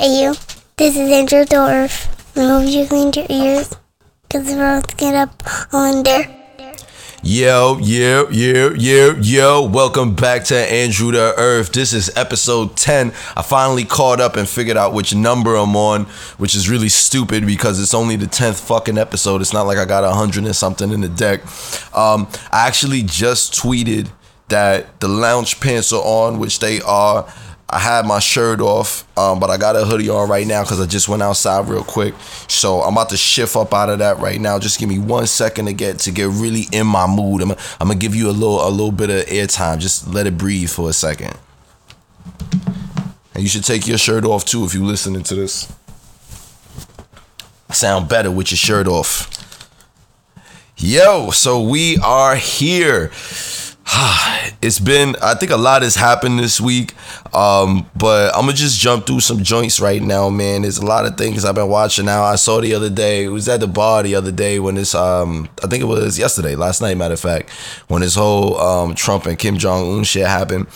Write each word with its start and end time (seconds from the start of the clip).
Hey, 0.00 0.22
you. 0.22 0.34
This 0.78 0.96
is 0.96 1.10
Andrew 1.10 1.44
Dorf. 1.44 2.08
I 2.34 2.40
hope 2.40 2.66
you 2.66 2.86
cleaned 2.86 3.16
your 3.16 3.26
ears 3.28 3.76
because 4.22 4.46
the 4.46 4.56
roads 4.56 4.94
get 4.94 5.14
up 5.14 5.42
on 5.74 6.04
there. 6.04 6.26
Yo, 7.22 7.76
yo, 7.76 8.26
yo, 8.30 8.70
yo, 8.70 9.10
yo. 9.20 9.62
Welcome 9.62 10.14
back 10.14 10.44
to 10.44 10.56
Andrew 10.56 11.12
the 11.12 11.34
Earth. 11.36 11.72
This 11.72 11.92
is 11.92 12.10
episode 12.16 12.78
10. 12.78 13.08
I 13.36 13.42
finally 13.42 13.84
caught 13.84 14.22
up 14.22 14.36
and 14.36 14.48
figured 14.48 14.78
out 14.78 14.94
which 14.94 15.14
number 15.14 15.54
I'm 15.54 15.76
on, 15.76 16.04
which 16.38 16.54
is 16.54 16.70
really 16.70 16.88
stupid 16.88 17.44
because 17.44 17.78
it's 17.78 17.92
only 17.92 18.16
the 18.16 18.24
10th 18.24 18.66
fucking 18.68 18.96
episode. 18.96 19.42
It's 19.42 19.52
not 19.52 19.66
like 19.66 19.76
I 19.76 19.84
got 19.84 20.04
a 20.04 20.12
hundred 20.12 20.46
and 20.46 20.56
something 20.56 20.92
in 20.92 21.02
the 21.02 21.10
deck. 21.10 21.42
Um, 21.94 22.26
I 22.50 22.66
actually 22.66 23.02
just 23.02 23.52
tweeted 23.52 24.08
that 24.48 24.98
the 25.00 25.08
lounge 25.08 25.60
pants 25.60 25.92
are 25.92 26.02
on, 26.02 26.38
which 26.38 26.60
they 26.60 26.80
are. 26.80 27.30
I 27.72 27.78
had 27.78 28.04
my 28.04 28.18
shirt 28.18 28.60
off, 28.60 29.06
um, 29.16 29.38
but 29.38 29.48
I 29.48 29.56
got 29.56 29.76
a 29.76 29.84
hoodie 29.84 30.08
on 30.08 30.28
right 30.28 30.44
now 30.44 30.62
because 30.64 30.80
I 30.80 30.86
just 30.86 31.08
went 31.08 31.22
outside 31.22 31.68
real 31.68 31.84
quick. 31.84 32.14
So 32.48 32.80
I'm 32.80 32.94
about 32.94 33.10
to 33.10 33.16
shift 33.16 33.54
up 33.54 33.72
out 33.72 33.88
of 33.88 34.00
that 34.00 34.18
right 34.18 34.40
now. 34.40 34.58
Just 34.58 34.80
give 34.80 34.88
me 34.88 34.98
one 34.98 35.28
second 35.28 35.66
to 35.66 35.72
get 35.72 36.00
to 36.00 36.10
get 36.10 36.28
really 36.28 36.66
in 36.72 36.84
my 36.84 37.06
mood. 37.06 37.42
I'm, 37.42 37.52
I'm 37.52 37.86
gonna 37.86 37.94
give 37.94 38.16
you 38.16 38.28
a 38.28 38.32
little 38.32 38.66
a 38.66 38.70
little 38.70 38.90
bit 38.90 39.08
of 39.08 39.24
airtime. 39.26 39.78
Just 39.78 40.08
let 40.08 40.26
it 40.26 40.36
breathe 40.36 40.68
for 40.68 40.90
a 40.90 40.92
second. 40.92 41.38
And 43.34 43.44
you 43.44 43.48
should 43.48 43.64
take 43.64 43.86
your 43.86 43.98
shirt 43.98 44.24
off 44.24 44.44
too 44.44 44.64
if 44.64 44.74
you're 44.74 44.82
listening 44.82 45.22
to 45.22 45.36
this. 45.36 45.72
Sound 47.70 48.08
better 48.08 48.32
with 48.32 48.50
your 48.50 48.58
shirt 48.58 48.88
off. 48.88 49.30
Yo, 50.76 51.30
so 51.30 51.62
we 51.62 51.98
are 51.98 52.34
here. 52.34 53.12
it's 54.62 54.78
been 54.78 55.16
i 55.22 55.34
think 55.34 55.50
a 55.50 55.56
lot 55.56 55.82
has 55.82 55.94
happened 55.94 56.38
this 56.38 56.60
week 56.60 56.94
um, 57.34 57.88
but 57.96 58.34
i'm 58.34 58.42
gonna 58.42 58.52
just 58.52 58.78
jump 58.78 59.06
through 59.06 59.20
some 59.20 59.42
joints 59.42 59.80
right 59.80 60.02
now 60.02 60.28
man. 60.28 60.62
There's 60.62 60.78
a 60.78 60.84
lot 60.84 61.06
of 61.06 61.16
things 61.16 61.44
i've 61.44 61.54
been 61.54 61.68
watching 61.68 62.04
now. 62.04 62.22
I 62.24 62.36
saw 62.36 62.60
the 62.60 62.74
other 62.74 62.90
day 62.90 63.24
it 63.24 63.28
was 63.28 63.48
at 63.48 63.60
the 63.60 63.66
bar 63.66 64.02
the 64.02 64.14
other 64.16 64.32
day 64.32 64.58
when 64.58 64.74
this 64.74 64.94
um, 64.94 65.48
i 65.62 65.66
think 65.66 65.82
it 65.82 65.86
was 65.86 66.18
yesterday 66.18 66.56
last 66.56 66.82
night 66.82 66.96
matter 66.96 67.14
of 67.14 67.20
fact 67.20 67.50
when 67.88 68.02
this 68.02 68.14
whole 68.14 68.58
um, 68.58 68.94
trump 68.94 69.26
and 69.26 69.38
kim 69.38 69.56
jong-un 69.56 70.04
shit 70.04 70.26
happened. 70.26 70.66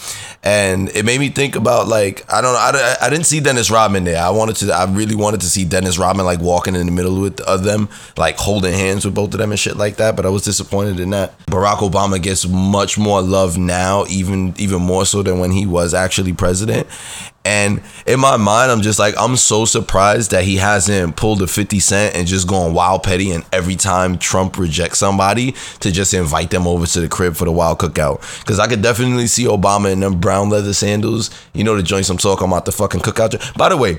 And 0.47 0.91
it 0.91 1.07
made 1.07 1.21
me 1.21 1.31
think 1.31 1.57
about 1.57 1.89
like 1.89 2.31
i 2.33 2.41
don't 2.41 2.53
know 2.53 2.59
I, 2.59 2.97
I 3.07 3.11
didn't 3.11 3.27
see 3.27 3.41
dennis 3.41 3.71
rodman 3.71 4.05
there. 4.05 4.23
I 4.23 4.31
wanted 4.31 4.57
to 4.57 4.73
i 4.73 4.85
really 4.85 5.15
wanted 5.15 5.41
to 5.41 5.47
see 5.47 5.65
dennis 5.65 5.99
rodman 5.99 6.25
like 6.27 6.41
walking 6.41 6.75
in 6.75 6.87
the 6.87 6.93
middle 6.93 7.21
with 7.21 7.41
of 7.43 7.65
them 7.65 7.89
like 8.17 8.37
holding 8.37 8.73
hands 8.73 9.05
with 9.05 9.15
both 9.15 9.35
of 9.35 9.39
them 9.39 9.51
and 9.51 9.59
shit 9.59 9.77
like 9.77 9.97
that 9.97 10.17
but 10.17 10.25
i 10.27 10.29
was 10.29 10.45
disappointed 10.45 11.01
in 11.01 11.11
that. 11.11 11.39
Barack 11.47 11.79
obama 11.79 12.21
gets 12.21 12.47
much 12.47 12.94
more 12.99 13.23
love 13.23 13.59
now, 13.59 14.05
even 14.09 14.55
even 14.59 14.83
more 14.83 15.07
so 15.07 15.23
than 15.23 15.39
when 15.39 15.51
he 15.51 15.67
was 15.67 15.95
actually 15.95 16.33
president. 16.33 16.87
And 17.47 17.83
in 18.07 18.21
my 18.21 18.39
mind, 18.39 18.71
I'm 18.71 18.81
just 18.81 18.99
like, 18.99 19.15
I'm 19.19 19.37
so 19.37 19.67
surprised 19.67 20.31
that 20.31 20.45
he 20.45 20.57
hasn't 20.57 21.17
pulled 21.17 21.43
a 21.43 21.47
50 21.47 21.79
Cent 21.79 22.17
and 22.17 22.27
just 22.27 22.49
gone 22.49 22.73
wild 22.73 23.03
petty. 23.03 23.33
And 23.33 23.45
every 23.53 23.77
time 23.77 24.17
Trump 24.17 24.57
rejects 24.57 24.99
somebody, 24.99 25.55
to 25.81 25.93
just 25.93 26.15
invite 26.15 26.51
them 26.51 26.67
over 26.67 26.87
to 26.87 27.01
the 27.01 27.09
crib 27.09 27.37
for 27.37 27.45
the 27.45 27.53
wild 27.53 27.81
cookout. 27.81 28.23
Because 28.41 28.59
I 28.59 28.67
could 28.67 28.81
definitely 28.81 29.27
see 29.27 29.45
Obama 29.45 29.93
in 29.93 30.01
them 30.01 30.21
brown 30.21 30.49
leather 30.49 30.73
sandals. 30.73 31.31
You 31.53 31.65
know, 31.65 31.77
the 31.77 31.83
joints 31.83 32.09
I'm 32.09 32.17
talking 32.17 32.47
about, 32.47 32.65
the 32.65 32.73
fucking 32.73 33.01
cookout. 33.01 33.57
By 33.59 33.69
the 33.69 33.77
way, 33.77 33.99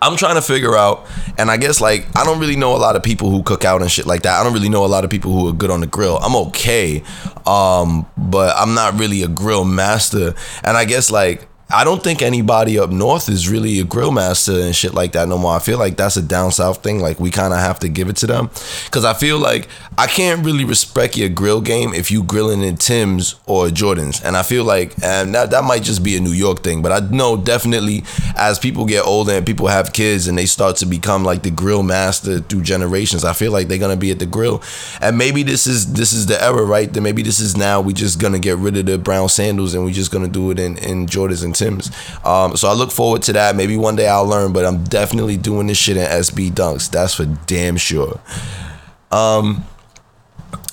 I'm 0.00 0.16
trying 0.16 0.36
to 0.36 0.42
figure 0.42 0.76
out, 0.76 1.06
and 1.36 1.50
I 1.50 1.56
guess 1.56 1.80
like 1.80 2.06
I 2.16 2.24
don't 2.24 2.40
really 2.40 2.56
know 2.56 2.76
a 2.76 2.78
lot 2.78 2.96
of 2.96 3.02
people 3.02 3.30
who 3.30 3.42
cook 3.42 3.64
out 3.64 3.82
and 3.82 3.90
shit 3.90 4.06
like 4.06 4.22
that. 4.22 4.40
I 4.40 4.44
don't 4.44 4.52
really 4.52 4.68
know 4.68 4.84
a 4.84 4.86
lot 4.86 5.04
of 5.04 5.10
people 5.10 5.32
who 5.32 5.48
are 5.48 5.52
good 5.52 5.70
on 5.70 5.80
the 5.80 5.86
grill. 5.86 6.18
I'm 6.18 6.36
okay, 6.48 7.02
um, 7.46 8.06
but 8.16 8.56
I'm 8.56 8.74
not 8.74 8.98
really 8.98 9.22
a 9.22 9.28
grill 9.28 9.64
master. 9.64 10.34
And 10.62 10.76
I 10.76 10.84
guess 10.84 11.10
like 11.10 11.48
I 11.70 11.84
don't 11.84 12.02
think 12.02 12.22
anybody 12.22 12.78
up 12.78 12.88
north 12.88 13.28
is 13.28 13.46
really 13.46 13.78
a 13.78 13.84
grill 13.84 14.10
master 14.10 14.52
and 14.52 14.74
shit 14.74 14.94
like 14.94 15.12
that 15.12 15.28
no 15.28 15.36
more. 15.36 15.54
I 15.54 15.58
feel 15.58 15.78
like 15.78 15.98
that's 15.98 16.16
a 16.16 16.22
down 16.22 16.50
south 16.50 16.82
thing. 16.82 17.00
Like 17.00 17.20
we 17.20 17.30
kind 17.30 17.52
of 17.52 17.58
have 17.58 17.78
to 17.80 17.90
give 17.90 18.08
it 18.08 18.16
to 18.16 18.26
them 18.26 18.48
because 18.86 19.04
I 19.04 19.12
feel 19.12 19.38
like 19.38 19.68
I 19.98 20.06
can't 20.06 20.42
really 20.46 20.64
respect 20.64 21.18
your 21.18 21.28
grill 21.28 21.60
game 21.60 21.92
if 21.92 22.10
you 22.10 22.22
grilling 22.22 22.62
in 22.62 22.78
Tim's 22.78 23.34
or 23.44 23.66
Jordans. 23.66 24.24
And 24.24 24.34
I 24.34 24.44
feel 24.44 24.64
like 24.64 24.94
and 25.02 25.34
that 25.34 25.50
that 25.50 25.64
might 25.64 25.82
just 25.82 26.02
be 26.02 26.16
a 26.16 26.20
New 26.20 26.32
York 26.32 26.62
thing, 26.62 26.80
but 26.80 26.90
I 26.90 27.06
know 27.14 27.36
definitely 27.36 28.02
as 28.34 28.58
people 28.58 28.86
get 28.86 29.04
older 29.04 29.32
and 29.32 29.44
people 29.44 29.66
have 29.66 29.92
kids 29.92 30.26
and 30.26 30.38
they 30.38 30.46
start 30.46 30.76
to 30.76 30.86
become 30.86 31.22
like 31.22 31.42
the 31.42 31.50
grill 31.50 31.82
master 31.82 32.40
through 32.40 32.62
generations, 32.62 33.24
I 33.24 33.34
feel 33.34 33.52
like 33.52 33.68
they're 33.68 33.76
gonna 33.76 33.96
be 33.96 34.10
at 34.10 34.20
the 34.20 34.26
grill. 34.26 34.62
And 35.02 35.18
maybe 35.18 35.42
this 35.42 35.66
is 35.66 35.92
this 35.92 36.14
is 36.14 36.24
the 36.24 36.42
era, 36.42 36.64
right? 36.64 36.90
Then 36.90 37.02
maybe 37.02 37.20
this 37.20 37.40
is 37.40 37.58
now 37.58 37.82
we 37.82 37.92
just 37.92 38.18
gonna 38.18 38.38
get 38.38 38.56
rid 38.56 38.78
of 38.78 38.86
the 38.86 38.96
brown 38.96 39.28
sandals 39.28 39.74
and 39.74 39.84
we 39.84 39.92
just 39.92 40.10
gonna 40.10 40.28
do 40.28 40.50
it 40.50 40.58
in 40.58 40.78
in 40.78 41.04
Jordans 41.06 41.44
and 41.44 41.57
Tim's. 41.58 41.90
Um, 42.24 42.56
so 42.56 42.68
I 42.68 42.74
look 42.74 42.90
forward 42.90 43.22
to 43.22 43.32
that. 43.34 43.56
Maybe 43.56 43.76
one 43.76 43.96
day 43.96 44.08
I'll 44.08 44.26
learn, 44.26 44.52
but 44.52 44.64
I'm 44.64 44.84
definitely 44.84 45.36
doing 45.36 45.66
this 45.66 45.78
shit 45.78 45.96
in 45.96 46.04
SB 46.04 46.52
Dunks. 46.52 46.90
That's 46.90 47.14
for 47.14 47.26
damn 47.46 47.76
sure. 47.76 48.20
Um, 49.10 49.64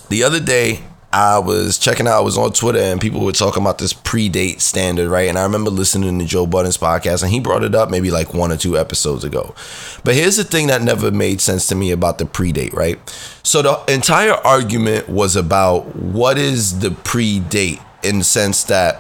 the 0.09 0.23
other 0.23 0.39
day, 0.39 0.83
I 1.15 1.39
was 1.39 1.77
checking 1.77 2.09
out, 2.09 2.17
I 2.17 2.19
was 2.19 2.37
on 2.37 2.51
Twitter 2.51 2.79
and 2.79 2.99
people 2.99 3.21
were 3.21 3.31
talking 3.31 3.63
about 3.63 3.77
this 3.77 3.93
pre-date 3.93 4.59
standard, 4.59 5.09
right? 5.09 5.29
And 5.29 5.39
I 5.39 5.43
remember 5.43 5.71
listening 5.71 6.19
to 6.19 6.25
Joe 6.25 6.45
Budden's 6.45 6.77
podcast 6.77 7.23
and 7.23 7.31
he 7.31 7.39
brought 7.39 7.63
it 7.63 7.73
up 7.73 7.89
maybe 7.89 8.11
like 8.11 8.33
one 8.33 8.51
or 8.51 8.57
two 8.57 8.77
episodes 8.77 9.23
ago. 9.23 9.55
But 10.03 10.15
here's 10.15 10.35
the 10.35 10.43
thing 10.43 10.67
that 10.67 10.81
never 10.81 11.11
made 11.11 11.39
sense 11.39 11.67
to 11.67 11.75
me 11.75 11.91
about 11.91 12.17
the 12.17 12.25
pre-date, 12.25 12.73
right? 12.73 12.99
So 13.43 13.61
the 13.61 13.93
entire 13.93 14.33
argument 14.33 15.07
was 15.07 15.37
about 15.37 15.95
what 15.95 16.37
is 16.37 16.79
the 16.79 16.91
pre-date 16.91 17.79
in 18.03 18.17
the 18.17 18.25
sense 18.25 18.65
that 18.65 18.99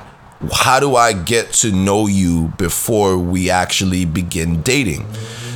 how 0.51 0.79
do 0.79 0.95
I 0.95 1.13
get 1.13 1.51
to 1.53 1.71
know 1.71 2.07
you 2.07 2.53
before 2.57 3.17
we 3.17 3.49
actually 3.49 4.05
begin 4.05 4.61
dating? 4.61 5.05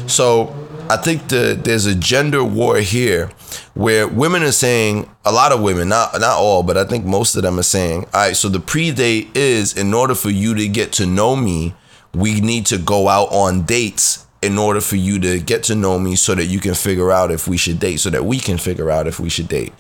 So 0.08 0.56
I 0.90 0.98
think 0.98 1.28
the, 1.28 1.60
there's 1.62 1.86
a 1.86 1.96
gender 1.96 2.44
war 2.44 2.78
here 2.78 3.28
where 3.76 4.08
women 4.08 4.42
are 4.44 4.52
saying 4.52 5.10
a 5.24 5.32
lot 5.32 5.52
of 5.52 5.62
women, 5.62 5.90
not 5.90 6.20
not 6.20 6.38
all, 6.38 6.64
but 6.64 6.78
I 6.78 6.86
think 6.86 7.06
most 7.06 7.36
of 7.36 7.44
them 7.44 7.60
are 7.60 7.64
saying, 7.64 8.06
all 8.14 8.22
right, 8.22 8.36
so 8.36 8.50
the 8.50 8.60
pre-date 8.60 9.30
is 9.36 9.78
in 9.78 9.94
order 9.94 10.16
for 10.16 10.30
you 10.30 10.56
to 10.56 10.68
get 10.68 10.92
to 10.94 11.06
know 11.06 11.36
me, 11.36 11.76
we 12.14 12.42
need 12.42 12.66
to 12.68 12.78
go 12.78 13.08
out 13.08 13.32
on 13.32 13.64
dates 13.64 14.26
in 14.42 14.58
order 14.58 14.82
for 14.82 14.96
you 14.96 15.20
to 15.20 15.40
get 15.40 15.64
to 15.64 15.76
know 15.76 16.00
me 16.00 16.16
so 16.16 16.34
that 16.34 16.46
you 16.46 16.60
can 16.60 16.74
figure 16.74 17.12
out 17.12 17.30
if 17.30 17.48
we 17.48 17.58
should 17.58 17.80
date, 17.80 17.98
so 17.98 18.10
that 18.10 18.26
we 18.26 18.40
can 18.40 18.58
figure 18.58 18.90
out 18.90 19.06
if 19.06 19.20
we 19.20 19.30
should 19.30 19.48
date. 19.48 19.74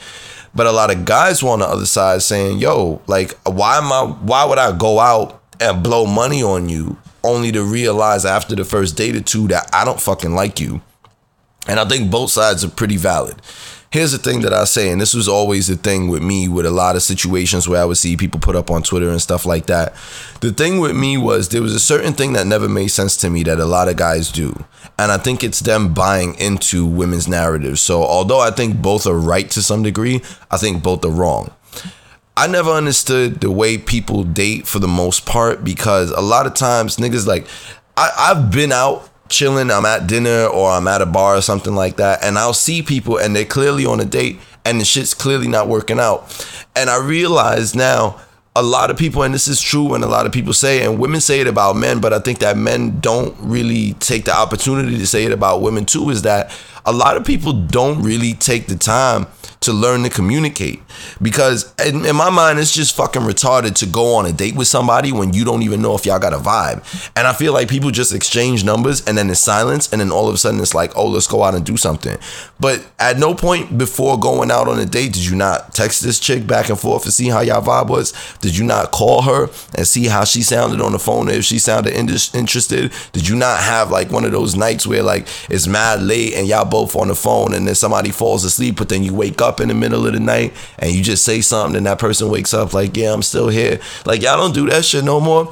But 0.55 0.67
a 0.67 0.71
lot 0.71 0.91
of 0.91 1.05
guys 1.05 1.43
were 1.43 1.51
on 1.51 1.59
the 1.59 1.67
other 1.67 1.85
side 1.85 2.21
saying, 2.21 2.59
"Yo, 2.59 3.01
like, 3.07 3.33
why 3.43 3.77
am 3.77 3.91
I? 3.91 4.01
Why 4.21 4.45
would 4.45 4.57
I 4.57 4.71
go 4.71 4.99
out 4.99 5.41
and 5.59 5.83
blow 5.83 6.05
money 6.05 6.41
on 6.43 6.69
you 6.69 6.97
only 7.23 7.51
to 7.51 7.63
realize 7.63 8.25
after 8.25 8.55
the 8.55 8.65
first 8.65 8.95
date 8.95 9.15
or 9.15 9.21
two 9.21 9.47
that 9.49 9.69
I 9.73 9.85
don't 9.85 10.01
fucking 10.01 10.33
like 10.35 10.59
you?" 10.59 10.81
And 11.67 11.79
I 11.79 11.85
think 11.85 12.09
both 12.09 12.31
sides 12.31 12.63
are 12.63 12.69
pretty 12.69 12.97
valid. 12.97 13.35
Here's 13.91 14.11
the 14.11 14.19
thing 14.19 14.41
that 14.41 14.53
I 14.53 14.65
say, 14.65 14.91
and 14.91 15.01
this 15.01 15.15
was 15.15 15.27
always 15.27 15.65
the 15.65 15.75
thing 15.75 16.09
with 16.09 16.21
me 16.21 16.47
with 16.47 16.67
a 16.67 16.71
lot 16.71 16.95
of 16.95 17.01
situations 17.01 17.67
where 17.67 17.81
I 17.81 17.85
would 17.85 17.97
see 17.97 18.15
people 18.15 18.39
put 18.39 18.55
up 18.55 18.69
on 18.69 18.83
Twitter 18.83 19.09
and 19.09 19.19
stuff 19.19 19.47
like 19.47 19.65
that. 19.65 19.95
The 20.41 20.51
thing 20.51 20.79
with 20.79 20.95
me 20.95 21.17
was 21.17 21.49
there 21.49 21.63
was 21.63 21.73
a 21.73 21.79
certain 21.79 22.13
thing 22.13 22.33
that 22.33 22.45
never 22.45 22.69
made 22.69 22.89
sense 22.89 23.17
to 23.17 23.31
me 23.31 23.41
that 23.43 23.59
a 23.59 23.65
lot 23.65 23.89
of 23.89 23.97
guys 23.97 24.31
do. 24.31 24.63
And 24.99 25.11
I 25.11 25.17
think 25.17 25.43
it's 25.43 25.61
them 25.61 25.91
buying 25.91 26.35
into 26.35 26.85
women's 26.85 27.27
narratives. 27.27 27.81
So 27.81 28.03
although 28.03 28.39
I 28.39 28.51
think 28.51 28.79
both 28.79 29.07
are 29.07 29.17
right 29.17 29.49
to 29.49 29.61
some 29.63 29.81
degree, 29.81 30.21
I 30.51 30.57
think 30.57 30.83
both 30.83 31.03
are 31.03 31.09
wrong. 31.09 31.51
I 32.37 32.45
never 32.45 32.69
understood 32.69 33.41
the 33.41 33.49
way 33.49 33.79
people 33.79 34.23
date 34.23 34.67
for 34.67 34.77
the 34.77 34.87
most 34.87 35.25
part 35.25 35.63
because 35.63 36.11
a 36.11 36.21
lot 36.21 36.45
of 36.45 36.53
times 36.53 36.97
niggas 36.97 37.25
like 37.25 37.47
I, 37.97 38.11
I've 38.17 38.51
been 38.51 38.71
out 38.71 39.08
chilling, 39.29 39.71
I'm 39.71 39.85
at 39.85 40.07
dinner 40.07 40.45
or 40.45 40.71
I'm 40.71 40.87
at 40.87 41.01
a 41.01 41.05
bar 41.05 41.35
or 41.35 41.41
something 41.41 41.75
like 41.75 41.97
that, 41.97 42.23
and 42.23 42.37
I'll 42.37 42.53
see 42.53 42.81
people 42.81 43.17
and 43.17 43.35
they're 43.35 43.45
clearly 43.45 43.85
on 43.85 43.99
a 43.99 44.05
date 44.05 44.39
and 44.65 44.79
the 44.79 44.85
shit's 44.85 45.13
clearly 45.13 45.47
not 45.47 45.67
working 45.67 45.99
out. 45.99 46.45
And 46.75 46.89
I 46.89 46.97
realize 46.97 47.75
now 47.75 48.19
a 48.55 48.63
lot 48.63 48.91
of 48.91 48.97
people, 48.97 49.23
and 49.23 49.33
this 49.33 49.47
is 49.47 49.61
true, 49.61 49.93
and 49.93 50.03
a 50.03 50.07
lot 50.07 50.25
of 50.25 50.31
people 50.31 50.53
say, 50.53 50.83
and 50.83 50.99
women 50.99 51.21
say 51.21 51.39
it 51.39 51.47
about 51.47 51.75
men, 51.75 52.01
but 52.01 52.11
I 52.11 52.19
think 52.19 52.39
that 52.39 52.57
men 52.57 52.99
don't 52.99 53.35
really 53.39 53.93
take 53.93 54.25
the 54.25 54.35
opportunity 54.35 54.97
to 54.97 55.07
say 55.07 55.23
it 55.23 55.31
about 55.31 55.61
women 55.61 55.85
too, 55.85 56.09
is 56.09 56.23
that 56.23 56.51
a 56.85 56.91
lot 56.91 57.17
of 57.17 57.25
people 57.25 57.53
don't 57.53 58.01
really 58.01 58.33
take 58.33 58.67
the 58.67 58.75
time 58.75 59.27
to 59.61 59.73
learn 59.73 60.03
to 60.03 60.09
communicate. 60.09 60.81
Because 61.21 61.73
in, 61.85 62.05
in, 62.05 62.15
my 62.15 62.29
mind, 62.29 62.59
it's 62.59 62.73
just 62.73 62.95
fucking 62.95 63.23
retarded 63.23 63.75
to 63.75 63.85
go 63.85 64.15
on 64.15 64.25
a 64.25 64.31
date 64.31 64.55
with 64.55 64.67
somebody 64.67 65.11
when 65.11 65.33
you 65.33 65.43
don't 65.43 65.63
even 65.63 65.81
know 65.81 65.95
if 65.95 66.05
y'all 66.05 66.19
got 66.19 66.33
a 66.33 66.37
vibe. 66.37 66.83
And 67.15 67.27
I 67.27 67.33
feel 67.33 67.53
like 67.53 67.69
people 67.69 67.91
just 67.91 68.13
exchange 68.13 68.63
numbers 68.63 69.05
and 69.05 69.17
then 69.17 69.29
it's 69.29 69.39
silence, 69.39 69.91
and 69.91 70.01
then 70.01 70.11
all 70.11 70.27
of 70.27 70.35
a 70.35 70.37
sudden 70.37 70.59
it's 70.59 70.73
like, 70.73 70.95
oh, 70.95 71.07
let's 71.07 71.27
go 71.27 71.43
out 71.43 71.55
and 71.55 71.65
do 71.65 71.77
something. 71.77 72.17
But 72.59 72.85
at 72.99 73.17
no 73.17 73.33
point 73.33 73.77
before 73.77 74.19
going 74.19 74.51
out 74.51 74.67
on 74.67 74.79
a 74.79 74.85
date 74.85 75.13
did 75.13 75.25
you 75.25 75.35
not 75.35 75.73
text 75.73 76.01
this 76.01 76.19
chick 76.19 76.45
back 76.45 76.69
and 76.69 76.79
forth 76.79 77.03
to 77.03 77.11
see 77.11 77.27
how 77.27 77.41
y'all 77.41 77.61
vibe 77.61 77.89
was? 77.89 78.13
Did 78.41 78.57
you 78.57 78.65
not 78.65 78.91
call 78.91 79.23
her 79.23 79.49
and 79.75 79.87
see 79.87 80.05
how 80.05 80.23
she 80.23 80.41
sounded 80.41 80.81
on 80.81 80.91
the 80.91 80.99
phone 80.99 81.29
if 81.29 81.45
she 81.45 81.59
sounded 81.59 81.93
interested? 81.93 82.91
Did 83.11 83.27
you 83.27 83.35
not 83.35 83.59
have 83.61 83.91
like 83.91 84.11
one 84.11 84.25
of 84.25 84.31
those 84.31 84.55
nights 84.55 84.87
where 84.87 85.03
like 85.03 85.27
it's 85.49 85.67
mad 85.67 86.01
late 86.01 86.33
and 86.33 86.47
y'all 86.47 86.65
both 86.69 86.95
on 86.95 87.09
the 87.09 87.15
phone 87.15 87.53
and 87.53 87.67
then 87.67 87.75
somebody 87.75 88.11
falls 88.11 88.43
asleep, 88.43 88.77
but 88.77 88.89
then 88.89 89.03
you 89.03 89.13
wake 89.13 89.41
up? 89.41 89.59
in 89.59 89.67
the 89.67 89.73
middle 89.73 90.05
of 90.05 90.13
the 90.13 90.19
night 90.19 90.53
and 90.77 90.91
you 90.91 91.03
just 91.03 91.23
say 91.23 91.41
something 91.41 91.75
and 91.75 91.85
that 91.85 91.99
person 91.99 92.29
wakes 92.29 92.53
up 92.53 92.73
like, 92.73 92.95
yeah, 92.95 93.13
I'm 93.13 93.21
still 93.21 93.49
here. 93.49 93.79
Like 94.05 94.21
y'all 94.21 94.37
don't 94.37 94.53
do 94.53 94.69
that 94.69 94.85
shit 94.85 95.03
no 95.03 95.19
more. 95.19 95.51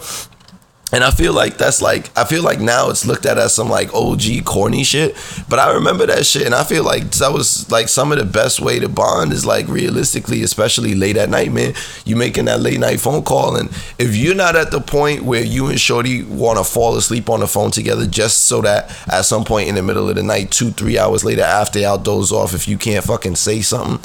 And 0.93 1.03
I 1.03 1.11
feel 1.11 1.33
like 1.33 1.57
that's 1.57 1.81
like 1.81 2.17
I 2.17 2.23
feel 2.23 2.43
like 2.43 2.61
now 2.61 2.89
it's 2.89 3.05
looked 3.05 3.25
at 3.25 3.37
as 3.37 3.53
some 3.53 3.69
like 3.69 3.93
OG 3.93 4.45
corny 4.45 4.85
shit. 4.85 5.17
But 5.49 5.59
I 5.59 5.73
remember 5.73 6.05
that 6.05 6.25
shit 6.25 6.45
and 6.45 6.55
I 6.55 6.63
feel 6.63 6.83
like 6.83 7.11
that 7.11 7.33
was 7.33 7.69
like 7.69 7.89
some 7.89 8.13
of 8.13 8.19
the 8.19 8.25
best 8.25 8.61
way 8.61 8.79
to 8.79 8.87
bond 8.87 9.33
is 9.33 9.45
like 9.45 9.67
realistically, 9.67 10.43
especially 10.43 10.95
late 10.95 11.17
at 11.17 11.29
night, 11.29 11.51
man. 11.51 11.73
You 12.05 12.15
making 12.15 12.45
that 12.45 12.61
late 12.61 12.79
night 12.79 13.01
phone 13.01 13.23
call 13.23 13.57
and 13.57 13.69
if 13.99 14.15
you're 14.15 14.33
not 14.33 14.55
at 14.55 14.71
the 14.71 14.79
point 14.79 15.23
where 15.23 15.43
you 15.43 15.67
and 15.67 15.79
Shorty 15.79 16.23
wanna 16.23 16.63
fall 16.63 16.95
asleep 16.95 17.29
on 17.29 17.41
the 17.41 17.47
phone 17.47 17.71
together 17.71 18.05
just 18.07 18.45
so 18.45 18.61
that 18.61 18.89
at 19.09 19.23
some 19.23 19.43
point 19.43 19.67
in 19.67 19.75
the 19.75 19.83
middle 19.83 20.07
of 20.09 20.15
the 20.15 20.23
night, 20.23 20.51
two, 20.51 20.71
three 20.71 20.97
hours 20.97 21.25
later 21.25 21.43
after 21.43 21.79
y'all 21.79 21.97
doze 21.97 22.31
off, 22.31 22.53
if 22.53 22.65
you 22.65 22.77
can't 22.77 23.03
fucking 23.03 23.35
say 23.35 23.61
something, 23.61 23.99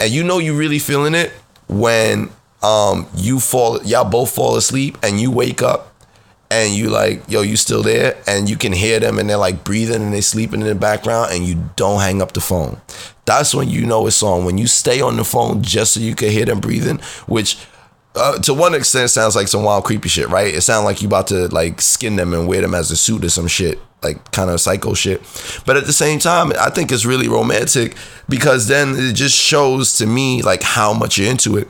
and 0.00 0.10
you 0.10 0.24
know 0.24 0.38
you 0.38 0.56
really 0.56 0.80
feeling 0.80 1.14
it 1.14 1.32
when 1.68 2.30
um 2.62 3.06
you 3.16 3.38
fall 3.38 3.80
y'all 3.84 4.04
both 4.04 4.34
fall 4.34 4.56
asleep 4.56 4.98
and 5.02 5.20
you 5.20 5.30
wake 5.30 5.62
up 5.62 5.89
and 6.50 6.74
you 6.74 6.90
like, 6.90 7.22
yo, 7.28 7.42
you 7.42 7.56
still 7.56 7.82
there? 7.82 8.16
And 8.26 8.50
you 8.50 8.56
can 8.56 8.72
hear 8.72 8.98
them 8.98 9.18
and 9.18 9.30
they're 9.30 9.36
like 9.36 9.62
breathing 9.62 10.02
and 10.02 10.12
they're 10.12 10.22
sleeping 10.22 10.60
in 10.60 10.66
the 10.66 10.74
background 10.74 11.32
and 11.32 11.46
you 11.46 11.70
don't 11.76 12.00
hang 12.00 12.20
up 12.20 12.32
the 12.32 12.40
phone. 12.40 12.80
That's 13.24 13.54
when 13.54 13.68
you 13.68 13.86
know 13.86 14.06
it's 14.08 14.22
on. 14.22 14.44
When 14.44 14.58
you 14.58 14.66
stay 14.66 15.00
on 15.00 15.16
the 15.16 15.24
phone 15.24 15.62
just 15.62 15.94
so 15.94 16.00
you 16.00 16.16
can 16.16 16.30
hear 16.30 16.44
them 16.44 16.58
breathing, 16.58 16.98
which 17.26 17.56
uh, 18.16 18.38
to 18.40 18.52
one 18.52 18.74
extent 18.74 19.10
sounds 19.10 19.36
like 19.36 19.46
some 19.46 19.62
wild 19.62 19.84
creepy 19.84 20.08
shit, 20.08 20.28
right? 20.28 20.52
It 20.52 20.62
sounds 20.62 20.84
like 20.84 21.00
you 21.00 21.06
about 21.06 21.28
to 21.28 21.46
like 21.48 21.80
skin 21.80 22.16
them 22.16 22.34
and 22.34 22.48
wear 22.48 22.60
them 22.60 22.74
as 22.74 22.90
a 22.90 22.96
suit 22.96 23.24
or 23.24 23.28
some 23.28 23.46
shit, 23.46 23.78
like 24.02 24.32
kind 24.32 24.50
of 24.50 24.60
psycho 24.60 24.94
shit. 24.94 25.20
But 25.64 25.76
at 25.76 25.86
the 25.86 25.92
same 25.92 26.18
time, 26.18 26.52
I 26.58 26.70
think 26.70 26.90
it's 26.90 27.04
really 27.04 27.28
romantic 27.28 27.94
because 28.28 28.66
then 28.66 28.94
it 28.96 29.12
just 29.12 29.36
shows 29.36 29.96
to 29.98 30.06
me 30.06 30.42
like 30.42 30.64
how 30.64 30.92
much 30.92 31.18
you're 31.18 31.30
into 31.30 31.56
it 31.56 31.68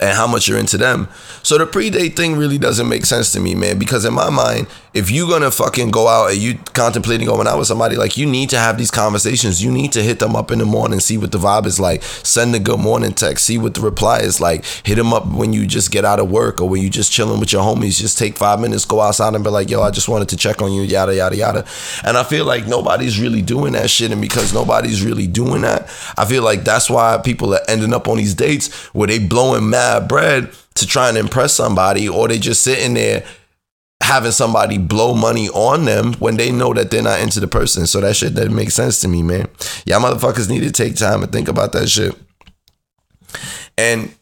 and 0.00 0.16
how 0.16 0.26
much 0.26 0.48
you're 0.48 0.58
into 0.58 0.76
them. 0.76 1.08
So 1.42 1.58
the 1.58 1.66
pre-date 1.66 2.16
thing 2.16 2.36
really 2.36 2.58
doesn't 2.58 2.88
make 2.88 3.06
sense 3.06 3.32
to 3.32 3.40
me, 3.40 3.54
man, 3.54 3.78
because 3.78 4.04
in 4.04 4.14
my 4.14 4.30
mind, 4.30 4.66
if 4.94 5.10
you're 5.10 5.28
gonna 5.28 5.50
fucking 5.50 5.90
go 5.90 6.08
out 6.08 6.30
and 6.30 6.38
you 6.38 6.58
contemplating 6.72 7.26
going 7.26 7.46
out 7.46 7.58
with 7.58 7.68
somebody, 7.68 7.96
like 7.96 8.16
you 8.16 8.24
need 8.24 8.48
to 8.50 8.58
have 8.58 8.78
these 8.78 8.90
conversations. 8.90 9.62
You 9.62 9.70
need 9.70 9.92
to 9.92 10.02
hit 10.02 10.18
them 10.20 10.34
up 10.34 10.50
in 10.50 10.58
the 10.58 10.64
morning, 10.64 11.00
see 11.00 11.18
what 11.18 11.32
the 11.32 11.38
vibe 11.38 11.66
is 11.66 11.78
like, 11.78 12.02
send 12.02 12.54
a 12.54 12.58
good 12.58 12.80
morning 12.80 13.12
text, 13.12 13.44
see 13.44 13.58
what 13.58 13.74
the 13.74 13.82
reply 13.82 14.20
is 14.20 14.40
like, 14.40 14.64
hit 14.84 14.94
them 14.94 15.12
up 15.12 15.26
when 15.26 15.52
you 15.52 15.66
just 15.66 15.90
get 15.90 16.04
out 16.04 16.18
of 16.18 16.30
work 16.30 16.60
or 16.60 16.68
when 16.68 16.82
you 16.82 16.88
just 16.88 17.12
chilling 17.12 17.40
with 17.40 17.52
your 17.52 17.62
homies, 17.62 18.00
just 18.00 18.16
take 18.16 18.36
five 18.36 18.58
minutes, 18.58 18.84
go 18.84 19.00
outside 19.00 19.34
and 19.34 19.44
be 19.44 19.50
like, 19.50 19.68
yo, 19.68 19.82
I 19.82 19.90
just 19.90 20.08
wanted 20.08 20.30
to 20.30 20.36
check 20.36 20.62
on 20.62 20.72
you, 20.72 20.82
yada 20.82 21.14
yada 21.14 21.36
yada. 21.36 21.66
And 22.02 22.16
I 22.16 22.22
feel 22.22 22.46
like 22.46 22.66
nobody's 22.66 23.20
really 23.20 23.42
doing 23.42 23.74
that 23.74 23.90
shit, 23.90 24.10
and 24.10 24.20
because 24.20 24.54
nobody's 24.54 25.04
really 25.04 25.26
doing 25.26 25.62
that, 25.62 25.90
I 26.16 26.24
feel 26.24 26.42
like 26.42 26.64
that's 26.64 26.88
why 26.88 27.20
people 27.22 27.54
are 27.54 27.60
ending 27.68 27.92
up 27.92 28.08
on 28.08 28.16
these 28.16 28.34
dates 28.34 28.72
where 28.94 29.06
they 29.06 29.18
blowing 29.18 29.68
mad 29.68 29.85
bread 30.06 30.50
to 30.74 30.86
try 30.86 31.08
and 31.08 31.18
impress 31.18 31.54
somebody, 31.54 32.08
or 32.08 32.28
they 32.28 32.38
just 32.38 32.62
sitting 32.62 32.94
there 32.94 33.24
having 34.02 34.32
somebody 34.32 34.78
blow 34.78 35.14
money 35.14 35.48
on 35.48 35.84
them 35.84 36.12
when 36.14 36.36
they 36.36 36.52
know 36.52 36.72
that 36.74 36.90
they're 36.90 37.02
not 37.02 37.20
into 37.20 37.40
the 37.40 37.48
person. 37.48 37.86
So 37.86 38.00
that 38.00 38.16
shit 38.16 38.34
that 38.34 38.50
makes 38.50 38.74
sense 38.74 39.00
to 39.00 39.08
me, 39.08 39.22
man. 39.22 39.48
Y'all 39.86 40.00
motherfuckers 40.00 40.50
need 40.50 40.60
to 40.60 40.70
take 40.70 40.96
time 40.96 41.22
and 41.22 41.32
think 41.32 41.48
about 41.48 41.72
that 41.72 41.88
shit. 41.88 42.14
And 43.78 44.14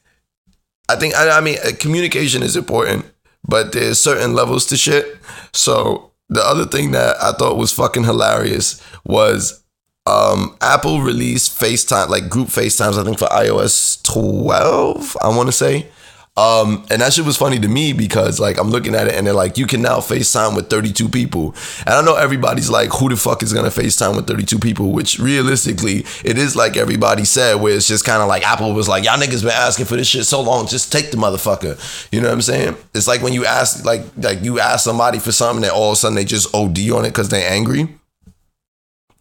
I 0.88 0.96
think 0.96 1.14
I, 1.14 1.38
I 1.38 1.40
mean 1.40 1.58
uh, 1.64 1.70
communication 1.78 2.42
is 2.42 2.56
important, 2.56 3.04
but 3.46 3.72
there's 3.72 4.00
certain 4.00 4.34
levels 4.34 4.66
to 4.66 4.76
shit. 4.76 5.18
So 5.52 6.12
the 6.28 6.42
other 6.42 6.66
thing 6.66 6.92
that 6.92 7.16
I 7.22 7.32
thought 7.32 7.56
was 7.56 7.72
fucking 7.72 8.04
hilarious 8.04 8.80
was 9.04 9.63
um, 10.06 10.56
Apple 10.60 11.00
released 11.00 11.58
FaceTime, 11.58 12.08
like 12.08 12.28
group 12.28 12.48
FaceTimes, 12.48 12.98
I 12.98 13.04
think 13.04 13.18
for 13.18 13.28
iOS 13.28 14.02
12, 14.02 15.16
I 15.22 15.28
want 15.28 15.48
to 15.48 15.52
say. 15.52 15.88
Um, 16.36 16.84
and 16.90 17.00
that 17.00 17.12
shit 17.12 17.24
was 17.24 17.36
funny 17.36 17.60
to 17.60 17.68
me 17.68 17.92
because 17.92 18.40
like 18.40 18.58
I'm 18.58 18.70
looking 18.70 18.96
at 18.96 19.06
it 19.06 19.14
and 19.14 19.24
they're 19.24 19.32
like, 19.32 19.56
you 19.56 19.66
can 19.66 19.82
now 19.82 19.98
FaceTime 19.98 20.56
with 20.56 20.68
32 20.68 21.08
people. 21.08 21.54
And 21.86 21.90
I 21.90 22.02
know 22.02 22.16
everybody's 22.16 22.68
like, 22.68 22.90
who 22.90 23.08
the 23.08 23.16
fuck 23.16 23.44
is 23.44 23.52
gonna 23.52 23.68
FaceTime 23.68 24.16
with 24.16 24.26
32 24.26 24.58
people? 24.58 24.90
Which 24.90 25.20
realistically, 25.20 26.04
it 26.24 26.36
is 26.36 26.56
like 26.56 26.76
everybody 26.76 27.24
said, 27.24 27.54
where 27.54 27.76
it's 27.76 27.86
just 27.86 28.04
kind 28.04 28.20
of 28.20 28.26
like 28.26 28.42
Apple 28.42 28.74
was 28.74 28.88
like, 28.88 29.04
y'all 29.04 29.16
niggas 29.16 29.42
been 29.42 29.52
asking 29.52 29.86
for 29.86 29.96
this 29.96 30.08
shit 30.08 30.24
so 30.24 30.40
long, 30.40 30.66
just 30.66 30.90
take 30.90 31.12
the 31.12 31.16
motherfucker. 31.16 31.78
You 32.10 32.20
know 32.20 32.28
what 32.28 32.34
I'm 32.34 32.42
saying? 32.42 32.76
It's 32.94 33.06
like 33.06 33.22
when 33.22 33.32
you 33.32 33.46
ask 33.46 33.84
like 33.84 34.02
like 34.16 34.42
you 34.42 34.58
ask 34.58 34.82
somebody 34.82 35.20
for 35.20 35.30
something 35.30 35.62
that 35.62 35.70
all 35.70 35.90
of 35.90 35.92
a 35.92 35.96
sudden 35.96 36.16
they 36.16 36.24
just 36.24 36.52
OD 36.52 36.90
on 36.90 37.04
it 37.04 37.10
because 37.10 37.28
they're 37.28 37.48
angry. 37.48 37.88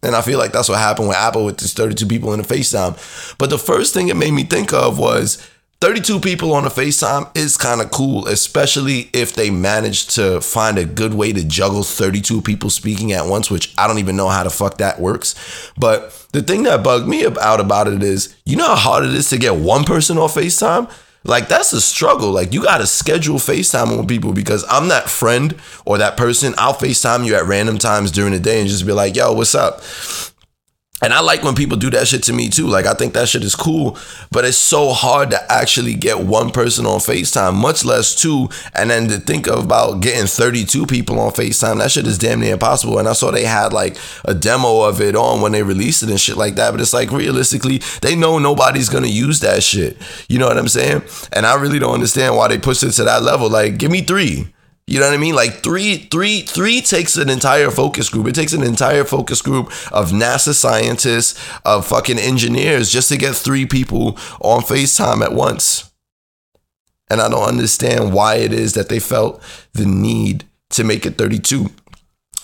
And 0.04 0.14
I 0.14 0.20
feel 0.20 0.38
like 0.38 0.52
that's 0.52 0.68
what 0.68 0.78
happened 0.78 1.08
with 1.08 1.16
Apple 1.16 1.44
with 1.44 1.58
this 1.58 1.72
32 1.72 2.06
people 2.06 2.32
in 2.32 2.40
the 2.40 2.46
FaceTime. 2.46 3.36
But 3.38 3.50
the 3.50 3.58
first 3.58 3.94
thing 3.94 4.08
it 4.08 4.16
made 4.16 4.32
me 4.32 4.44
think 4.44 4.72
of 4.72 4.98
was 4.98 5.36
32 5.80 6.20
people 6.20 6.54
on 6.54 6.64
a 6.64 6.70
FaceTime 6.70 7.36
is 7.36 7.58
kind 7.58 7.82
of 7.82 7.90
cool, 7.90 8.26
especially 8.26 9.10
if 9.12 9.34
they 9.34 9.50
manage 9.50 10.06
to 10.14 10.40
find 10.40 10.78
a 10.78 10.86
good 10.86 11.12
way 11.12 11.30
to 11.32 11.44
juggle 11.44 11.82
32 11.82 12.40
people 12.40 12.70
speaking 12.70 13.12
at 13.12 13.26
once, 13.26 13.50
which 13.50 13.74
I 13.76 13.86
don't 13.86 13.98
even 13.98 14.16
know 14.16 14.28
how 14.28 14.44
the 14.44 14.50
fuck 14.50 14.78
that 14.78 14.98
works. 14.98 15.34
But 15.76 16.26
the 16.32 16.40
thing 16.40 16.62
that 16.62 16.82
bugged 16.82 17.06
me 17.06 17.26
out 17.26 17.60
about 17.60 17.88
it 17.88 18.02
is, 18.02 18.34
you 18.46 18.56
know 18.56 18.68
how 18.68 18.76
hard 18.76 19.04
it 19.04 19.12
is 19.12 19.28
to 19.28 19.36
get 19.36 19.56
one 19.56 19.84
person 19.84 20.16
on 20.16 20.28
FaceTime? 20.28 20.90
Like 21.24 21.48
that's 21.48 21.72
a 21.72 21.80
struggle. 21.80 22.30
Like 22.30 22.52
you 22.52 22.62
gotta 22.62 22.86
schedule 22.86 23.36
FaceTime 23.36 23.96
with 23.96 24.08
people 24.08 24.32
because 24.32 24.64
I'm 24.68 24.88
that 24.88 25.08
friend 25.08 25.54
or 25.84 25.98
that 25.98 26.16
person. 26.16 26.54
I'll 26.58 26.74
FaceTime 26.74 27.24
you 27.24 27.34
at 27.34 27.46
random 27.46 27.78
times 27.78 28.10
during 28.10 28.32
the 28.32 28.40
day 28.40 28.60
and 28.60 28.68
just 28.68 28.86
be 28.86 28.92
like, 28.92 29.16
yo, 29.16 29.32
what's 29.32 29.54
up? 29.54 29.80
And 31.04 31.12
I 31.12 31.20
like 31.20 31.42
when 31.42 31.54
people 31.54 31.76
do 31.76 31.90
that 31.90 32.08
shit 32.08 32.22
to 32.24 32.32
me 32.32 32.48
too. 32.48 32.66
Like 32.66 32.86
I 32.86 32.94
think 32.94 33.12
that 33.12 33.28
shit 33.28 33.44
is 33.44 33.54
cool, 33.54 33.98
but 34.30 34.46
it's 34.46 34.56
so 34.56 34.94
hard 34.94 35.28
to 35.32 35.52
actually 35.52 35.92
get 35.92 36.20
one 36.20 36.50
person 36.50 36.86
on 36.86 36.98
FaceTime, 36.98 37.56
much 37.56 37.84
less 37.84 38.14
two. 38.14 38.48
And 38.74 38.88
then 38.88 39.08
to 39.08 39.18
think 39.18 39.46
about 39.46 40.00
getting 40.00 40.26
32 40.26 40.86
people 40.86 41.20
on 41.20 41.32
FaceTime, 41.32 41.76
that 41.80 41.90
shit 41.90 42.06
is 42.06 42.16
damn 42.16 42.40
near 42.40 42.54
impossible. 42.54 42.98
And 42.98 43.06
I 43.06 43.12
saw 43.12 43.30
they 43.30 43.44
had 43.44 43.74
like 43.74 43.98
a 44.24 44.32
demo 44.32 44.80
of 44.80 45.02
it 45.02 45.14
on 45.14 45.42
when 45.42 45.52
they 45.52 45.62
released 45.62 46.02
it 46.02 46.08
and 46.08 46.18
shit 46.18 46.38
like 46.38 46.54
that. 46.54 46.70
But 46.70 46.80
it's 46.80 46.94
like 46.94 47.10
realistically, 47.10 47.82
they 48.00 48.16
know 48.16 48.38
nobody's 48.38 48.88
gonna 48.88 49.06
use 49.06 49.40
that 49.40 49.62
shit. 49.62 49.98
You 50.30 50.38
know 50.38 50.48
what 50.48 50.56
I'm 50.56 50.68
saying? 50.68 51.02
And 51.34 51.44
I 51.44 51.60
really 51.60 51.78
don't 51.78 51.92
understand 51.92 52.34
why 52.34 52.48
they 52.48 52.56
pushed 52.56 52.82
it 52.82 52.92
to 52.92 53.04
that 53.04 53.22
level. 53.22 53.50
Like, 53.50 53.76
give 53.76 53.90
me 53.90 54.00
three. 54.00 54.53
You 54.86 55.00
know 55.00 55.06
what 55.06 55.14
I 55.14 55.18
mean? 55.18 55.34
Like 55.34 55.62
three, 55.62 55.96
three, 55.96 56.42
three 56.42 56.82
takes 56.82 57.16
an 57.16 57.30
entire 57.30 57.70
focus 57.70 58.10
group. 58.10 58.26
It 58.26 58.34
takes 58.34 58.52
an 58.52 58.62
entire 58.62 59.04
focus 59.04 59.40
group 59.40 59.68
of 59.92 60.10
NASA 60.10 60.54
scientists, 60.54 61.42
of 61.64 61.86
fucking 61.86 62.18
engineers, 62.18 62.90
just 62.90 63.08
to 63.08 63.16
get 63.16 63.34
three 63.34 63.64
people 63.64 64.18
on 64.42 64.60
FaceTime 64.60 65.22
at 65.22 65.32
once. 65.32 65.90
And 67.08 67.20
I 67.20 67.30
don't 67.30 67.48
understand 67.48 68.12
why 68.12 68.36
it 68.36 68.52
is 68.52 68.74
that 68.74 68.88
they 68.90 68.98
felt 68.98 69.42
the 69.72 69.86
need 69.86 70.44
to 70.70 70.84
make 70.84 71.06
it 71.06 71.16
32. 71.16 71.70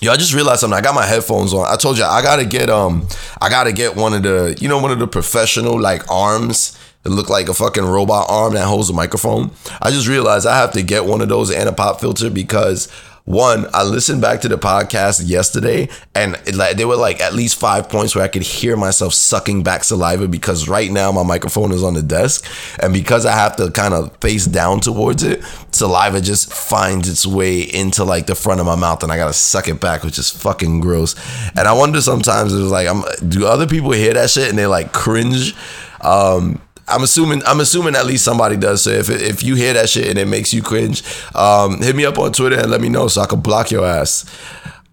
Yo, 0.00 0.10
I 0.10 0.16
just 0.16 0.32
realized 0.32 0.60
something. 0.60 0.78
I 0.78 0.80
got 0.80 0.94
my 0.94 1.04
headphones 1.04 1.52
on. 1.52 1.66
I 1.70 1.76
told 1.76 1.98
you 1.98 2.04
I 2.04 2.22
gotta 2.22 2.46
get 2.46 2.70
um, 2.70 3.06
I 3.38 3.50
gotta 3.50 3.72
get 3.72 3.96
one 3.96 4.14
of 4.14 4.22
the, 4.22 4.56
you 4.58 4.66
know, 4.66 4.78
one 4.78 4.90
of 4.92 4.98
the 4.98 5.06
professional 5.06 5.78
like 5.78 6.10
arms 6.10 6.78
it 7.04 7.08
looked 7.08 7.30
like 7.30 7.48
a 7.48 7.54
fucking 7.54 7.84
robot 7.84 8.26
arm 8.28 8.54
that 8.54 8.66
holds 8.66 8.90
a 8.90 8.92
microphone. 8.92 9.50
I 9.80 9.90
just 9.90 10.08
realized 10.08 10.46
I 10.46 10.58
have 10.58 10.72
to 10.72 10.82
get 10.82 11.06
one 11.06 11.20
of 11.20 11.28
those 11.28 11.50
and 11.50 11.68
a 11.68 11.72
pop 11.72 12.00
filter 12.00 12.30
because 12.30 12.88
one, 13.24 13.66
I 13.72 13.84
listened 13.84 14.20
back 14.20 14.40
to 14.40 14.48
the 14.48 14.58
podcast 14.58 15.22
yesterday 15.24 15.88
and 16.14 16.34
it, 16.46 16.56
like 16.56 16.76
there 16.76 16.88
were 16.88 16.96
like 16.96 17.20
at 17.20 17.32
least 17.32 17.60
five 17.60 17.88
points 17.88 18.14
where 18.14 18.24
I 18.24 18.28
could 18.28 18.42
hear 18.42 18.76
myself 18.76 19.14
sucking 19.14 19.62
back 19.62 19.84
saliva 19.84 20.26
because 20.26 20.68
right 20.68 20.90
now 20.90 21.12
my 21.12 21.22
microphone 21.22 21.70
is 21.70 21.84
on 21.84 21.94
the 21.94 22.02
desk 22.02 22.44
and 22.82 22.92
because 22.92 23.26
I 23.26 23.32
have 23.32 23.56
to 23.56 23.70
kind 23.70 23.94
of 23.94 24.16
face 24.16 24.46
down 24.46 24.80
towards 24.80 25.22
it, 25.22 25.44
saliva 25.70 26.20
just 26.20 26.52
finds 26.52 27.08
its 27.08 27.26
way 27.26 27.60
into 27.60 28.04
like 28.04 28.26
the 28.26 28.34
front 28.34 28.60
of 28.60 28.66
my 28.66 28.76
mouth 28.76 29.02
and 29.02 29.12
I 29.12 29.16
gotta 29.16 29.32
suck 29.32 29.68
it 29.68 29.80
back, 29.80 30.02
which 30.02 30.18
is 30.18 30.30
fucking 30.30 30.80
gross. 30.80 31.14
And 31.50 31.68
I 31.68 31.72
wonder 31.72 32.00
sometimes 32.00 32.52
it's 32.52 32.70
like, 32.70 32.88
I'm, 32.88 33.04
do 33.28 33.46
other 33.46 33.66
people 33.66 33.92
hear 33.92 34.14
that 34.14 34.30
shit 34.30 34.48
and 34.48 34.58
they 34.58 34.66
like 34.66 34.92
cringe? 34.92 35.54
Um, 36.00 36.60
I'm 36.90 37.02
assuming 37.02 37.42
I'm 37.46 37.60
assuming 37.60 37.94
at 37.94 38.06
least 38.06 38.24
somebody 38.24 38.56
does. 38.56 38.82
So 38.82 38.90
if 38.90 39.08
if 39.08 39.42
you 39.42 39.54
hear 39.54 39.72
that 39.74 39.88
shit 39.88 40.08
and 40.08 40.18
it 40.18 40.26
makes 40.26 40.52
you 40.52 40.62
cringe, 40.62 41.02
um, 41.34 41.80
hit 41.80 41.96
me 41.96 42.04
up 42.04 42.18
on 42.18 42.32
Twitter 42.32 42.58
and 42.58 42.70
let 42.70 42.80
me 42.80 42.88
know 42.88 43.08
so 43.08 43.20
I 43.20 43.26
can 43.26 43.40
block 43.40 43.70
your 43.70 43.86
ass. 43.86 44.24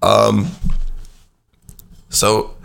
Um, 0.01 0.47
so, 2.09 2.55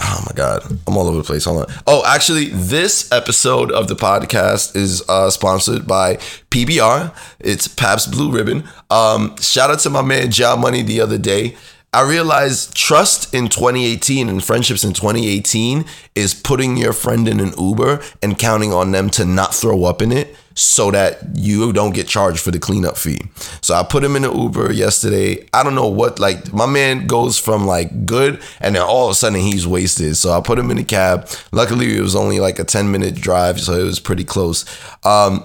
oh 0.00 0.24
my 0.26 0.32
god, 0.34 0.62
I'm 0.86 0.96
all 0.96 1.08
over 1.08 1.18
the 1.18 1.24
place. 1.24 1.44
Hold 1.44 1.66
on. 1.68 1.74
Oh, 1.86 2.02
actually, 2.06 2.46
this 2.46 3.10
episode 3.12 3.70
of 3.70 3.88
the 3.88 3.96
podcast 3.96 4.76
is 4.76 5.02
uh, 5.08 5.30
sponsored 5.30 5.86
by 5.86 6.16
PBR. 6.50 7.14
It's 7.40 7.68
Pabst 7.68 8.10
Blue 8.10 8.30
Ribbon. 8.30 8.64
Um, 8.90 9.36
shout 9.38 9.70
out 9.70 9.80
to 9.80 9.90
my 9.90 10.02
man 10.02 10.30
John 10.30 10.60
Money 10.60 10.82
the 10.82 11.00
other 11.00 11.18
day. 11.18 11.56
I 11.92 12.02
realized 12.02 12.74
trust 12.76 13.32
in 13.32 13.48
2018 13.48 14.28
and 14.28 14.44
friendships 14.44 14.84
in 14.84 14.92
2018 14.92 15.86
is 16.14 16.34
putting 16.34 16.76
your 16.76 16.92
friend 16.92 17.26
in 17.26 17.40
an 17.40 17.54
Uber 17.58 18.02
and 18.22 18.38
counting 18.38 18.74
on 18.74 18.92
them 18.92 19.08
to 19.10 19.24
not 19.24 19.54
throw 19.54 19.84
up 19.84 20.02
in 20.02 20.12
it 20.12 20.36
so 20.54 20.90
that 20.90 21.20
you 21.34 21.72
don't 21.72 21.94
get 21.94 22.06
charged 22.06 22.40
for 22.40 22.50
the 22.50 22.58
cleanup 22.58 22.98
fee. 22.98 23.20
So 23.62 23.74
I 23.74 23.84
put 23.84 24.04
him 24.04 24.16
in 24.16 24.24
an 24.24 24.36
Uber 24.36 24.72
yesterday. 24.72 25.48
I 25.54 25.62
don't 25.62 25.74
know 25.74 25.88
what, 25.88 26.18
like, 26.18 26.52
my 26.52 26.66
man 26.66 27.06
goes 27.06 27.38
from 27.38 27.66
like 27.66 28.04
good 28.04 28.42
and 28.60 28.74
then 28.74 28.82
all 28.82 29.06
of 29.06 29.12
a 29.12 29.14
sudden 29.14 29.40
he's 29.40 29.66
wasted. 29.66 30.16
So 30.18 30.32
I 30.32 30.42
put 30.42 30.58
him 30.58 30.70
in 30.70 30.76
a 30.78 30.84
cab. 30.84 31.28
Luckily, 31.52 31.96
it 31.96 32.02
was 32.02 32.14
only 32.14 32.38
like 32.38 32.58
a 32.58 32.64
10 32.64 32.90
minute 32.90 33.14
drive, 33.14 33.60
so 33.60 33.72
it 33.72 33.84
was 33.84 33.98
pretty 33.98 34.24
close. 34.24 34.66
Um, 35.04 35.44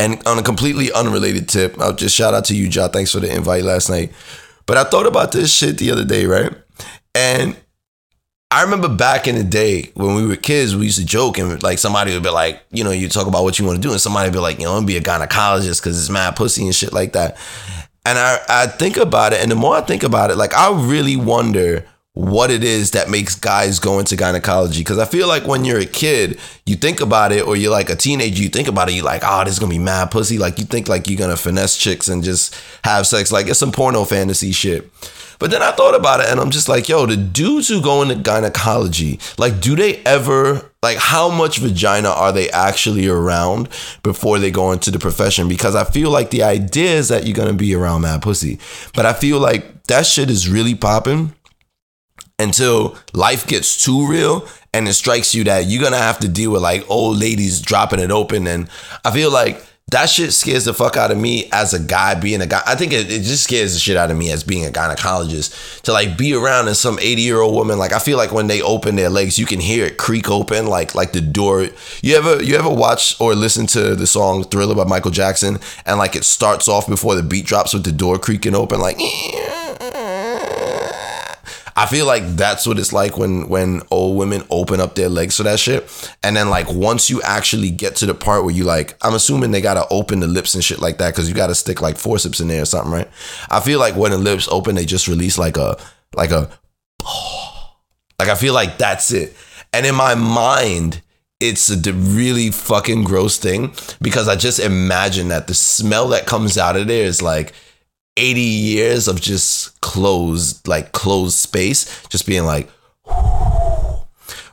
And 0.00 0.26
on 0.26 0.38
a 0.38 0.42
completely 0.42 0.90
unrelated 0.92 1.46
tip, 1.48 1.78
I'll 1.78 1.94
just 1.94 2.16
shout 2.16 2.32
out 2.32 2.46
to 2.46 2.54
you, 2.54 2.68
Ja. 2.68 2.88
Thanks 2.88 3.12
for 3.12 3.20
the 3.20 3.30
invite 3.30 3.64
last 3.64 3.90
night. 3.90 4.12
But 4.70 4.78
I 4.78 4.84
thought 4.84 5.08
about 5.08 5.32
this 5.32 5.52
shit 5.52 5.78
the 5.78 5.90
other 5.90 6.04
day, 6.04 6.26
right? 6.26 6.52
And 7.12 7.56
I 8.52 8.62
remember 8.62 8.88
back 8.88 9.26
in 9.26 9.34
the 9.34 9.42
day 9.42 9.90
when 9.94 10.14
we 10.14 10.24
were 10.24 10.36
kids, 10.36 10.76
we 10.76 10.84
used 10.84 11.00
to 11.00 11.04
joke 11.04 11.38
and 11.38 11.60
like 11.60 11.80
somebody 11.80 12.14
would 12.14 12.22
be 12.22 12.30
like, 12.30 12.62
you 12.70 12.84
know, 12.84 12.92
you 12.92 13.08
talk 13.08 13.26
about 13.26 13.42
what 13.42 13.58
you 13.58 13.64
want 13.64 13.82
to 13.82 13.82
do, 13.82 13.90
and 13.90 14.00
somebody 14.00 14.28
would 14.28 14.32
be 14.32 14.38
like, 14.38 14.60
you 14.60 14.66
know, 14.66 14.76
I'm 14.76 14.86
be 14.86 14.96
a 14.96 15.00
gynecologist 15.00 15.82
because 15.82 15.98
it's 15.98 16.08
mad 16.08 16.36
pussy 16.36 16.66
and 16.66 16.72
shit 16.72 16.92
like 16.92 17.14
that. 17.14 17.36
And 18.06 18.16
I, 18.16 18.38
I 18.48 18.66
think 18.68 18.96
about 18.96 19.32
it, 19.32 19.42
and 19.42 19.50
the 19.50 19.56
more 19.56 19.74
I 19.74 19.80
think 19.80 20.04
about 20.04 20.30
it, 20.30 20.36
like 20.36 20.54
I 20.54 20.70
really 20.70 21.16
wonder 21.16 21.84
what 22.14 22.50
it 22.50 22.64
is 22.64 22.90
that 22.90 23.08
makes 23.08 23.36
guys 23.36 23.78
go 23.78 24.00
into 24.00 24.16
gynecology. 24.16 24.82
Cause 24.82 24.98
I 24.98 25.04
feel 25.04 25.28
like 25.28 25.46
when 25.46 25.64
you're 25.64 25.78
a 25.78 25.86
kid, 25.86 26.40
you 26.66 26.74
think 26.74 27.00
about 27.00 27.30
it, 27.30 27.46
or 27.46 27.56
you're 27.56 27.70
like 27.70 27.88
a 27.88 27.96
teenager, 27.96 28.42
you 28.42 28.48
think 28.48 28.68
about 28.68 28.88
it, 28.88 28.94
you're 28.94 29.04
like, 29.04 29.22
oh, 29.24 29.44
this 29.44 29.54
is 29.54 29.58
gonna 29.58 29.70
be 29.70 29.78
mad 29.78 30.10
pussy. 30.10 30.36
Like 30.36 30.58
you 30.58 30.64
think 30.64 30.88
like 30.88 31.08
you're 31.08 31.18
gonna 31.18 31.36
finesse 31.36 31.76
chicks 31.76 32.08
and 32.08 32.24
just 32.24 32.56
have 32.84 33.06
sex. 33.06 33.30
Like 33.30 33.46
it's 33.46 33.60
some 33.60 33.72
porno 33.72 34.04
fantasy 34.04 34.50
shit. 34.50 34.90
But 35.38 35.50
then 35.50 35.62
I 35.62 35.70
thought 35.72 35.94
about 35.94 36.20
it 36.20 36.26
and 36.28 36.38
I'm 36.38 36.50
just 36.50 36.68
like, 36.68 36.88
yo, 36.88 37.06
the 37.06 37.16
dudes 37.16 37.68
who 37.68 37.80
go 37.80 38.02
into 38.02 38.14
gynecology, 38.16 39.18
like, 39.38 39.58
do 39.60 39.74
they 39.74 39.96
ever, 40.04 40.70
like, 40.82 40.98
how 40.98 41.30
much 41.30 41.58
vagina 41.58 42.10
are 42.10 42.30
they 42.30 42.50
actually 42.50 43.08
around 43.08 43.70
before 44.02 44.38
they 44.38 44.50
go 44.50 44.70
into 44.72 44.90
the 44.90 44.98
profession? 44.98 45.48
Because 45.48 45.74
I 45.74 45.84
feel 45.84 46.10
like 46.10 46.28
the 46.28 46.42
idea 46.42 46.90
is 46.90 47.08
that 47.08 47.24
you're 47.26 47.34
gonna 47.34 47.54
be 47.54 47.74
around 47.74 48.02
mad 48.02 48.20
pussy. 48.20 48.58
But 48.94 49.06
I 49.06 49.14
feel 49.14 49.38
like 49.38 49.84
that 49.84 50.04
shit 50.04 50.28
is 50.28 50.46
really 50.46 50.74
popping 50.74 51.32
until 52.40 52.96
life 53.12 53.46
gets 53.46 53.82
too 53.82 54.08
real 54.08 54.48
and 54.72 54.88
it 54.88 54.94
strikes 54.94 55.34
you 55.34 55.44
that 55.44 55.66
you're 55.66 55.82
gonna 55.82 55.96
have 55.96 56.18
to 56.20 56.28
deal 56.28 56.52
with 56.52 56.62
like 56.62 56.88
old 56.88 57.18
ladies 57.18 57.60
dropping 57.60 58.00
it 58.00 58.10
open. 58.10 58.46
And 58.46 58.68
I 59.04 59.10
feel 59.10 59.30
like 59.32 59.64
that 59.90 60.08
shit 60.08 60.32
scares 60.32 60.66
the 60.66 60.74
fuck 60.74 60.96
out 60.96 61.10
of 61.10 61.18
me 61.18 61.48
as 61.52 61.74
a 61.74 61.80
guy 61.80 62.14
being 62.14 62.40
a 62.40 62.46
guy. 62.46 62.62
I 62.64 62.76
think 62.76 62.92
it, 62.92 63.10
it 63.10 63.22
just 63.22 63.42
scares 63.42 63.74
the 63.74 63.80
shit 63.80 63.96
out 63.96 64.10
of 64.10 64.16
me 64.16 64.30
as 64.30 64.44
being 64.44 64.64
a 64.64 64.70
gynecologist 64.70 65.80
to 65.82 65.92
like 65.92 66.16
be 66.16 66.32
around 66.32 66.68
and 66.68 66.76
some 66.76 66.98
80 67.00 67.20
year 67.20 67.40
old 67.40 67.54
woman. 67.54 67.78
Like 67.78 67.92
I 67.92 67.98
feel 67.98 68.16
like 68.16 68.30
when 68.30 68.46
they 68.46 68.62
open 68.62 68.94
their 68.94 69.10
legs, 69.10 69.38
you 69.38 69.46
can 69.46 69.58
hear 69.58 69.84
it 69.84 69.96
creak 69.96 70.30
open, 70.30 70.66
like 70.66 70.94
like 70.94 71.12
the 71.12 71.20
door. 71.20 71.66
You 72.02 72.16
ever 72.16 72.40
you 72.42 72.56
ever 72.56 72.70
watch 72.70 73.20
or 73.20 73.34
listen 73.34 73.66
to 73.68 73.96
the 73.96 74.06
song 74.06 74.44
Thriller 74.44 74.76
by 74.76 74.84
Michael 74.84 75.10
Jackson 75.10 75.58
and 75.84 75.98
like 75.98 76.14
it 76.14 76.24
starts 76.24 76.68
off 76.68 76.86
before 76.86 77.16
the 77.16 77.24
beat 77.24 77.46
drops 77.46 77.74
with 77.74 77.84
the 77.84 77.92
door 77.92 78.18
creaking 78.18 78.54
open, 78.54 78.80
like 78.80 78.98
I 81.80 81.86
feel 81.86 82.04
like 82.04 82.36
that's 82.36 82.66
what 82.66 82.78
it's 82.78 82.92
like 82.92 83.16
when 83.16 83.48
when 83.48 83.80
old 83.90 84.18
women 84.18 84.42
open 84.50 84.80
up 84.80 84.96
their 84.96 85.08
legs 85.08 85.38
for 85.38 85.44
that 85.44 85.58
shit. 85.58 85.88
And 86.22 86.36
then 86.36 86.50
like 86.50 86.70
once 86.70 87.08
you 87.08 87.22
actually 87.22 87.70
get 87.70 87.96
to 87.96 88.06
the 88.06 88.12
part 88.12 88.44
where 88.44 88.54
you 88.54 88.64
like, 88.64 88.98
I'm 89.00 89.14
assuming 89.14 89.50
they 89.50 89.62
gotta 89.62 89.86
open 89.90 90.20
the 90.20 90.26
lips 90.26 90.54
and 90.54 90.62
shit 90.62 90.80
like 90.82 90.98
that 90.98 91.14
because 91.14 91.26
you 91.26 91.34
gotta 91.34 91.54
stick 91.54 91.80
like 91.80 91.96
forceps 91.96 92.38
in 92.38 92.48
there 92.48 92.60
or 92.60 92.66
something, 92.66 92.92
right? 92.92 93.08
I 93.48 93.60
feel 93.60 93.78
like 93.78 93.96
when 93.96 94.10
the 94.10 94.18
lips 94.18 94.46
open, 94.48 94.74
they 94.74 94.84
just 94.84 95.08
release 95.08 95.38
like 95.38 95.56
a 95.56 95.78
like 96.14 96.32
a 96.32 96.50
like 98.18 98.28
I 98.28 98.34
feel 98.34 98.52
like 98.52 98.76
that's 98.76 99.10
it. 99.10 99.34
And 99.72 99.86
in 99.86 99.94
my 99.94 100.14
mind, 100.14 101.00
it's 101.40 101.70
a 101.70 101.92
really 101.94 102.50
fucking 102.50 103.04
gross 103.04 103.38
thing 103.38 103.72
because 104.02 104.28
I 104.28 104.36
just 104.36 104.60
imagine 104.60 105.28
that 105.28 105.46
the 105.46 105.54
smell 105.54 106.08
that 106.08 106.26
comes 106.26 106.58
out 106.58 106.76
of 106.76 106.88
there 106.88 107.06
is 107.06 107.22
like 107.22 107.54
80 108.20 108.40
years 108.40 109.08
of 109.08 109.20
just 109.20 109.80
closed, 109.80 110.68
like 110.68 110.92
closed 110.92 111.36
space, 111.36 112.06
just 112.08 112.26
being 112.26 112.44
like 112.44 112.68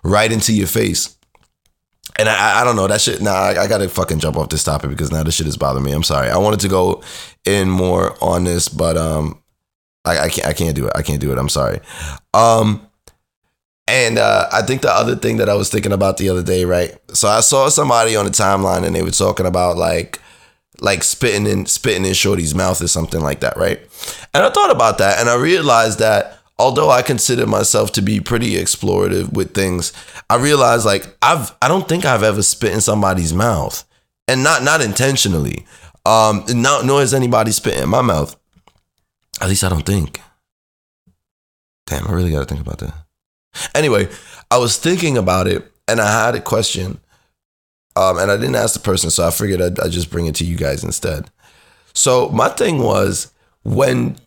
right 0.04 0.32
into 0.32 0.54
your 0.54 0.68
face. 0.68 1.16
And 2.18 2.30
I, 2.30 2.62
I 2.62 2.64
don't 2.64 2.78
know 2.78 2.88
that 2.88 3.02
shit. 3.02 3.22
Nah, 3.22 3.32
I, 3.32 3.64
I, 3.64 3.68
gotta 3.68 3.90
fucking 3.90 4.20
jump 4.20 4.38
off 4.38 4.50
this 4.50 4.64
topic 4.64 4.90
because 4.90 5.12
now 5.12 5.22
this 5.22 5.36
shit 5.36 5.46
is 5.48 5.58
bothering 5.58 5.84
me. 5.84 5.92
I'm 5.92 6.02
sorry. 6.02 6.30
I 6.30 6.38
wanted 6.38 6.62
to 6.62 6.70
go 6.70 7.04
in 7.46 7.70
more 7.70 8.16
on 8.24 8.46
this, 8.46 8.70
but 8.70 8.98
um, 8.98 9.40
I, 10.04 10.20
I 10.20 10.30
can't. 10.30 10.48
I 10.48 10.54
can't 10.54 10.76
do 10.76 10.88
it. 10.88 10.94
I 10.96 11.04
can't 11.04 11.20
do 11.20 11.32
it. 11.32 11.38
I'm 11.38 11.50
sorry. 11.50 11.80
Um, 12.34 12.88
and 13.88 14.18
uh, 14.18 14.50
I 14.52 14.64
think 14.64 14.82
the 14.82 14.92
other 14.92 15.16
thing 15.16 15.38
that 15.38 15.50
I 15.50 15.54
was 15.54 15.70
thinking 15.70 15.92
about 15.92 16.18
the 16.18 16.30
other 16.30 16.42
day, 16.42 16.66
right? 16.66 16.98
So 17.14 17.28
I 17.28 17.42
saw 17.42 17.70
somebody 17.70 18.16
on 18.16 18.26
the 18.26 18.32
timeline 18.32 18.84
and 18.84 18.96
they 18.96 19.04
were 19.04 19.12
talking 19.12 19.46
about 19.46 19.78
like 19.78 20.20
like 20.82 21.04
spitting 21.04 21.48
in 21.48 21.66
spitting 21.66 22.06
in 22.06 22.14
Shorty's 22.14 22.56
mouth 22.56 22.82
or 22.82 22.88
something 22.88 23.22
like 23.22 23.40
that, 23.42 23.58
right? 23.58 23.80
And 24.34 24.44
I 24.44 24.50
thought 24.50 24.72
about 24.72 24.98
that 25.00 25.20
and 25.20 25.30
I 25.30 25.36
realized 25.36 26.00
that 26.00 26.40
although 26.60 26.90
I 26.90 27.02
consider 27.02 27.46
myself 27.46 27.92
to 27.94 28.02
be 28.02 28.20
pretty 28.20 28.52
explorative 28.56 29.34
with 29.34 29.54
things, 29.54 29.94
I 30.30 30.36
realized 30.38 30.86
like 30.86 31.16
I've 31.22 31.56
I 31.62 31.68
don't 31.68 31.88
think 31.88 32.06
I've 32.06 32.24
ever 32.24 32.44
spit 32.44 32.74
in 32.74 32.82
somebody's 32.82 33.34
mouth. 33.34 33.84
And 34.28 34.44
not 34.44 34.64
not 34.64 34.82
intentionally. 34.82 35.66
Um 36.06 36.44
not 36.50 36.86
nor 36.86 37.00
has 37.00 37.14
anybody 37.14 37.52
spit 37.52 37.78
in 37.82 37.90
my 37.90 38.02
mouth. 38.02 38.36
At 39.42 39.50
least 39.50 39.64
I 39.64 39.70
don't 39.70 39.86
think. 39.86 40.22
Damn, 41.86 42.08
I 42.08 42.12
really 42.12 42.32
gotta 42.32 42.46
think 42.46 42.62
about 42.62 42.80
that. 42.80 42.94
Anyway, 43.74 44.10
I 44.52 44.58
was 44.58 44.78
thinking 44.78 45.18
about 45.18 45.48
it 45.48 45.72
and 45.88 46.02
I 46.02 46.26
had 46.26 46.36
a 46.36 46.42
question 46.42 47.00
um, 47.98 48.20
and 48.20 48.30
I 48.30 48.38
didn't 48.38 48.56
ask 48.56 48.76
the 48.76 48.80
person, 48.80 49.10
so 49.10 49.26
I 49.26 49.32
figured 49.32 49.60
I'd, 49.60 49.80
I'd 49.80 49.92
just 49.92 50.12
bring 50.12 50.28
it 50.28 50.36
to 50.36 50.46
you 50.46 50.56
guys 50.56 50.84
instead. 50.84 51.32
So 51.94 52.30
my 52.30 52.48
thing 52.48 52.78
was 52.78 53.34
when 53.64 54.18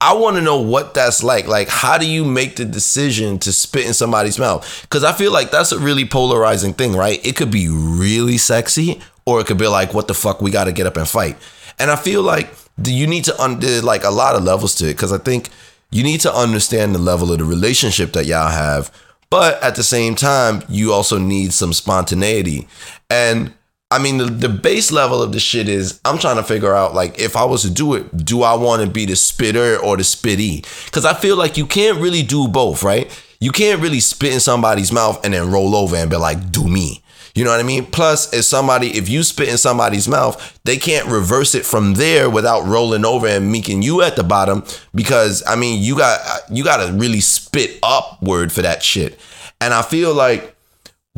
I 0.00 0.14
want 0.14 0.36
to 0.36 0.42
know 0.42 0.58
what 0.58 0.94
that's 0.94 1.22
like. 1.22 1.46
Like, 1.46 1.68
how 1.68 1.98
do 1.98 2.08
you 2.08 2.24
make 2.24 2.56
the 2.56 2.64
decision 2.64 3.38
to 3.40 3.52
spit 3.52 3.84
in 3.84 3.92
somebody's 3.92 4.38
mouth? 4.38 4.80
Because 4.82 5.04
I 5.04 5.12
feel 5.12 5.30
like 5.32 5.50
that's 5.50 5.70
a 5.70 5.78
really 5.78 6.06
polarizing 6.06 6.72
thing, 6.72 6.94
right? 6.94 7.24
It 7.24 7.36
could 7.36 7.50
be 7.50 7.68
really 7.68 8.38
sexy, 8.38 9.02
or 9.26 9.38
it 9.38 9.46
could 9.46 9.58
be 9.58 9.66
like, 9.66 9.92
what 9.92 10.08
the 10.08 10.14
fuck, 10.14 10.40
we 10.40 10.50
got 10.50 10.64
to 10.64 10.72
get 10.72 10.86
up 10.86 10.96
and 10.96 11.06
fight. 11.06 11.36
And 11.78 11.90
I 11.90 11.96
feel 11.96 12.22
like 12.22 12.50
you 12.82 13.06
need 13.06 13.24
to 13.24 13.38
under 13.38 13.82
like 13.82 14.04
a 14.04 14.10
lot 14.10 14.34
of 14.34 14.44
levels 14.44 14.74
to 14.76 14.86
it. 14.86 14.94
Because 14.94 15.12
I 15.12 15.18
think 15.18 15.50
you 15.90 16.02
need 16.02 16.20
to 16.20 16.32
understand 16.32 16.94
the 16.94 16.98
level 16.98 17.30
of 17.32 17.38
the 17.38 17.44
relationship 17.44 18.14
that 18.14 18.24
y'all 18.24 18.48
have 18.48 18.90
but 19.30 19.62
at 19.62 19.76
the 19.76 19.84
same 19.84 20.16
time, 20.16 20.62
you 20.68 20.92
also 20.92 21.16
need 21.16 21.52
some 21.52 21.72
spontaneity. 21.72 22.66
And 23.10 23.52
I 23.90 23.98
mean, 23.98 24.18
the, 24.18 24.26
the 24.26 24.48
base 24.48 24.92
level 24.92 25.20
of 25.20 25.32
the 25.32 25.40
shit 25.40 25.68
is 25.68 26.00
I'm 26.04 26.18
trying 26.18 26.36
to 26.36 26.44
figure 26.44 26.74
out 26.74 26.94
like 26.94 27.18
if 27.18 27.36
I 27.36 27.44
was 27.44 27.62
to 27.62 27.70
do 27.70 27.94
it, 27.94 28.24
do 28.24 28.42
I 28.42 28.54
want 28.54 28.82
to 28.82 28.88
be 28.88 29.04
the 29.04 29.16
spitter 29.16 29.76
or 29.78 29.96
the 29.96 30.04
spitty? 30.04 30.62
Because 30.86 31.04
I 31.04 31.14
feel 31.14 31.36
like 31.36 31.56
you 31.56 31.66
can't 31.66 32.00
really 32.00 32.22
do 32.22 32.46
both, 32.46 32.84
right? 32.84 33.10
You 33.40 33.50
can't 33.50 33.82
really 33.82 34.00
spit 34.00 34.32
in 34.32 34.40
somebody's 34.40 34.92
mouth 34.92 35.24
and 35.24 35.34
then 35.34 35.50
roll 35.50 35.74
over 35.74 35.96
and 35.96 36.08
be 36.08 36.16
like, 36.16 36.52
do 36.52 36.68
me. 36.68 37.02
You 37.34 37.44
know 37.44 37.50
what 37.50 37.60
I 37.60 37.64
mean? 37.64 37.86
Plus, 37.86 38.32
if 38.32 38.44
somebody, 38.44 38.88
if 38.96 39.08
you 39.08 39.22
spit 39.22 39.48
in 39.48 39.56
somebody's 39.56 40.08
mouth, 40.08 40.58
they 40.64 40.76
can't 40.76 41.06
reverse 41.06 41.54
it 41.54 41.64
from 41.64 41.94
there 41.94 42.28
without 42.28 42.66
rolling 42.66 43.04
over 43.04 43.26
and 43.26 43.52
making 43.52 43.82
you 43.82 44.02
at 44.02 44.16
the 44.16 44.24
bottom 44.24 44.64
because 44.94 45.42
I 45.46 45.56
mean, 45.56 45.82
you 45.82 45.96
got 45.96 46.20
you 46.50 46.64
got 46.64 46.84
to 46.84 46.92
really 46.92 47.20
spit 47.20 47.78
upward 47.82 48.52
for 48.52 48.62
that 48.62 48.82
shit. 48.82 49.18
And 49.60 49.72
I 49.74 49.82
feel 49.82 50.12
like 50.14 50.56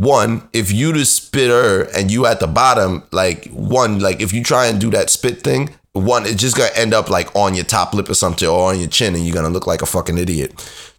one, 0.03 0.49
if 0.53 0.73
you 0.73 0.93
the 0.93 1.05
spitter 1.05 1.83
and 1.97 2.11
you 2.11 2.27
at 2.27 2.41
the 2.41 2.49
bottom, 2.49 3.05
like 3.13 3.47
one, 3.51 4.01
like 4.01 4.21
if 4.21 4.33
you 4.33 4.43
try 4.43 4.67
and 4.67 4.81
do 4.81 4.91
that 4.91 5.11
spit 5.11 5.43
thing, 5.43 5.71
one, 5.93 6.27
it's 6.27 6.41
just 6.41 6.57
gonna 6.57 6.71
end 6.75 6.93
up 6.93 7.09
like 7.09 7.35
on 7.37 7.55
your 7.55 7.65
top 7.65 7.95
lip 7.95 8.09
or 8.09 8.15
something 8.15 8.49
or 8.49 8.73
on 8.73 8.81
your 8.81 8.89
chin 8.89 9.15
and 9.15 9.25
you're 9.25 9.35
gonna 9.35 9.49
look 9.49 9.69
like 9.69 9.81
a 9.81 9.87
fucking 9.87 10.19
idiot. 10.19 10.53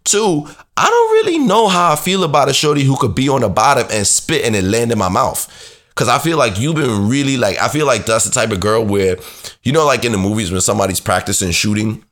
Two, 0.06 0.48
I 0.78 0.88
don't 0.88 1.12
really 1.12 1.38
know 1.38 1.68
how 1.68 1.92
I 1.92 1.96
feel 1.98 2.24
about 2.24 2.48
a 2.48 2.54
shorty 2.54 2.84
who 2.84 2.96
could 2.96 3.14
be 3.14 3.28
on 3.28 3.42
the 3.42 3.50
bottom 3.50 3.88
and 3.92 4.08
spit 4.08 4.46
and 4.46 4.56
it 4.56 4.64
land 4.64 4.92
in 4.92 4.98
my 4.98 5.10
mouth. 5.10 5.50
Cause 5.96 6.08
I 6.08 6.18
feel 6.18 6.38
like 6.38 6.58
you've 6.58 6.76
been 6.76 7.10
really 7.10 7.38
like 7.38 7.62
I 7.62 7.68
feel 7.68 7.86
like 7.86 8.06
that's 8.06 8.26
the 8.26 8.32
type 8.32 8.52
of 8.52 8.62
girl 8.62 8.86
where, 8.86 9.18
you 9.64 9.74
know, 9.74 9.86
like 9.86 10.06
in 10.06 10.14
the 10.14 10.18
movies 10.18 10.50
when 10.50 10.62
somebody's 10.62 11.02
practicing 11.02 11.52
shooting 11.52 12.04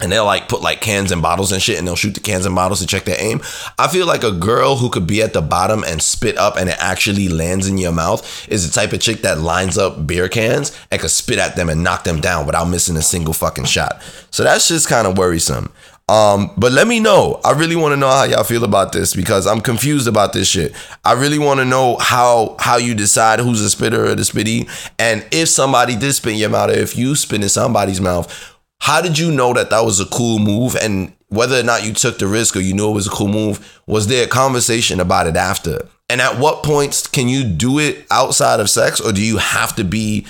and 0.00 0.10
they'll 0.10 0.24
like 0.24 0.48
put 0.48 0.62
like 0.62 0.80
cans 0.80 1.12
and 1.12 1.20
bottles 1.20 1.52
and 1.52 1.62
shit 1.62 1.78
and 1.78 1.86
they'll 1.86 1.96
shoot 1.96 2.14
the 2.14 2.20
cans 2.20 2.46
and 2.46 2.54
bottles 2.54 2.80
to 2.80 2.86
check 2.86 3.04
their 3.04 3.20
aim. 3.20 3.40
I 3.78 3.88
feel 3.88 4.06
like 4.06 4.24
a 4.24 4.32
girl 4.32 4.76
who 4.76 4.88
could 4.88 5.06
be 5.06 5.22
at 5.22 5.34
the 5.34 5.42
bottom 5.42 5.84
and 5.84 6.00
spit 6.02 6.38
up 6.38 6.56
and 6.56 6.68
it 6.68 6.76
actually 6.78 7.28
lands 7.28 7.68
in 7.68 7.76
your 7.76 7.92
mouth 7.92 8.48
is 8.48 8.66
the 8.66 8.72
type 8.72 8.92
of 8.92 9.00
chick 9.00 9.22
that 9.22 9.38
lines 9.38 9.76
up 9.76 10.06
beer 10.06 10.28
cans 10.28 10.76
and 10.90 11.00
could 11.00 11.10
spit 11.10 11.38
at 11.38 11.56
them 11.56 11.68
and 11.68 11.84
knock 11.84 12.04
them 12.04 12.20
down 12.20 12.46
without 12.46 12.64
missing 12.64 12.96
a 12.96 13.02
single 13.02 13.34
fucking 13.34 13.64
shot. 13.66 14.02
So 14.30 14.44
that's 14.44 14.68
just 14.68 14.88
kind 14.88 15.06
of 15.06 15.18
worrisome. 15.18 15.70
Um, 16.08 16.50
but 16.56 16.72
let 16.72 16.88
me 16.88 17.00
know. 17.00 17.40
I 17.44 17.52
really 17.52 17.76
want 17.76 17.92
to 17.92 17.96
know 17.96 18.08
how 18.08 18.24
y'all 18.24 18.44
feel 18.44 18.64
about 18.64 18.92
this 18.92 19.14
because 19.14 19.46
I'm 19.46 19.60
confused 19.60 20.08
about 20.08 20.32
this 20.32 20.48
shit. 20.48 20.74
I 21.04 21.12
really 21.12 21.38
want 21.38 21.60
to 21.60 21.64
know 21.64 21.96
how 21.98 22.56
how 22.58 22.76
you 22.76 22.94
decide 22.94 23.38
who's 23.38 23.60
a 23.60 23.70
spitter 23.70 24.06
or 24.06 24.14
the 24.14 24.22
spitty, 24.22 24.68
and 24.98 25.24
if 25.30 25.48
somebody 25.48 25.96
did 25.96 26.12
spit 26.12 26.32
in 26.32 26.38
your 26.38 26.50
mouth, 26.50 26.70
or 26.70 26.74
if 26.74 26.96
you 26.98 27.14
spit 27.14 27.42
in 27.42 27.48
somebody's 27.48 28.00
mouth, 28.00 28.51
how 28.82 29.00
did 29.00 29.16
you 29.16 29.30
know 29.30 29.52
that 29.52 29.70
that 29.70 29.84
was 29.84 30.00
a 30.00 30.06
cool 30.06 30.40
move? 30.40 30.74
And 30.74 31.12
whether 31.28 31.60
or 31.60 31.62
not 31.62 31.86
you 31.86 31.92
took 31.92 32.18
the 32.18 32.26
risk 32.26 32.56
or 32.56 32.58
you 32.58 32.74
knew 32.74 32.90
it 32.90 32.94
was 32.94 33.06
a 33.06 33.10
cool 33.10 33.28
move, 33.28 33.80
was 33.86 34.08
there 34.08 34.24
a 34.24 34.28
conversation 34.28 34.98
about 34.98 35.28
it 35.28 35.36
after? 35.36 35.86
And 36.10 36.20
at 36.20 36.36
what 36.40 36.64
points 36.64 37.06
can 37.06 37.28
you 37.28 37.44
do 37.44 37.78
it 37.78 38.04
outside 38.10 38.58
of 38.58 38.68
sex 38.68 39.00
or 39.00 39.12
do 39.12 39.24
you 39.24 39.36
have 39.36 39.76
to 39.76 39.84
be 39.84 40.26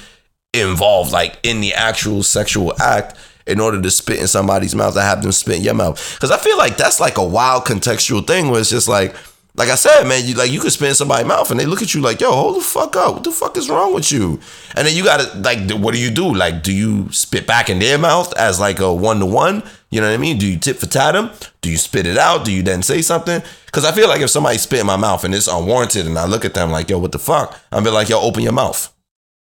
involved, 0.53 1.13
like 1.13 1.39
in 1.43 1.63
the 1.63 1.73
actual 1.73 2.23
sexual 2.23 2.75
act? 2.79 3.17
in 3.45 3.59
order 3.59 3.83
to 3.83 3.91
spit 3.91 4.21
in 4.21 4.29
somebody's 4.29 4.73
mouth, 4.73 4.97
I 4.97 5.03
have 5.03 5.21
them 5.21 5.33
spit 5.33 5.57
in 5.57 5.63
your 5.63 5.75
mouth. 5.75 6.15
Because 6.15 6.31
I 6.31 6.39
feel 6.39 6.57
like 6.57 6.77
that's 6.77 7.01
like 7.01 7.19
a 7.19 7.25
wild 7.25 7.65
contextual 7.65 8.25
thing 8.25 8.51
where 8.51 8.61
it's 8.61 8.71
just 8.71 8.87
like, 8.87 9.17
like 9.55 9.69
I 9.69 9.75
said, 9.75 10.05
man, 10.05 10.25
you 10.25 10.35
like 10.35 10.51
you 10.51 10.61
could 10.61 10.73
spit 10.73 10.89
in 10.89 10.95
somebody's 10.95 11.27
mouth 11.27 11.51
and 11.51 11.61
they 11.61 11.67
look 11.67 11.83
at 11.83 11.93
you 11.93 12.01
like, 12.01 12.21
yo, 12.21 12.33
hold 12.33 12.57
the 12.57 12.63
fuck 12.63 12.97
up. 12.97 13.15
What 13.15 13.25
the 13.25 13.31
fuck 13.31 13.57
is 13.59 13.69
wrong 13.69 13.93
with 13.93 14.11
you? 14.11 14.41
And 14.75 14.87
then 14.87 14.97
you 14.97 15.05
gotta 15.05 15.37
like, 15.39 15.71
what 15.73 15.93
do 15.93 16.01
you 16.01 16.11
do? 16.11 16.35
Like, 16.35 16.63
do 16.63 16.73
you 16.73 17.13
spit 17.13 17.47
back 17.47 17.69
in 17.69 17.79
their 17.79 17.99
mouth 17.99 18.35
as 18.39 18.59
like 18.59 18.81
a 18.81 18.93
one 18.93 19.19
to 19.19 19.27
one? 19.27 19.63
You 19.91 20.01
know 20.01 20.09
what 20.09 20.15
I 20.15 20.19
mean? 20.19 20.39
Do 20.39 20.47
you 20.47 20.59
tip 20.59 20.79
for 20.79 20.87
tat 20.87 21.13
them? 21.13 21.31
Do 21.61 21.71
you 21.71 21.77
spit 21.77 22.07
it 22.07 22.17
out? 22.17 22.47
Do 22.47 22.53
you 22.53 22.63
then 22.63 22.83
say 22.83 23.03
something? 23.03 23.43
Because 23.67 23.85
I 23.85 23.93
feel 23.93 24.09
like 24.09 24.23
if 24.23 24.31
somebody 24.31 24.57
spit 24.57 24.81
in 24.81 24.87
my 24.87 24.97
mouth 24.97 25.23
and 25.23 25.35
it's 25.35 25.49
unwarranted, 25.49 26.07
and 26.07 26.19
I 26.19 26.25
look 26.25 26.47
at 26.47 26.55
them 26.55 26.71
like, 26.71 26.89
yo, 26.89 26.99
what 26.99 27.13
the 27.13 27.19
fuck? 27.19 27.59
I'm 27.71 27.85
be 27.85 27.91
like, 27.91 28.09
yo, 28.09 28.21
open 28.21 28.43
your 28.43 28.53
mouth. 28.53 28.91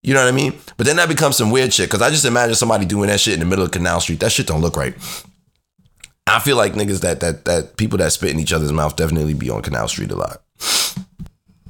You 0.01 0.15
know 0.15 0.23
what 0.23 0.33
I 0.33 0.35
mean? 0.35 0.59
But 0.75 0.87
then 0.87 0.95
that 0.97 1.07
becomes 1.07 1.37
some 1.37 1.51
weird 1.51 1.71
shit. 1.71 1.87
Because 1.87 2.01
I 2.01 2.09
just 2.09 2.25
imagine 2.25 2.55
somebody 2.55 2.85
doing 2.85 3.09
that 3.09 3.19
shit 3.19 3.35
in 3.35 3.39
the 3.39 3.45
middle 3.45 3.63
of 3.63 3.71
Canal 3.71 4.01
Street. 4.01 4.19
That 4.19 4.31
shit 4.31 4.47
don't 4.47 4.61
look 4.61 4.75
right. 4.75 4.95
I 6.27 6.39
feel 6.39 6.57
like 6.57 6.73
niggas 6.73 7.01
that 7.01 7.19
that 7.19 7.45
that 7.45 7.77
people 7.77 7.97
that 7.99 8.11
spit 8.11 8.31
in 8.31 8.39
each 8.39 8.53
other's 8.53 8.71
mouth 8.71 8.95
definitely 8.95 9.33
be 9.33 9.49
on 9.49 9.61
Canal 9.61 9.87
Street 9.87 10.11
a 10.11 10.15
lot. 10.15 10.41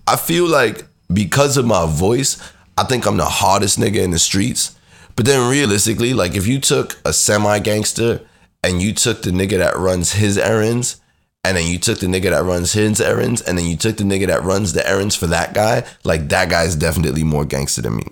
I 0.07 0.15
feel 0.15 0.47
like 0.47 0.85
because 1.11 1.57
of 1.57 1.65
my 1.65 1.85
voice, 1.85 2.37
I 2.77 2.83
think 2.83 3.05
I'm 3.05 3.17
the 3.17 3.25
hardest 3.25 3.79
nigga 3.79 4.03
in 4.03 4.11
the 4.11 4.19
streets. 4.19 4.75
But 5.15 5.25
then 5.25 5.49
realistically, 5.49 6.13
like 6.13 6.35
if 6.35 6.47
you 6.47 6.59
took 6.59 6.99
a 7.05 7.13
semi 7.13 7.59
gangster 7.59 8.21
and 8.63 8.81
you 8.81 8.93
took 8.93 9.21
the 9.21 9.31
nigga 9.31 9.57
that 9.57 9.77
runs 9.77 10.13
his 10.13 10.37
errands, 10.37 11.01
and 11.43 11.57
then 11.57 11.67
you 11.67 11.77
took 11.77 11.99
the 11.99 12.07
nigga 12.07 12.29
that 12.29 12.43
runs 12.43 12.73
his 12.73 13.01
errands, 13.01 13.41
and 13.41 13.57
then 13.57 13.65
you 13.65 13.75
took 13.75 13.97
the 13.97 14.03
nigga 14.03 14.27
that 14.27 14.43
runs 14.43 14.73
the 14.73 14.87
errands 14.87 15.15
for 15.15 15.27
that 15.27 15.53
guy, 15.53 15.83
like 16.03 16.29
that 16.29 16.49
guy's 16.49 16.75
definitely 16.75 17.23
more 17.23 17.45
gangster 17.45 17.81
than 17.81 17.97
me. 17.97 18.05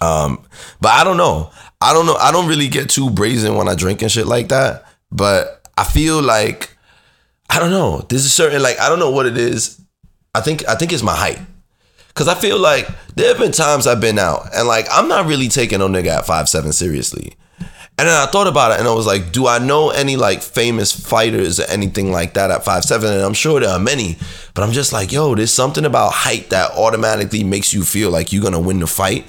Um, 0.00 0.44
but 0.80 0.90
I 0.90 1.04
don't 1.04 1.16
know. 1.16 1.50
I 1.80 1.92
don't 1.92 2.06
know. 2.06 2.16
I 2.16 2.32
don't 2.32 2.48
really 2.48 2.68
get 2.68 2.90
too 2.90 3.10
brazen 3.10 3.56
when 3.56 3.68
I 3.68 3.74
drink 3.74 4.02
and 4.02 4.10
shit 4.10 4.26
like 4.26 4.48
that. 4.48 4.84
But 5.10 5.68
I 5.76 5.84
feel 5.84 6.20
like 6.22 6.76
I 7.50 7.58
don't 7.58 7.70
know. 7.70 8.04
There's 8.08 8.24
a 8.24 8.30
certain 8.30 8.62
like 8.62 8.78
I 8.78 8.88
don't 8.88 8.98
know 8.98 9.10
what 9.10 9.26
it 9.26 9.36
is. 9.36 9.80
I 10.34 10.40
think 10.40 10.68
I 10.68 10.74
think 10.74 10.92
it's 10.92 11.02
my 11.02 11.14
height. 11.14 11.40
Cause 12.14 12.26
I 12.26 12.34
feel 12.34 12.58
like 12.58 12.88
there 13.14 13.28
have 13.28 13.38
been 13.38 13.52
times 13.52 13.86
I've 13.86 14.00
been 14.00 14.18
out 14.18 14.48
and 14.52 14.66
like 14.66 14.86
I'm 14.90 15.06
not 15.06 15.26
really 15.26 15.46
taking 15.46 15.78
no 15.78 15.88
nigga 15.88 16.08
at 16.08 16.26
five 16.26 16.48
seven 16.48 16.72
seriously. 16.72 17.36
And 17.60 18.06
then 18.06 18.16
I 18.16 18.26
thought 18.26 18.46
about 18.46 18.72
it 18.72 18.78
and 18.78 18.88
I 18.88 18.92
was 18.92 19.06
like, 19.06 19.32
do 19.32 19.46
I 19.46 19.58
know 19.58 19.90
any 19.90 20.16
like 20.16 20.40
famous 20.42 20.92
fighters 20.92 21.58
or 21.58 21.64
anything 21.64 22.12
like 22.12 22.34
that 22.34 22.50
at 22.50 22.64
five 22.64 22.84
seven? 22.84 23.12
And 23.12 23.22
I'm 23.22 23.34
sure 23.34 23.60
there 23.60 23.70
are 23.70 23.78
many, 23.78 24.16
but 24.54 24.62
I'm 24.62 24.72
just 24.72 24.92
like, 24.92 25.12
yo, 25.12 25.34
there's 25.36 25.52
something 25.52 25.84
about 25.84 26.12
height 26.12 26.50
that 26.50 26.72
automatically 26.72 27.44
makes 27.44 27.72
you 27.72 27.82
feel 27.84 28.10
like 28.10 28.32
you're 28.32 28.42
gonna 28.42 28.60
win 28.60 28.80
the 28.80 28.86
fight. 28.88 29.24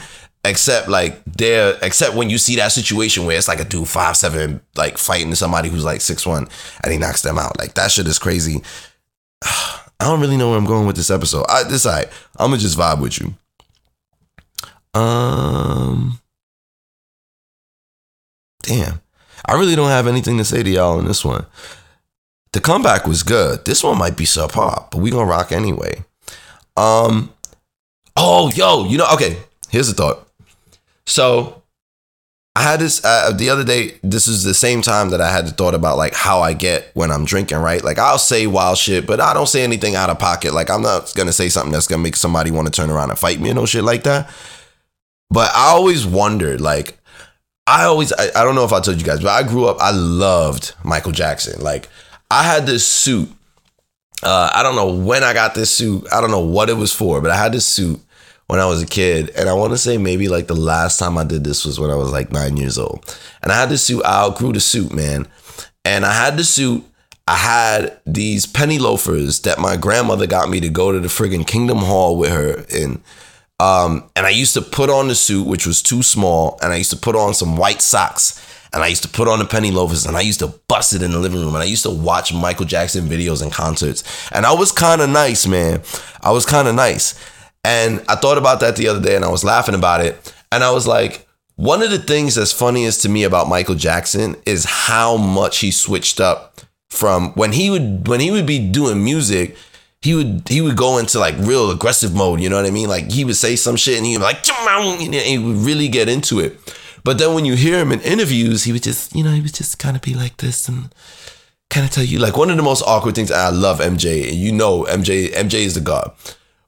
Except 0.45 0.87
like 0.87 1.21
there, 1.25 1.77
except 1.81 2.15
when 2.15 2.29
you 2.29 2.37
see 2.37 2.55
that 2.55 2.71
situation 2.71 3.25
where 3.25 3.37
it's 3.37 3.49
like 3.49 3.59
a 3.59 3.65
dude 3.65 3.89
five 3.89 4.15
seven 4.15 4.61
like 4.75 4.97
fighting 4.97 5.35
somebody 5.35 5.67
who's 5.67 5.83
like 5.83 5.99
six 5.99 6.25
one 6.25 6.47
and 6.83 6.93
he 6.93 6.97
knocks 6.97 7.21
them 7.21 7.37
out. 7.37 7.59
Like 7.59 7.73
that 7.73 7.91
shit 7.91 8.07
is 8.07 8.19
crazy. 8.19 8.61
I 9.43 10.05
don't 10.05 10.21
really 10.21 10.37
know 10.37 10.49
where 10.49 10.57
I'm 10.57 10.65
going 10.65 10.87
with 10.87 10.95
this 10.95 11.11
episode. 11.11 11.45
I 11.49 11.63
decide 11.63 12.09
I'm 12.37 12.51
gonna 12.51 12.61
just 12.61 12.77
vibe 12.77 13.01
with 13.01 13.19
you. 13.19 13.35
Um, 14.93 16.19
damn, 18.63 19.01
I 19.45 19.55
really 19.55 19.75
don't 19.75 19.89
have 19.89 20.07
anything 20.07 20.37
to 20.37 20.45
say 20.45 20.63
to 20.63 20.69
y'all 20.69 20.99
in 20.99 21.05
this 21.05 21.25
one. 21.25 21.45
The 22.53 22.61
comeback 22.61 23.05
was 23.05 23.23
good. 23.23 23.65
This 23.65 23.83
one 23.83 23.97
might 23.97 24.15
be 24.15 24.23
subpar, 24.23 24.89
but 24.89 24.99
we 24.99 25.11
gonna 25.11 25.25
rock 25.25 25.51
anyway. 25.51 26.05
Um, 26.77 27.33
oh, 28.15 28.49
yo, 28.55 28.85
you 28.85 28.97
know, 28.97 29.07
okay. 29.13 29.37
Here's 29.69 29.89
a 29.89 29.93
thought. 29.93 30.28
So 31.09 31.63
I 32.55 32.61
had 32.61 32.79
this 32.79 33.03
uh, 33.03 33.31
the 33.31 33.49
other 33.49 33.63
day. 33.63 33.99
This 34.03 34.27
is 34.27 34.43
the 34.43 34.53
same 34.53 34.81
time 34.81 35.09
that 35.09 35.21
I 35.21 35.31
had 35.31 35.47
the 35.47 35.51
thought 35.51 35.73
about 35.73 35.97
like 35.97 36.13
how 36.13 36.41
I 36.41 36.53
get 36.53 36.91
when 36.93 37.11
I'm 37.11 37.25
drinking, 37.25 37.57
right? 37.57 37.83
Like 37.83 37.97
I'll 37.97 38.19
say 38.19 38.47
wild 38.47 38.77
shit, 38.77 39.07
but 39.07 39.19
I 39.19 39.33
don't 39.33 39.49
say 39.49 39.63
anything 39.63 39.95
out 39.95 40.09
of 40.09 40.19
pocket. 40.19 40.53
Like 40.53 40.69
I'm 40.69 40.83
not 40.83 41.13
gonna 41.15 41.33
say 41.33 41.49
something 41.49 41.71
that's 41.71 41.87
gonna 41.87 42.03
make 42.03 42.15
somebody 42.15 42.51
want 42.51 42.67
to 42.67 42.71
turn 42.71 42.89
around 42.89 43.09
and 43.09 43.17
fight 43.17 43.39
me 43.39 43.49
and 43.49 43.57
no 43.57 43.65
shit 43.65 43.83
like 43.83 44.03
that. 44.03 44.29
But 45.31 45.51
I 45.53 45.69
always 45.69 46.05
wondered, 46.05 46.59
like, 46.59 46.97
I 47.67 47.85
always, 47.85 48.11
I, 48.13 48.29
I 48.35 48.43
don't 48.43 48.55
know 48.55 48.65
if 48.65 48.73
I 48.73 48.79
told 48.79 48.99
you 48.99 49.05
guys, 49.05 49.19
but 49.19 49.29
I 49.29 49.47
grew 49.47 49.67
up, 49.67 49.77
I 49.79 49.91
loved 49.91 50.73
Michael 50.83 51.11
Jackson. 51.11 51.61
Like, 51.61 51.87
I 52.31 52.43
had 52.43 52.65
this 52.65 52.87
suit. 52.87 53.29
Uh, 54.23 54.49
I 54.53 54.63
don't 54.63 54.75
know 54.75 54.93
when 54.93 55.23
I 55.23 55.33
got 55.33 55.53
this 55.53 55.69
suit. 55.69 56.07
I 56.11 56.19
don't 56.19 56.31
know 56.31 56.39
what 56.39 56.69
it 56.69 56.73
was 56.73 56.91
for, 56.93 57.21
but 57.21 57.29
I 57.31 57.37
had 57.37 57.51
this 57.51 57.65
suit 57.65 57.99
when 58.49 58.59
I 58.59 58.65
was 58.65 58.81
a 58.81 58.87
kid. 58.87 59.29
And 59.35 59.47
I 59.47 59.53
want 59.53 59.73
to 59.73 59.77
say 59.77 59.99
maybe 59.99 60.27
like 60.27 60.47
the 60.47 60.55
last 60.55 60.97
time 60.97 61.19
I 61.19 61.23
did 61.23 61.43
this 61.43 61.63
was 61.65 61.79
when 61.79 61.91
I 61.91 61.95
was 61.95 62.11
like 62.11 62.31
nine 62.31 62.57
years 62.57 62.79
old. 62.79 63.05
And 63.43 63.51
I 63.51 63.55
had 63.55 63.69
this 63.69 63.83
suit, 63.83 64.03
I 64.03 64.23
outgrew 64.23 64.53
the 64.53 64.59
suit, 64.59 64.91
man. 64.91 65.27
And 65.85 66.03
I 66.03 66.13
had 66.13 66.35
the 66.35 66.43
suit. 66.43 66.83
I 67.27 67.35
had 67.35 67.99
these 68.07 68.47
penny 68.47 68.79
loafers 68.79 69.41
that 69.41 69.59
my 69.59 69.77
grandmother 69.77 70.25
got 70.25 70.49
me 70.49 70.59
to 70.61 70.69
go 70.69 70.91
to 70.91 70.99
the 70.99 71.09
friggin' 71.09 71.45
Kingdom 71.45 71.77
Hall 71.77 72.17
with 72.17 72.31
her 72.31 72.65
in. 72.75 73.03
Um, 73.59 74.09
and 74.15 74.25
I 74.25 74.29
used 74.29 74.55
to 74.55 74.63
put 74.63 74.89
on 74.89 75.09
the 75.09 75.15
suit, 75.15 75.45
which 75.45 75.67
was 75.67 75.83
too 75.83 76.01
small, 76.01 76.57
and 76.63 76.73
I 76.73 76.77
used 76.77 76.89
to 76.89 76.97
put 76.97 77.15
on 77.15 77.35
some 77.35 77.55
white 77.55 77.83
socks. 77.83 78.43
And 78.73 78.81
I 78.81 78.87
used 78.87 79.03
to 79.03 79.09
put 79.09 79.27
on 79.27 79.37
the 79.37 79.45
penny 79.45 79.71
loafers 79.71 80.05
and 80.05 80.15
I 80.15 80.21
used 80.21 80.39
to 80.39 80.53
bust 80.67 80.93
it 80.93 81.01
in 81.01 81.11
the 81.11 81.17
living 81.17 81.39
room. 81.39 81.55
And 81.55 81.63
I 81.63 81.65
used 81.65 81.83
to 81.83 81.89
watch 81.89 82.31
Michael 82.31 82.65
Jackson 82.65 83.07
videos 83.07 83.41
and 83.41 83.51
concerts. 83.51 84.03
And 84.31 84.45
I 84.45 84.53
was 84.53 84.71
kind 84.71 85.01
of 85.01 85.09
nice, 85.09 85.47
man. 85.47 85.81
I 86.21 86.29
was 86.29 86.45
kind 86.45 86.67
of 86.67 86.75
nice. 86.75 87.15
And 87.63 88.03
I 88.07 88.15
thought 88.15 88.37
about 88.37 88.59
that 88.61 88.75
the 88.75 88.87
other 88.87 89.01
day 89.01 89.15
and 89.15 89.25
I 89.25 89.29
was 89.29 89.43
laughing 89.43 89.75
about 89.75 90.01
it. 90.01 90.33
And 90.51 90.63
I 90.63 90.71
was 90.71 90.87
like, 90.87 91.27
one 91.55 91.81
of 91.81 91.91
the 91.91 91.99
things 91.99 92.35
that's 92.35 92.53
funniest 92.53 93.01
to 93.01 93.09
me 93.09 93.23
about 93.23 93.49
Michael 93.49 93.75
Jackson 93.75 94.37
is 94.45 94.65
how 94.65 95.17
much 95.17 95.59
he 95.59 95.71
switched 95.71 96.21
up 96.21 96.61
from 96.89 97.33
when 97.33 97.51
he 97.51 97.69
would 97.69 98.07
when 98.07 98.19
he 98.19 98.31
would 98.31 98.45
be 98.45 98.59
doing 98.59 99.03
music, 99.03 99.55
he 100.01 100.15
would 100.15 100.43
he 100.47 100.61
would 100.61 100.77
go 100.77 100.97
into 100.97 101.19
like 101.19 101.35
real 101.37 101.69
aggressive 101.69 102.15
mode, 102.15 102.39
you 102.39 102.49
know 102.49 102.55
what 102.55 102.65
I 102.65 102.71
mean? 102.71 102.87
Like 102.87 103.11
he 103.11 103.25
would 103.25 103.35
say 103.35 103.55
some 103.55 103.75
shit 103.75 103.97
and 103.97 104.05
he 104.05 104.17
would 104.17 104.23
like 104.23 104.37
and 104.47 105.13
he 105.13 105.37
would 105.37 105.57
really 105.57 105.89
get 105.89 106.07
into 106.07 106.39
it. 106.39 106.57
But 107.03 107.17
then 107.17 107.33
when 107.33 107.45
you 107.45 107.55
hear 107.55 107.79
him 107.79 107.91
in 107.91 108.01
interviews, 108.01 108.63
he 108.63 108.71
would 108.71 108.83
just, 108.83 109.15
you 109.15 109.23
know, 109.23 109.31
he 109.31 109.41
would 109.41 109.53
just 109.53 109.79
kind 109.79 109.95
of 109.95 110.01
be 110.01 110.13
like 110.13 110.37
this 110.37 110.67
and 110.67 110.93
kind 111.69 111.85
of 111.85 111.91
tell 111.91 112.03
you 112.03 112.19
like 112.19 112.37
one 112.37 112.49
of 112.49 112.57
the 112.57 112.63
most 112.63 112.83
awkward 112.83 113.15
things. 113.15 113.31
I 113.31 113.49
love 113.49 113.79
MJ, 113.79 114.27
and 114.29 114.37
you 114.37 114.51
know 114.51 114.83
MJ 114.85 115.31
MJ 115.31 115.55
is 115.55 115.75
the 115.75 115.81
god. 115.81 116.11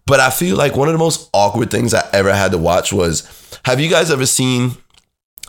But 0.05 0.19
I 0.19 0.29
feel 0.29 0.57
like 0.57 0.75
one 0.75 0.87
of 0.87 0.93
the 0.93 0.99
most 0.99 1.29
awkward 1.33 1.71
things 1.71 1.93
I 1.93 2.07
ever 2.13 2.33
had 2.33 2.51
to 2.51 2.57
watch 2.57 2.91
was 2.91 3.27
have 3.65 3.79
you 3.79 3.89
guys 3.89 4.11
ever 4.11 4.25
seen 4.25 4.71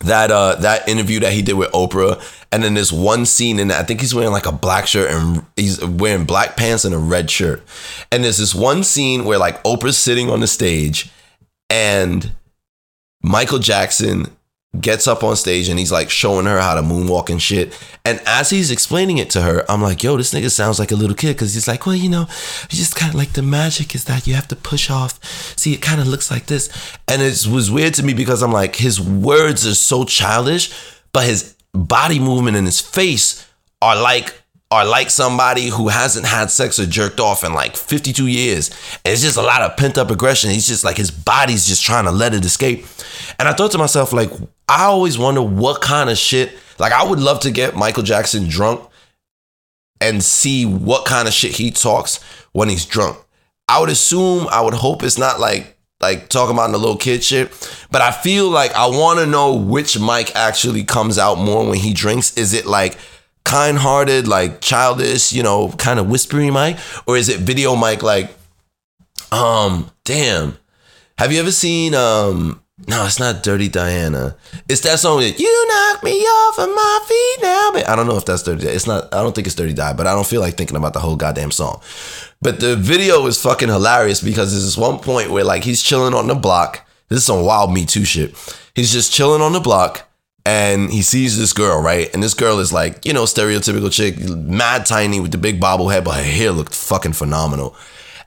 that 0.05 0.31
uh 0.31 0.57
that 0.57 0.89
interview 0.89 1.21
that 1.21 1.33
he 1.33 1.43
did 1.43 1.55
with 1.55 1.71
Oprah 1.73 2.21
and 2.51 2.63
then 2.63 2.75
this 2.75 2.93
one 2.93 3.25
scene 3.25 3.59
and 3.59 3.73
I 3.73 3.83
think 3.83 4.01
he's 4.01 4.15
wearing 4.15 4.33
like 4.33 4.47
a 4.47 4.53
black 4.53 4.87
shirt 4.87 5.11
and 5.11 5.45
he's 5.57 5.85
wearing 5.85 6.25
black 6.25 6.57
pants 6.57 6.85
and 6.85 6.95
a 6.95 6.99
red 6.99 7.31
shirt. 7.31 7.63
And 8.11 8.25
there's 8.25 8.39
this 8.39 8.55
one 8.55 8.85
scene 8.85 9.25
where 9.25 9.39
like 9.39 9.63
Oprah's 9.65 9.97
sitting 9.97 10.29
on 10.29 10.41
the 10.41 10.47
stage 10.47 11.11
and 11.71 12.33
Michael 13.23 13.59
Jackson 13.59 14.27
gets 14.81 15.07
up 15.07 15.23
on 15.23 15.37
stage 15.37 15.69
and 15.69 15.79
he's 15.79 15.93
like 15.93 16.09
showing 16.09 16.47
her 16.47 16.59
how 16.59 16.75
to 16.75 16.83
moonwalk 16.83 17.29
and 17.29 17.43
shit. 17.43 17.79
And 18.05 18.21
as 18.25 18.51
he's 18.51 18.71
explaining 18.71 19.19
it 19.19 19.29
to 19.31 19.43
her, 19.43 19.65
I'm 19.71 19.83
like, 19.83 20.03
yo, 20.03 20.17
this 20.17 20.33
nigga 20.33 20.51
sounds 20.51 20.79
like 20.79 20.91
a 20.91 20.97
little 20.97 21.15
kid 21.15 21.35
because 21.35 21.53
he's 21.53 21.69
like, 21.69 21.85
well, 21.85 21.95
you 21.95 22.09
know, 22.09 22.23
it's 22.23 22.77
just 22.77 22.97
kind 22.97 23.11
of 23.11 23.19
like 23.19 23.35
the 23.35 23.43
magic 23.43 23.95
is 23.95 24.05
that 24.05 24.27
you 24.27 24.35
have 24.35 24.49
to 24.49 24.57
push 24.57 24.91
off. 24.91 25.23
See, 25.59 25.75
it 25.75 25.83
kind 25.83 26.01
of 26.01 26.07
looks 26.07 26.31
like 26.31 26.47
this. 26.47 26.71
And 27.07 27.21
it 27.21 27.47
was 27.47 27.71
weird 27.71 27.95
to 27.95 28.03
me 28.03 28.15
because 28.15 28.43
I'm 28.43 28.53
like, 28.53 28.77
his 28.77 29.01
words 29.01 29.67
are 29.67 29.75
so 29.75 30.05
childish, 30.05 30.73
but 31.13 31.27
his 31.27 31.55
body 31.75 32.19
movement 32.19 32.57
and 32.57 32.67
his 32.67 32.81
face 32.81 33.47
are 33.83 34.01
like 34.01 34.42
are 34.73 34.87
like 34.87 35.11
somebody 35.11 35.69
who 35.69 35.89
hasn't 35.89 36.25
had 36.25 36.51
sex 36.51 36.79
or 36.79 36.87
jerked 36.87 37.21
off 37.21 37.45
in 37.45 37.53
like 37.53 37.77
52 37.77 38.27
years. 38.27 38.71
And 39.05 39.13
it's 39.13 39.21
just 39.21 39.37
a 39.37 39.43
lot 39.43 39.61
of 39.61 39.77
pent 39.77 39.99
up 39.99 40.11
aggression. 40.11 40.49
He's 40.49 40.67
just 40.67 40.83
like 40.83 40.97
his 40.97 41.11
body's 41.11 41.67
just 41.67 41.85
trying 41.85 42.07
to 42.07 42.11
let 42.11 42.33
it 42.33 42.43
escape. 42.43 42.87
And 43.39 43.47
I 43.49 43.53
thought 43.53 43.73
to 43.73 43.79
myself, 43.79 44.15
like, 44.15 44.31
I 44.67 44.85
always 44.85 45.19
wonder 45.19 45.43
what 45.43 45.83
kind 45.83 46.09
of 46.09 46.17
shit. 46.17 46.57
Like, 46.79 46.93
I 46.95 47.05
would 47.05 47.21
love 47.21 47.41
to 47.41 47.51
get 47.51 47.77
Michael 47.77 48.03
Jackson 48.03 48.49
drunk 48.49 48.89
and 50.01 50.25
see 50.25 50.65
what 50.65 51.05
kind 51.05 51.29
of 51.29 51.35
shit 51.35 51.57
he 51.57 51.71
talks 51.71 52.23
when 52.53 52.71
he's 52.71 52.87
drunk. 52.87 53.19
I 53.69 53.79
would 53.79 53.91
assume, 53.91 54.49
I 54.51 54.63
would 54.63 54.73
hope 54.73 55.03
it's 55.03 55.19
not 55.19 55.39
like 55.39 55.77
like 56.01 56.31
talking 56.31 56.55
about 56.55 56.71
the 56.71 56.79
little 56.79 56.97
kid 56.97 57.23
shit. 57.23 57.51
But 57.91 58.01
I 58.01 58.11
feel 58.11 58.49
like 58.49 58.73
I 58.73 58.87
want 58.87 59.19
to 59.19 59.27
know 59.27 59.55
which 59.55 59.99
Mike 59.99 60.35
actually 60.35 60.83
comes 60.83 61.19
out 61.19 61.37
more 61.37 61.69
when 61.69 61.79
he 61.79 61.93
drinks. 61.93 62.39
Is 62.39 62.55
it 62.55 62.65
like 62.65 62.97
kind-hearted, 63.45 64.29
like 64.29 64.61
childish, 64.61 65.33
you 65.33 65.43
know, 65.43 65.71
kind 65.73 65.99
of 65.99 66.09
whispery 66.09 66.51
Mike, 66.51 66.79
or 67.07 67.17
is 67.17 67.29
it 67.29 67.41
video 67.41 67.77
Mike? 67.77 68.03
Like, 68.03 68.35
um, 69.31 69.91
damn. 70.05 70.57
Have 71.19 71.33
you 71.33 71.41
ever 71.41 71.53
seen 71.53 71.95
um? 71.95 72.63
No, 72.89 73.05
it's 73.05 73.21
not 73.21 73.45
Dirty 73.45 73.69
Diana. 73.69 74.37
It's 74.69 74.81
that 74.81 74.99
song 74.99 75.21
that 75.21 75.39
you 75.39 75.69
knock 75.69 76.03
me 76.03 76.21
off 76.21 76.59
of 76.59 76.69
my 76.69 77.01
feet 77.07 77.43
now. 77.43 77.71
But 77.73 77.89
I 77.89 77.95
don't 77.95 78.09
know 78.09 78.17
if 78.17 78.25
that's 78.25 78.43
Dirty. 78.43 78.67
It's 78.67 78.87
not. 78.87 79.15
I 79.15 79.23
don't 79.23 79.35
think 79.35 79.47
it's 79.47 79.55
Dirty 79.55 79.75
Di, 79.75 79.93
but 79.93 80.07
I 80.07 80.15
don't 80.15 80.27
feel 80.27 80.41
like 80.41 80.57
thinking 80.57 80.77
about 80.77 80.93
the 80.93 81.01
whole 81.01 81.15
goddamn 81.15 81.53
song. 81.53 81.81
But 82.41 82.59
the 82.59 82.75
video 82.75 83.25
is 83.27 83.41
fucking 83.41 83.69
hilarious 83.69 84.21
because 84.21 84.51
there's 84.51 84.65
this 84.65 84.77
one 84.77 84.99
point 84.99 85.31
where 85.31 85.45
like 85.45 85.63
he's 85.63 85.83
chilling 85.83 86.15
on 86.15 86.27
the 86.27 86.35
block. 86.35 86.85
This 87.09 87.19
is 87.19 87.25
some 87.25 87.45
wild 87.45 87.73
Me 87.73 87.85
Too 87.85 88.05
shit. 88.05 88.35
He's 88.75 88.93
just 88.93 89.13
chilling 89.13 89.43
on 89.43 89.53
the 89.53 89.61
block 89.61 90.09
and 90.45 90.91
he 90.91 91.03
sees 91.03 91.39
this 91.39 91.53
girl, 91.53 91.81
right? 91.81 92.13
And 92.13 92.23
this 92.23 92.35
girl 92.35 92.59
is 92.59 92.73
like, 92.73 93.05
you 93.07 93.13
know, 93.13 93.25
stereotypical 93.25 93.93
chick, 93.93 94.19
mad 94.19 94.87
tiny 94.87 95.21
with 95.21 95.31
the 95.31 95.39
big 95.39 95.61
bobblehead, 95.61 96.05
but 96.05 96.17
her 96.17 96.23
hair 96.23 96.51
looked 96.51 96.75
fucking 96.75 97.13
phenomenal. 97.13 97.77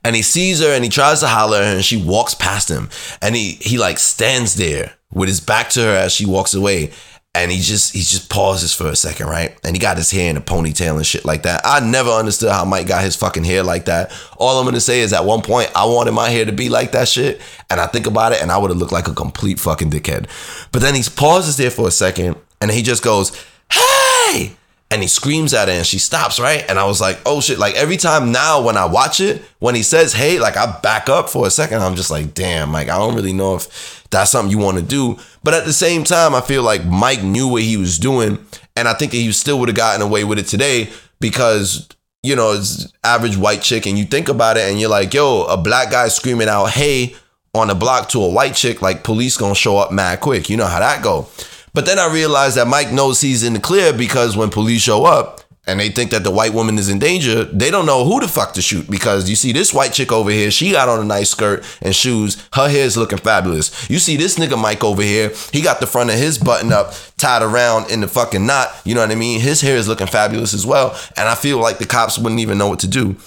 And 0.04 0.15
he 0.15 0.21
sees 0.21 0.62
her 0.62 0.69
and 0.73 0.84
he 0.84 0.89
tries 0.89 1.19
to 1.21 1.28
holler 1.28 1.62
and 1.62 1.84
she 1.84 2.01
walks 2.01 2.34
past 2.36 2.69
him. 2.69 2.89
And 3.21 3.36
he 3.36 3.54
he 3.54 3.78
like 3.78 3.97
stands 3.97 4.56
there 4.56 4.93
with 5.12 5.28
his 5.28 5.39
back 5.39 5.69
to 5.71 5.82
her 5.82 5.95
as 5.95 6.13
she 6.13 6.25
walks 6.25 6.54
away 6.54 6.91
and 7.36 7.52
he 7.52 7.60
just 7.60 7.93
he 7.93 8.00
just 8.00 8.30
pauses 8.30 8.74
for 8.74 8.88
a 8.88 8.95
second, 8.95 9.28
right? 9.28 9.56
And 9.63 9.76
he 9.76 9.80
got 9.80 9.98
his 9.98 10.10
hair 10.10 10.30
in 10.30 10.38
a 10.38 10.41
ponytail 10.41 10.95
and 10.95 11.06
shit 11.06 11.26
like 11.26 11.43
that. 11.43 11.62
I 11.65 11.82
never 11.82 12.10
understood 12.10 12.50
how 12.50 12.63
Mike 12.63 12.88
got 12.88 13.04
his 13.04 13.15
fucking 13.17 13.43
hair 13.43 13.62
like 13.62 13.86
that. 13.86 14.12
All 14.38 14.58
I'm 14.58 14.65
gonna 14.65 14.80
say 14.80 15.02
is 15.02 15.12
at 15.12 15.26
one 15.26 15.41
point 15.41 15.69
I 15.76 15.86
wanted 15.86 16.13
my 16.13 16.30
hair 16.30 16.45
to 16.45 16.54
be 16.54 16.69
like 16.69 16.93
that 16.93 17.10
shit, 17.10 17.41
and 17.69 17.82
I 17.82 17.88
think 17.88 18.08
about 18.08 18.32
it, 18.32 18.41
and 18.41 18.52
I 18.52 18.58
would 18.58 18.71
have 18.71 18.78
looked 18.78 18.93
like 18.93 19.10
a 19.10 19.13
complete 19.13 19.60
fucking 19.60 19.91
dickhead. 19.91 20.28
But 20.71 20.82
then 20.82 20.95
he 20.95 21.04
pauses 21.04 21.58
there 21.58 21.71
for 21.71 21.89
a 21.89 21.91
second, 21.91 22.38
and 22.62 22.71
he 22.71 22.82
just 22.82 23.04
goes, 23.04 23.32
"Hey!" 23.69 24.56
And 24.95 25.03
he 25.03 25.10
screams 25.10 25.53
at 25.53 25.67
her 25.67 25.73
and 25.73 25.86
she 25.86 25.99
stops, 25.99 26.39
right? 26.39 26.63
And 26.69 26.79
I 26.79 26.86
was 26.86 27.01
like, 27.01 27.19
oh 27.25 27.41
shit. 27.41 27.60
Like 27.60 27.75
every 27.75 27.97
time 27.97 28.31
now 28.31 28.62
when 28.62 28.77
I 28.77 28.86
watch 28.86 29.19
it, 29.19 29.41
when 29.60 29.75
he 29.75 29.84
says, 29.84 30.13
hey, 30.13 30.39
like 30.39 30.55
I 30.55 30.79
back 30.79 31.10
up 31.10 31.29
for 31.29 31.45
a 31.45 31.51
second, 31.51 31.81
I'm 31.81 31.95
just 31.95 32.10
like, 32.10 32.34
damn, 32.34 32.71
like 32.71 32.88
I 32.88 32.97
don't 32.97 33.13
really 33.13 33.34
know 33.34 33.55
if 33.55 34.08
that's 34.10 34.31
something 34.31 34.49
you 34.49 34.58
want 34.58 34.77
to 34.77 34.84
do. 34.84 35.19
But 35.43 35.53
at 35.53 35.65
the 35.65 35.73
same 35.73 36.05
time, 36.05 36.34
I 36.34 36.39
feel 36.39 36.63
like 36.63 36.86
Mike 36.86 37.21
knew 37.23 37.45
what 37.49 37.63
he 37.63 37.75
was 37.75 37.99
doing. 37.99 38.39
And 38.77 38.88
I 38.88 38.93
think 38.93 39.12
that 39.12 39.17
he 39.17 39.29
still 39.34 39.60
would 39.60 39.67
have 39.67 39.75
gotten 39.75 40.01
away 40.01 40.23
with 40.23 40.39
it 40.39 40.47
today 40.47 40.89
because, 41.19 41.89
you 42.23 42.38
know, 42.38 42.53
it's 42.53 42.89
average 43.03 43.36
white 43.36 43.62
chick. 43.62 43.86
And 43.86 43.99
you 43.99 44.05
think 44.05 44.29
about 44.29 44.55
it 44.55 44.69
and 44.69 44.79
you're 44.79 44.89
like, 44.89 45.13
yo, 45.13 45.43
a 45.43 45.58
black 45.58 45.91
guy 45.91 46.08
screaming 46.08 46.47
out, 46.47 46.67
hey, 46.67 47.17
on 47.53 47.69
a 47.69 47.75
block 47.75 48.08
to 48.10 48.23
a 48.23 48.29
white 48.29 48.55
chick, 48.55 48.81
like 48.81 49.03
police 49.03 49.36
gonna 49.36 49.55
show 49.55 49.75
up 49.75 49.91
mad 49.91 50.21
quick. 50.21 50.49
You 50.49 50.55
know 50.55 50.67
how 50.67 50.79
that 50.79 51.03
go. 51.03 51.27
But 51.75 51.85
then 51.85 51.99
I 51.99 52.07
realized 52.07 52.55
that 52.55 52.69
Mike 52.69 52.93
knows 52.93 53.19
he's 53.19 53.43
in 53.43 53.51
the 53.51 53.59
clear 53.59 53.91
because 53.91 54.38
when 54.38 54.49
police 54.49 54.81
show 54.81 55.03
up 55.03 55.41
and 55.67 55.77
they 55.77 55.89
think 55.89 56.11
that 56.11 56.23
the 56.23 56.31
white 56.31 56.53
woman 56.53 56.77
is 56.77 56.88
in 56.88 56.99
danger, 56.99 57.43
they 57.43 57.69
don't 57.69 57.85
know 57.85 58.05
who 58.05 58.21
the 58.21 58.29
fuck 58.29 58.53
to 58.53 58.61
shoot 58.61 58.89
because 58.89 59.29
you 59.29 59.35
see 59.35 59.51
this 59.51 59.73
white 59.73 59.91
chick 59.91 60.09
over 60.09 60.31
here, 60.31 60.49
she 60.51 60.71
got 60.71 60.88
on 60.88 61.01
a 61.01 61.03
nice 61.03 61.31
skirt 61.31 61.65
and 61.81 61.93
shoes. 61.93 62.41
Her 62.53 62.69
hair 62.69 62.85
is 62.85 62.95
looking 62.95 63.17
fabulous. 63.17 63.89
You 63.89 63.99
see 63.99 64.15
this 64.15 64.38
nigga 64.38 64.57
Mike 64.57 64.85
over 64.85 65.01
here, 65.01 65.33
he 65.51 65.61
got 65.61 65.81
the 65.81 65.85
front 65.85 66.11
of 66.11 66.15
his 66.15 66.38
button 66.38 66.71
up 66.71 66.93
tied 67.17 67.41
around 67.41 67.91
in 67.91 67.99
the 67.99 68.07
fucking 68.07 68.45
knot. 68.45 68.69
You 68.85 68.95
know 68.95 69.01
what 69.01 69.11
I 69.11 69.15
mean? 69.15 69.41
His 69.41 69.59
hair 69.59 69.75
is 69.75 69.89
looking 69.89 70.07
fabulous 70.07 70.53
as 70.53 70.65
well. 70.65 70.97
And 71.17 71.27
I 71.27 71.35
feel 71.35 71.59
like 71.59 71.79
the 71.79 71.85
cops 71.85 72.17
wouldn't 72.17 72.39
even 72.39 72.57
know 72.57 72.69
what 72.69 72.79
to 72.79 72.88
do. 72.88 73.17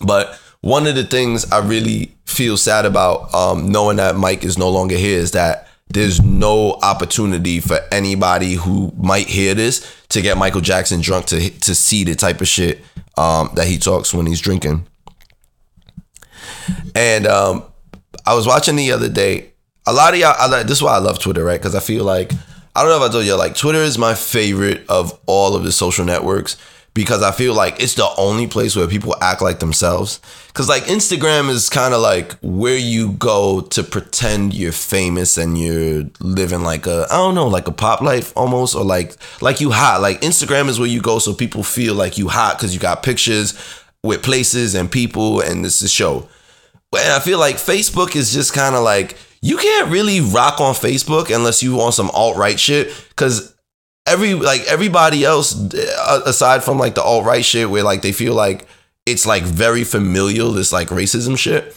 But 0.00 0.38
one 0.60 0.86
of 0.86 0.94
the 0.94 1.04
things 1.04 1.50
I 1.50 1.58
really 1.58 2.14
feel 2.24 2.56
sad 2.56 2.84
about 2.84 3.34
um, 3.34 3.72
knowing 3.72 3.96
that 3.96 4.14
Mike 4.14 4.44
is 4.44 4.56
no 4.56 4.70
longer 4.70 4.96
here 4.96 5.18
is 5.18 5.32
that 5.32 5.66
there's 5.88 6.20
no 6.22 6.72
opportunity 6.82 7.60
for 7.60 7.78
anybody 7.92 8.54
who 8.54 8.92
might 8.96 9.26
hear 9.26 9.54
this 9.54 9.94
to 10.08 10.20
get 10.22 10.36
Michael 10.36 10.60
Jackson 10.60 11.00
drunk 11.00 11.26
to 11.26 11.50
to 11.50 11.74
see 11.74 12.04
the 12.04 12.14
type 12.14 12.40
of 12.40 12.48
shit 12.48 12.80
um, 13.16 13.50
that 13.54 13.66
he 13.66 13.78
talks 13.78 14.12
when 14.12 14.26
he's 14.26 14.40
drinking. 14.40 14.86
And 16.94 17.26
um, 17.26 17.64
I 18.26 18.34
was 18.34 18.46
watching 18.46 18.76
the 18.76 18.92
other 18.92 19.08
day. 19.08 19.50
A 19.86 19.92
lot 19.92 20.14
of 20.14 20.20
y'all, 20.20 20.34
I, 20.38 20.62
this 20.62 20.78
is 20.78 20.82
why 20.82 20.94
I 20.94 20.98
love 20.98 21.18
Twitter, 21.18 21.44
right? 21.44 21.60
Because 21.60 21.74
I 21.74 21.80
feel 21.80 22.04
like 22.04 22.32
I 22.74 22.82
don't 22.82 22.88
know 22.88 23.04
if 23.04 23.10
I 23.10 23.12
told 23.12 23.26
you, 23.26 23.36
like 23.36 23.54
Twitter 23.54 23.78
is 23.78 23.98
my 23.98 24.14
favorite 24.14 24.88
of 24.88 25.18
all 25.26 25.54
of 25.54 25.62
the 25.62 25.72
social 25.72 26.04
networks 26.04 26.56
because 26.94 27.24
I 27.24 27.32
feel 27.32 27.54
like 27.54 27.82
it's 27.82 27.94
the 27.94 28.08
only 28.16 28.46
place 28.46 28.76
where 28.76 28.86
people 28.86 29.16
act 29.20 29.42
like 29.42 29.58
themselves. 29.58 30.20
Cause 30.54 30.68
like 30.68 30.84
Instagram 30.84 31.50
is 31.50 31.68
kind 31.68 31.92
of 31.92 32.00
like 32.00 32.32
where 32.40 32.78
you 32.78 33.12
go 33.12 33.60
to 33.60 33.82
pretend 33.82 34.54
you're 34.54 34.70
famous 34.70 35.36
and 35.36 35.58
you're 35.58 36.04
living 36.20 36.62
like 36.62 36.86
a 36.86 37.06
I 37.10 37.16
don't 37.16 37.34
know 37.34 37.48
like 37.48 37.66
a 37.66 37.72
pop 37.72 38.00
life 38.00 38.32
almost 38.36 38.76
or 38.76 38.84
like 38.84 39.16
like 39.42 39.60
you 39.60 39.72
hot. 39.72 40.00
Like 40.00 40.20
Instagram 40.20 40.68
is 40.68 40.78
where 40.78 40.88
you 40.88 41.02
go 41.02 41.18
so 41.18 41.34
people 41.34 41.64
feel 41.64 41.94
like 41.94 42.16
you 42.16 42.28
hot 42.28 42.56
because 42.56 42.72
you 42.72 42.80
got 42.80 43.02
pictures 43.02 43.58
with 44.04 44.22
places 44.22 44.76
and 44.76 44.90
people 44.90 45.40
and 45.40 45.64
this 45.64 45.82
is 45.82 45.90
show. 45.90 46.28
And 46.96 47.12
I 47.12 47.18
feel 47.18 47.40
like 47.40 47.56
Facebook 47.56 48.14
is 48.14 48.32
just 48.32 48.54
kind 48.54 48.76
of 48.76 48.84
like 48.84 49.16
you 49.42 49.56
can't 49.56 49.90
really 49.90 50.20
rock 50.20 50.60
on 50.60 50.74
Facebook 50.74 51.34
unless 51.34 51.62
you 51.62 51.74
want 51.74 51.94
some 51.94 52.10
alt 52.10 52.36
right 52.36 52.58
shit 52.58 52.94
because 53.08 53.53
every 54.06 54.34
like 54.34 54.62
everybody 54.62 55.24
else 55.24 55.54
uh, 55.74 56.20
aside 56.26 56.62
from 56.62 56.78
like 56.78 56.94
the 56.94 57.02
alt 57.02 57.24
right 57.24 57.44
shit 57.44 57.70
where 57.70 57.82
like 57.82 58.02
they 58.02 58.12
feel 58.12 58.34
like 58.34 58.66
it's 59.06 59.26
like 59.26 59.42
very 59.42 59.84
familial 59.84 60.52
this 60.52 60.72
like 60.72 60.88
racism 60.88 61.36
shit 61.36 61.74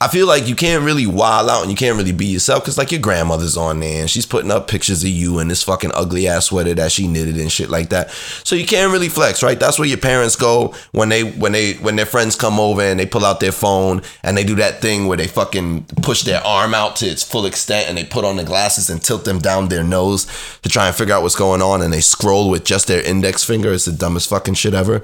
I 0.00 0.06
feel 0.06 0.28
like 0.28 0.46
you 0.46 0.54
can't 0.54 0.84
really 0.84 1.06
wild 1.06 1.50
out 1.50 1.62
and 1.62 1.70
you 1.70 1.76
can't 1.76 1.96
really 1.96 2.12
be 2.12 2.26
yourself 2.26 2.62
because 2.62 2.78
like 2.78 2.92
your 2.92 3.00
grandmother's 3.00 3.56
on 3.56 3.80
there 3.80 4.00
and 4.00 4.08
she's 4.08 4.26
putting 4.26 4.50
up 4.50 4.68
pictures 4.68 5.02
of 5.02 5.10
you 5.10 5.40
in 5.40 5.48
this 5.48 5.64
fucking 5.64 5.90
ugly 5.92 6.28
ass 6.28 6.46
sweater 6.46 6.72
that 6.74 6.92
she 6.92 7.08
knitted 7.08 7.36
and 7.36 7.50
shit 7.50 7.68
like 7.68 7.88
that. 7.88 8.10
So 8.10 8.54
you 8.54 8.64
can't 8.64 8.92
really 8.92 9.08
flex, 9.08 9.42
right? 9.42 9.58
That's 9.58 9.76
where 9.76 9.88
your 9.88 9.98
parents 9.98 10.36
go 10.36 10.74
when 10.92 11.08
they 11.08 11.24
when 11.24 11.50
they 11.50 11.74
when 11.74 11.96
their 11.96 12.06
friends 12.06 12.36
come 12.36 12.60
over 12.60 12.80
and 12.80 13.00
they 13.00 13.06
pull 13.06 13.24
out 13.24 13.40
their 13.40 13.50
phone 13.52 14.02
and 14.22 14.36
they 14.36 14.44
do 14.44 14.54
that 14.56 14.80
thing 14.80 15.08
where 15.08 15.16
they 15.16 15.26
fucking 15.26 15.84
push 16.02 16.22
their 16.22 16.46
arm 16.46 16.74
out 16.74 16.94
to 16.96 17.06
its 17.06 17.24
full 17.24 17.44
extent 17.44 17.88
and 17.88 17.98
they 17.98 18.04
put 18.04 18.24
on 18.24 18.36
the 18.36 18.44
glasses 18.44 18.88
and 18.88 19.02
tilt 19.02 19.24
them 19.24 19.40
down 19.40 19.68
their 19.68 19.82
nose 19.82 20.26
to 20.62 20.68
try 20.68 20.86
and 20.86 20.94
figure 20.94 21.14
out 21.14 21.22
what's 21.22 21.34
going 21.34 21.60
on 21.60 21.82
and 21.82 21.92
they 21.92 22.00
scroll 22.00 22.50
with 22.50 22.64
just 22.64 22.86
their 22.86 23.02
index 23.02 23.42
finger. 23.42 23.72
It's 23.72 23.86
the 23.86 23.92
dumbest 23.92 24.28
fucking 24.28 24.54
shit 24.54 24.74
ever. 24.74 25.02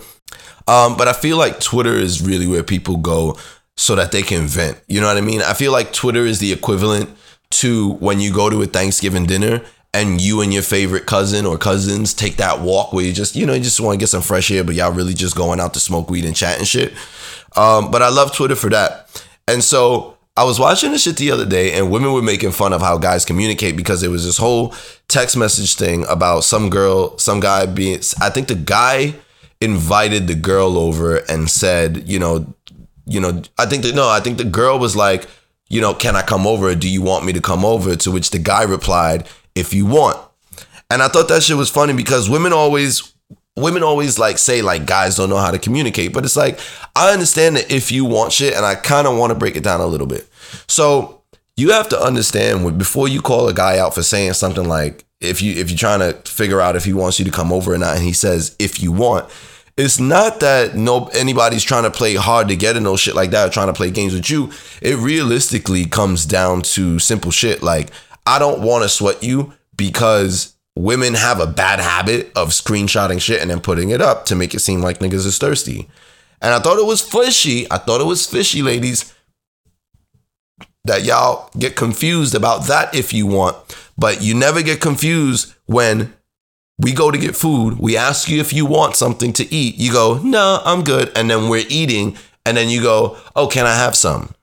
Um, 0.66 0.96
but 0.96 1.08
I 1.08 1.12
feel 1.12 1.36
like 1.36 1.60
Twitter 1.60 1.94
is 1.94 2.22
really 2.22 2.46
where 2.46 2.62
people 2.62 2.96
go 2.96 3.36
so 3.76 3.94
that 3.96 4.12
they 4.12 4.22
can 4.22 4.46
vent. 4.46 4.80
You 4.86 5.00
know 5.00 5.08
what 5.08 5.16
I 5.16 5.20
mean? 5.20 5.42
I 5.42 5.52
feel 5.54 5.72
like 5.72 5.92
Twitter 5.92 6.24
is 6.24 6.38
the 6.38 6.52
equivalent 6.52 7.10
to 7.50 7.92
when 7.94 8.20
you 8.20 8.32
go 8.32 8.50
to 8.50 8.62
a 8.62 8.66
Thanksgiving 8.66 9.26
dinner 9.26 9.62
and 9.92 10.20
you 10.20 10.40
and 10.40 10.52
your 10.52 10.62
favorite 10.62 11.06
cousin 11.06 11.46
or 11.46 11.56
cousins 11.56 12.14
take 12.14 12.36
that 12.36 12.60
walk 12.60 12.92
where 12.92 13.04
you 13.04 13.12
just, 13.12 13.36
you 13.36 13.46
know, 13.46 13.54
you 13.54 13.62
just 13.62 13.80
want 13.80 13.94
to 13.94 13.98
get 13.98 14.08
some 14.08 14.22
fresh 14.22 14.50
air, 14.50 14.64
but 14.64 14.74
y'all 14.74 14.92
really 14.92 15.14
just 15.14 15.36
going 15.36 15.60
out 15.60 15.74
to 15.74 15.80
smoke 15.80 16.10
weed 16.10 16.24
and 16.24 16.34
chat 16.34 16.58
and 16.58 16.66
shit. 16.66 16.92
Um, 17.56 17.90
but 17.90 18.02
I 18.02 18.08
love 18.08 18.34
Twitter 18.34 18.56
for 18.56 18.70
that. 18.70 19.24
And 19.46 19.62
so 19.62 20.16
I 20.36 20.42
was 20.42 20.58
watching 20.58 20.90
this 20.90 21.04
shit 21.04 21.16
the 21.16 21.30
other 21.30 21.46
day 21.46 21.72
and 21.74 21.92
women 21.92 22.12
were 22.12 22.22
making 22.22 22.50
fun 22.50 22.72
of 22.72 22.80
how 22.80 22.98
guys 22.98 23.24
communicate 23.24 23.76
because 23.76 24.00
there 24.00 24.10
was 24.10 24.24
this 24.24 24.36
whole 24.36 24.74
text 25.06 25.36
message 25.36 25.74
thing 25.76 26.04
about 26.08 26.42
some 26.42 26.70
girl, 26.70 27.16
some 27.18 27.38
guy 27.38 27.66
being, 27.66 28.00
I 28.20 28.30
think 28.30 28.48
the 28.48 28.56
guy 28.56 29.14
invited 29.60 30.26
the 30.26 30.34
girl 30.34 30.76
over 30.76 31.18
and 31.28 31.48
said, 31.48 32.08
you 32.08 32.18
know, 32.18 32.52
you 33.06 33.20
know, 33.20 33.42
I 33.58 33.66
think 33.66 33.82
that 33.84 33.94
no, 33.94 34.08
I 34.08 34.20
think 34.20 34.38
the 34.38 34.44
girl 34.44 34.78
was 34.78 34.96
like, 34.96 35.26
you 35.68 35.80
know, 35.80 35.94
can 35.94 36.16
I 36.16 36.22
come 36.22 36.46
over? 36.46 36.74
Do 36.74 36.88
you 36.88 37.02
want 37.02 37.24
me 37.24 37.32
to 37.32 37.40
come 37.40 37.64
over? 37.64 37.96
To 37.96 38.10
which 38.10 38.30
the 38.30 38.38
guy 38.38 38.62
replied, 38.62 39.26
if 39.54 39.72
you 39.72 39.86
want. 39.86 40.18
And 40.90 41.02
I 41.02 41.08
thought 41.08 41.28
that 41.28 41.42
shit 41.42 41.56
was 41.56 41.70
funny 41.70 41.92
because 41.92 42.28
women 42.28 42.52
always 42.52 43.12
women 43.56 43.82
always 43.82 44.18
like 44.18 44.38
say 44.38 44.62
like 44.62 44.84
guys 44.84 45.16
don't 45.16 45.30
know 45.30 45.38
how 45.38 45.50
to 45.50 45.58
communicate, 45.58 46.12
but 46.12 46.24
it's 46.24 46.36
like 46.36 46.58
I 46.96 47.12
understand 47.12 47.56
that 47.56 47.70
if 47.70 47.90
you 47.90 48.04
want 48.04 48.32
shit 48.32 48.54
and 48.54 48.64
I 48.64 48.74
kind 48.74 49.06
of 49.06 49.16
want 49.16 49.30
to 49.32 49.38
break 49.38 49.56
it 49.56 49.64
down 49.64 49.80
a 49.80 49.86
little 49.86 50.06
bit. 50.06 50.28
So, 50.66 51.22
you 51.56 51.70
have 51.70 51.88
to 51.90 52.00
understand 52.00 52.78
before 52.78 53.08
you 53.08 53.20
call 53.20 53.48
a 53.48 53.54
guy 53.54 53.78
out 53.78 53.94
for 53.94 54.02
saying 54.02 54.32
something 54.34 54.68
like 54.68 55.04
if 55.20 55.40
you 55.40 55.54
if 55.54 55.70
you're 55.70 55.78
trying 55.78 56.00
to 56.00 56.12
figure 56.30 56.60
out 56.60 56.76
if 56.76 56.84
he 56.84 56.92
wants 56.92 57.18
you 57.18 57.24
to 57.24 57.30
come 57.30 57.52
over 57.52 57.72
or 57.72 57.78
not 57.78 57.96
and 57.96 58.04
he 58.04 58.12
says 58.12 58.56
if 58.58 58.82
you 58.82 58.92
want, 58.92 59.28
it's 59.76 59.98
not 59.98 60.40
that 60.40 60.76
no 60.76 61.06
anybody's 61.14 61.64
trying 61.64 61.82
to 61.82 61.90
play 61.90 62.14
hard 62.14 62.48
to 62.48 62.56
get 62.56 62.76
in 62.76 62.84
no 62.84 62.96
shit 62.96 63.14
like 63.14 63.30
that, 63.30 63.52
trying 63.52 63.66
to 63.66 63.72
play 63.72 63.90
games 63.90 64.14
with 64.14 64.30
you. 64.30 64.52
It 64.80 64.96
realistically 64.98 65.84
comes 65.84 66.26
down 66.26 66.62
to 66.62 66.98
simple 66.98 67.30
shit 67.30 67.62
like 67.62 67.90
I 68.26 68.38
don't 68.38 68.62
want 68.62 68.84
to 68.84 68.88
sweat 68.88 69.22
you 69.22 69.52
because 69.76 70.54
women 70.76 71.14
have 71.14 71.40
a 71.40 71.46
bad 71.46 71.80
habit 71.80 72.30
of 72.36 72.50
screenshotting 72.50 73.20
shit 73.20 73.40
and 73.40 73.50
then 73.50 73.60
putting 73.60 73.90
it 73.90 74.00
up 74.00 74.26
to 74.26 74.34
make 74.34 74.54
it 74.54 74.60
seem 74.60 74.80
like 74.80 74.98
niggas 74.98 75.26
is 75.26 75.38
thirsty. 75.38 75.88
And 76.40 76.52
I 76.52 76.58
thought 76.58 76.78
it 76.78 76.86
was 76.86 77.00
fishy. 77.00 77.66
I 77.70 77.78
thought 77.78 78.00
it 78.00 78.06
was 78.06 78.26
fishy, 78.26 78.62
ladies, 78.62 79.12
that 80.84 81.04
y'all 81.04 81.50
get 81.58 81.76
confused 81.76 82.34
about 82.34 82.66
that 82.66 82.94
if 82.94 83.12
you 83.12 83.26
want, 83.26 83.56
but 83.96 84.22
you 84.22 84.34
never 84.34 84.62
get 84.62 84.80
confused 84.80 85.54
when 85.66 86.12
we 86.78 86.92
go 86.92 87.10
to 87.10 87.18
get 87.18 87.36
food. 87.36 87.78
We 87.78 87.96
ask 87.96 88.28
you 88.28 88.40
if 88.40 88.52
you 88.52 88.66
want 88.66 88.96
something 88.96 89.32
to 89.34 89.54
eat. 89.54 89.76
You 89.76 89.92
go, 89.92 90.20
no, 90.22 90.60
I'm 90.64 90.82
good. 90.82 91.12
And 91.16 91.30
then 91.30 91.48
we're 91.48 91.66
eating. 91.68 92.16
And 92.44 92.56
then 92.56 92.68
you 92.68 92.82
go, 92.82 93.16
oh, 93.36 93.46
can 93.46 93.66
I 93.66 93.74
have 93.74 93.96
some? 93.96 94.34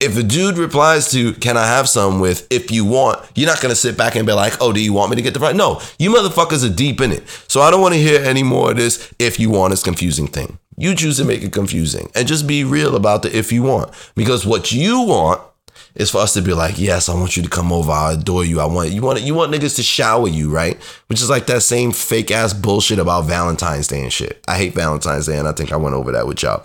If 0.00 0.16
a 0.16 0.22
dude 0.22 0.58
replies 0.58 1.10
to, 1.10 1.32
can 1.32 1.56
I 1.56 1.66
have 1.66 1.88
some 1.88 2.20
with, 2.20 2.46
if 2.50 2.70
you 2.70 2.84
want, 2.84 3.20
you're 3.34 3.48
not 3.48 3.60
going 3.60 3.70
to 3.70 3.76
sit 3.76 3.98
back 3.98 4.14
and 4.14 4.24
be 4.24 4.32
like, 4.32 4.54
oh, 4.60 4.72
do 4.72 4.80
you 4.80 4.92
want 4.92 5.10
me 5.10 5.16
to 5.16 5.22
get 5.22 5.34
the 5.34 5.40
fries? 5.40 5.56
No, 5.56 5.80
you 5.98 6.10
motherfuckers 6.10 6.64
are 6.64 6.72
deep 6.72 7.00
in 7.00 7.10
it. 7.10 7.28
So 7.48 7.62
I 7.62 7.72
don't 7.72 7.80
want 7.80 7.94
to 7.94 8.00
hear 8.00 8.22
any 8.22 8.44
more 8.44 8.70
of 8.70 8.76
this, 8.76 9.12
if 9.18 9.40
you 9.40 9.50
want, 9.50 9.72
is 9.72 9.82
confusing 9.82 10.28
thing. 10.28 10.60
You 10.76 10.94
choose 10.94 11.16
to 11.16 11.24
make 11.24 11.42
it 11.42 11.52
confusing 11.52 12.12
and 12.14 12.28
just 12.28 12.46
be 12.46 12.62
real 12.62 12.94
about 12.94 13.22
the 13.22 13.36
if 13.36 13.50
you 13.50 13.64
want. 13.64 13.90
Because 14.14 14.46
what 14.46 14.70
you 14.70 15.00
want 15.00 15.42
is 15.94 16.10
for 16.10 16.18
us 16.18 16.34
to 16.34 16.42
be 16.42 16.54
like, 16.54 16.78
yes, 16.78 17.08
I 17.08 17.14
want 17.14 17.36
you 17.36 17.42
to 17.42 17.48
come 17.48 17.72
over. 17.72 17.90
I 17.90 18.12
adore 18.12 18.44
you. 18.44 18.60
I 18.60 18.66
want 18.66 18.90
you 18.90 19.02
want 19.02 19.20
you 19.20 19.34
want 19.34 19.52
niggas 19.52 19.76
to 19.76 19.82
shower 19.82 20.28
you, 20.28 20.50
right? 20.50 20.76
Which 21.08 21.20
is 21.20 21.30
like 21.30 21.46
that 21.46 21.62
same 21.62 21.92
fake 21.92 22.30
ass 22.30 22.52
bullshit 22.52 22.98
about 22.98 23.24
Valentine's 23.24 23.88
Day 23.88 24.02
and 24.02 24.12
shit. 24.12 24.42
I 24.48 24.56
hate 24.56 24.74
Valentine's 24.74 25.26
Day, 25.26 25.38
and 25.38 25.48
I 25.48 25.52
think 25.52 25.72
I 25.72 25.76
went 25.76 25.94
over 25.94 26.12
that 26.12 26.26
with 26.26 26.42
y'all. 26.42 26.64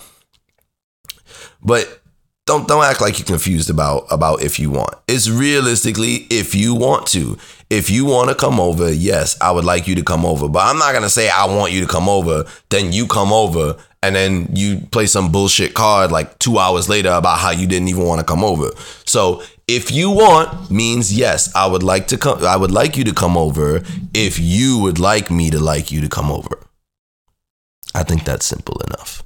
But 1.62 2.02
don't 2.46 2.68
don't 2.68 2.84
act 2.84 3.00
like 3.00 3.18
you're 3.20 3.26
confused 3.26 3.70
about 3.70 4.06
about 4.12 4.42
if 4.44 4.60
you 4.60 4.70
want. 4.70 4.94
It's 5.08 5.30
realistically 5.30 6.28
if 6.30 6.54
you 6.54 6.76
want 6.76 7.08
to. 7.08 7.38
if 7.70 7.90
you 7.90 8.06
want 8.06 8.30
to 8.30 8.36
come 8.36 8.60
over, 8.60 8.92
yes, 8.92 9.36
I 9.42 9.52
would 9.52 9.66
like 9.66 9.88
you 9.88 9.96
to 9.96 10.04
come 10.04 10.26
over. 10.26 10.48
But 10.48 10.68
I'm 10.68 10.78
not 10.78 10.92
to 11.00 11.10
say 11.10 11.28
I 11.30 11.46
want 11.46 11.72
you 11.72 11.82
to 11.82 11.88
come 11.88 12.08
over, 12.08 12.46
then 12.70 12.92
you 12.92 13.08
come 13.08 13.34
over, 13.34 13.78
and 14.04 14.14
then 14.14 14.50
you 14.54 14.82
play 14.92 15.06
some 15.06 15.32
bullshit 15.32 15.74
card 15.74 16.12
like 16.12 16.38
two 16.38 16.60
hours 16.60 16.90
later 16.90 17.10
about 17.10 17.40
how 17.40 17.52
you 17.52 17.66
didn't 17.66 17.88
even 17.88 18.04
want 18.04 18.20
to 18.20 18.26
come 18.26 18.44
over. 18.44 18.70
So 19.06 19.42
if 19.66 19.92
you 19.92 20.12
want 20.12 20.70
means 20.70 21.18
yes, 21.18 21.56
I 21.56 21.68
would 21.68 21.84
like 21.84 22.08
to 22.08 22.18
come 22.18 22.44
I 22.44 22.58
would 22.58 22.70
like 22.72 22.98
you 22.98 23.06
to 23.06 23.14
come 23.14 23.38
over 23.38 23.82
if 24.14 24.38
you 24.38 24.78
would 24.80 25.00
like 25.00 25.32
me 25.32 25.50
to 25.52 25.60
like 25.60 25.90
you 25.90 26.02
to 26.02 26.10
come 26.10 26.30
over. 26.30 26.60
I 27.96 28.04
think 28.04 28.26
that's 28.26 28.46
simple 28.46 28.78
enough. 28.88 29.24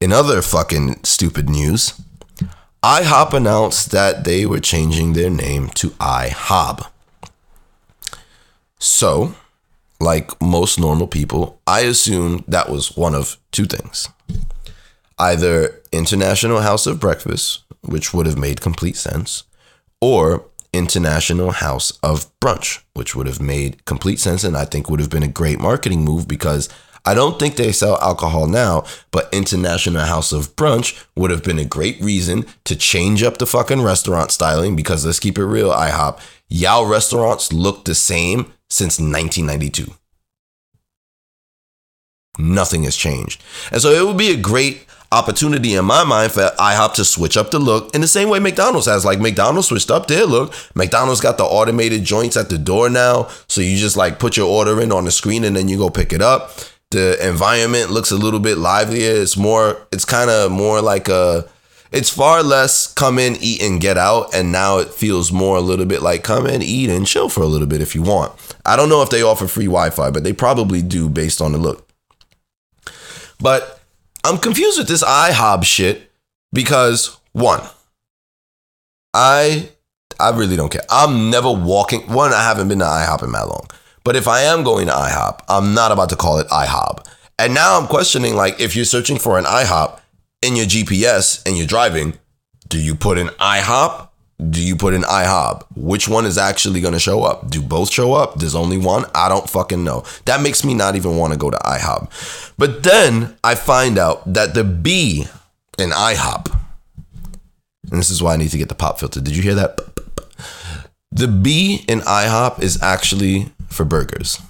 In 0.00 0.10
other 0.10 0.40
fucking 0.40 1.04
stupid 1.04 1.50
news, 1.50 2.00
IHOP 2.82 3.34
announced 3.34 3.90
that 3.90 4.24
they 4.24 4.46
were 4.46 4.60
changing 4.60 5.12
their 5.12 5.28
name 5.28 5.68
to 5.74 5.90
IHOB. 6.00 6.88
So, 8.78 9.34
like 10.00 10.40
most 10.40 10.80
normal 10.80 11.06
people, 11.06 11.60
I 11.66 11.80
assumed 11.80 12.44
that 12.48 12.70
was 12.70 12.96
one 12.96 13.14
of 13.14 13.36
two 13.52 13.66
things. 13.66 14.08
Either 15.18 15.80
International 15.92 16.60
House 16.60 16.86
of 16.86 16.98
Breakfast, 16.98 17.62
which 17.82 18.14
would 18.14 18.26
have 18.26 18.38
made 18.38 18.62
complete 18.62 18.96
sense, 18.96 19.44
or 20.00 20.46
International 20.72 21.50
House 21.50 21.90
of 22.02 22.30
Brunch, 22.40 22.82
which 22.94 23.14
would 23.14 23.26
have 23.26 23.40
made 23.40 23.84
complete 23.84 24.18
sense 24.18 24.44
and 24.44 24.56
I 24.56 24.64
think 24.64 24.88
would 24.88 25.00
have 25.00 25.10
been 25.10 25.22
a 25.22 25.28
great 25.28 25.60
marketing 25.60 26.04
move 26.04 26.26
because 26.26 26.68
I 27.04 27.14
don't 27.14 27.38
think 27.38 27.56
they 27.56 27.72
sell 27.72 27.98
alcohol 28.00 28.46
now, 28.46 28.84
but 29.10 29.32
International 29.32 30.04
House 30.04 30.32
of 30.32 30.54
Brunch 30.56 31.04
would 31.16 31.30
have 31.30 31.42
been 31.42 31.58
a 31.58 31.64
great 31.64 32.00
reason 32.00 32.46
to 32.64 32.76
change 32.76 33.22
up 33.22 33.38
the 33.38 33.46
fucking 33.46 33.82
restaurant 33.82 34.30
styling 34.30 34.76
because 34.76 35.04
let's 35.04 35.18
keep 35.18 35.38
it 35.38 35.44
real, 35.44 35.70
IHOP. 35.70 36.20
Y'all 36.48 36.86
restaurants 36.86 37.52
look 37.52 37.84
the 37.84 37.94
same 37.94 38.52
since 38.70 38.98
1992. 38.98 39.92
Nothing 42.38 42.84
has 42.84 42.96
changed. 42.96 43.42
And 43.70 43.82
so 43.82 43.90
it 43.90 44.06
would 44.06 44.16
be 44.16 44.30
a 44.30 44.36
great 44.36 44.86
opportunity 45.12 45.74
in 45.74 45.84
my 45.84 46.04
mind 46.04 46.30
for 46.30 46.50
IHOP 46.58 46.94
to 46.94 47.04
switch 47.04 47.36
up 47.36 47.50
the 47.50 47.58
look 47.58 47.92
in 47.94 48.00
the 48.00 48.06
same 48.06 48.28
way 48.28 48.38
McDonald's 48.38 48.86
has. 48.86 49.04
Like 49.04 49.18
McDonald's 49.20 49.68
switched 49.68 49.90
up 49.90 50.06
their 50.06 50.24
look. 50.24 50.54
McDonald's 50.74 51.20
got 51.20 51.36
the 51.36 51.44
automated 51.44 52.04
joints 52.04 52.36
at 52.36 52.48
the 52.48 52.58
door 52.58 52.88
now. 52.88 53.28
So 53.48 53.60
you 53.60 53.76
just 53.76 53.96
like 53.96 54.18
put 54.18 54.36
your 54.36 54.48
order 54.48 54.80
in 54.80 54.92
on 54.92 55.04
the 55.04 55.10
screen 55.10 55.44
and 55.44 55.56
then 55.56 55.68
you 55.68 55.76
go 55.76 55.90
pick 55.90 56.12
it 56.12 56.22
up. 56.22 56.52
The 56.92 57.28
environment 57.28 57.90
looks 57.90 58.10
a 58.10 58.16
little 58.16 58.40
bit 58.40 58.58
livelier. 58.58 59.20
It's 59.20 59.36
more, 59.36 59.86
it's 59.92 60.04
kind 60.04 60.30
of 60.30 60.50
more 60.50 60.80
like 60.80 61.08
a, 61.08 61.48
it's 61.92 62.10
far 62.10 62.42
less 62.42 62.92
come 62.92 63.18
in, 63.18 63.36
eat, 63.40 63.62
and 63.62 63.80
get 63.80 63.98
out. 63.98 64.34
And 64.34 64.52
now 64.52 64.78
it 64.78 64.90
feels 64.90 65.32
more 65.32 65.56
a 65.56 65.60
little 65.60 65.86
bit 65.86 66.02
like 66.02 66.22
come 66.22 66.46
in, 66.46 66.62
eat, 66.62 66.90
and 66.90 67.06
chill 67.06 67.28
for 67.28 67.42
a 67.42 67.46
little 67.46 67.66
bit 67.66 67.80
if 67.80 67.94
you 67.94 68.02
want. 68.02 68.32
I 68.64 68.76
don't 68.76 68.88
know 68.88 69.02
if 69.02 69.10
they 69.10 69.22
offer 69.22 69.46
free 69.46 69.66
Wi 69.66 69.90
Fi, 69.90 70.10
but 70.10 70.24
they 70.24 70.32
probably 70.32 70.82
do 70.82 71.08
based 71.08 71.40
on 71.40 71.52
the 71.52 71.58
look. 71.58 71.88
But 73.40 73.80
I'm 74.24 74.38
confused 74.38 74.78
with 74.78 74.88
this 74.88 75.02
IHOB 75.02 75.64
shit 75.64 76.10
because 76.52 77.16
one, 77.32 77.62
I 79.14 79.70
I 80.18 80.30
really 80.30 80.56
don't 80.56 80.70
care. 80.70 80.82
I'm 80.90 81.30
never 81.30 81.50
walking. 81.50 82.02
One, 82.12 82.32
I 82.32 82.44
haven't 82.44 82.68
been 82.68 82.80
to 82.80 82.84
IHOP 82.84 83.22
in 83.22 83.32
that 83.32 83.48
long. 83.48 83.66
But 84.04 84.16
if 84.16 84.28
I 84.28 84.42
am 84.42 84.62
going 84.62 84.86
to 84.86 84.92
IHOP, 84.92 85.40
I'm 85.48 85.74
not 85.74 85.92
about 85.92 86.10
to 86.10 86.16
call 86.16 86.38
it 86.38 86.48
IHOB. 86.48 87.06
And 87.38 87.54
now 87.54 87.78
I'm 87.78 87.86
questioning 87.86 88.34
like 88.34 88.60
if 88.60 88.76
you're 88.76 88.84
searching 88.84 89.18
for 89.18 89.38
an 89.38 89.44
IHOP 89.44 89.99
in 90.42 90.56
your 90.56 90.66
GPS 90.66 91.46
and 91.46 91.56
you're 91.56 91.66
driving, 91.66 92.18
do 92.68 92.78
you 92.78 92.94
put 92.94 93.18
in 93.18 93.28
IHOP? 93.28 94.08
Do 94.48 94.62
you 94.62 94.74
put 94.74 94.94
in 94.94 95.02
IHOB? 95.02 95.66
Which 95.76 96.08
one 96.08 96.24
is 96.24 96.38
actually 96.38 96.80
going 96.80 96.94
to 96.94 97.00
show 97.00 97.22
up? 97.24 97.50
Do 97.50 97.60
both 97.60 97.92
show 97.92 98.14
up? 98.14 98.38
There's 98.38 98.54
only 98.54 98.78
one? 98.78 99.04
I 99.14 99.28
don't 99.28 99.48
fucking 99.48 99.84
know. 99.84 100.04
That 100.24 100.40
makes 100.40 100.64
me 100.64 100.72
not 100.72 100.96
even 100.96 101.16
want 101.16 101.34
to 101.34 101.38
go 101.38 101.50
to 101.50 101.58
IHOP. 101.58 102.54
But 102.56 102.82
then 102.82 103.36
I 103.44 103.54
find 103.54 103.98
out 103.98 104.32
that 104.32 104.54
the 104.54 104.64
B 104.64 105.26
in 105.78 105.90
IHOB, 105.90 106.56
and 107.90 107.98
this 107.98 108.10
is 108.10 108.22
why 108.22 108.34
I 108.34 108.36
need 108.36 108.50
to 108.50 108.58
get 108.58 108.68
the 108.70 108.74
pop 108.74 108.98
filter. 108.98 109.20
Did 109.20 109.36
you 109.36 109.42
hear 109.42 109.54
that? 109.56 109.78
The 111.12 111.28
B 111.28 111.84
in 111.86 112.00
IHOB 112.00 112.62
is 112.62 112.80
actually 112.82 113.52
for 113.68 113.84
burgers. 113.84 114.40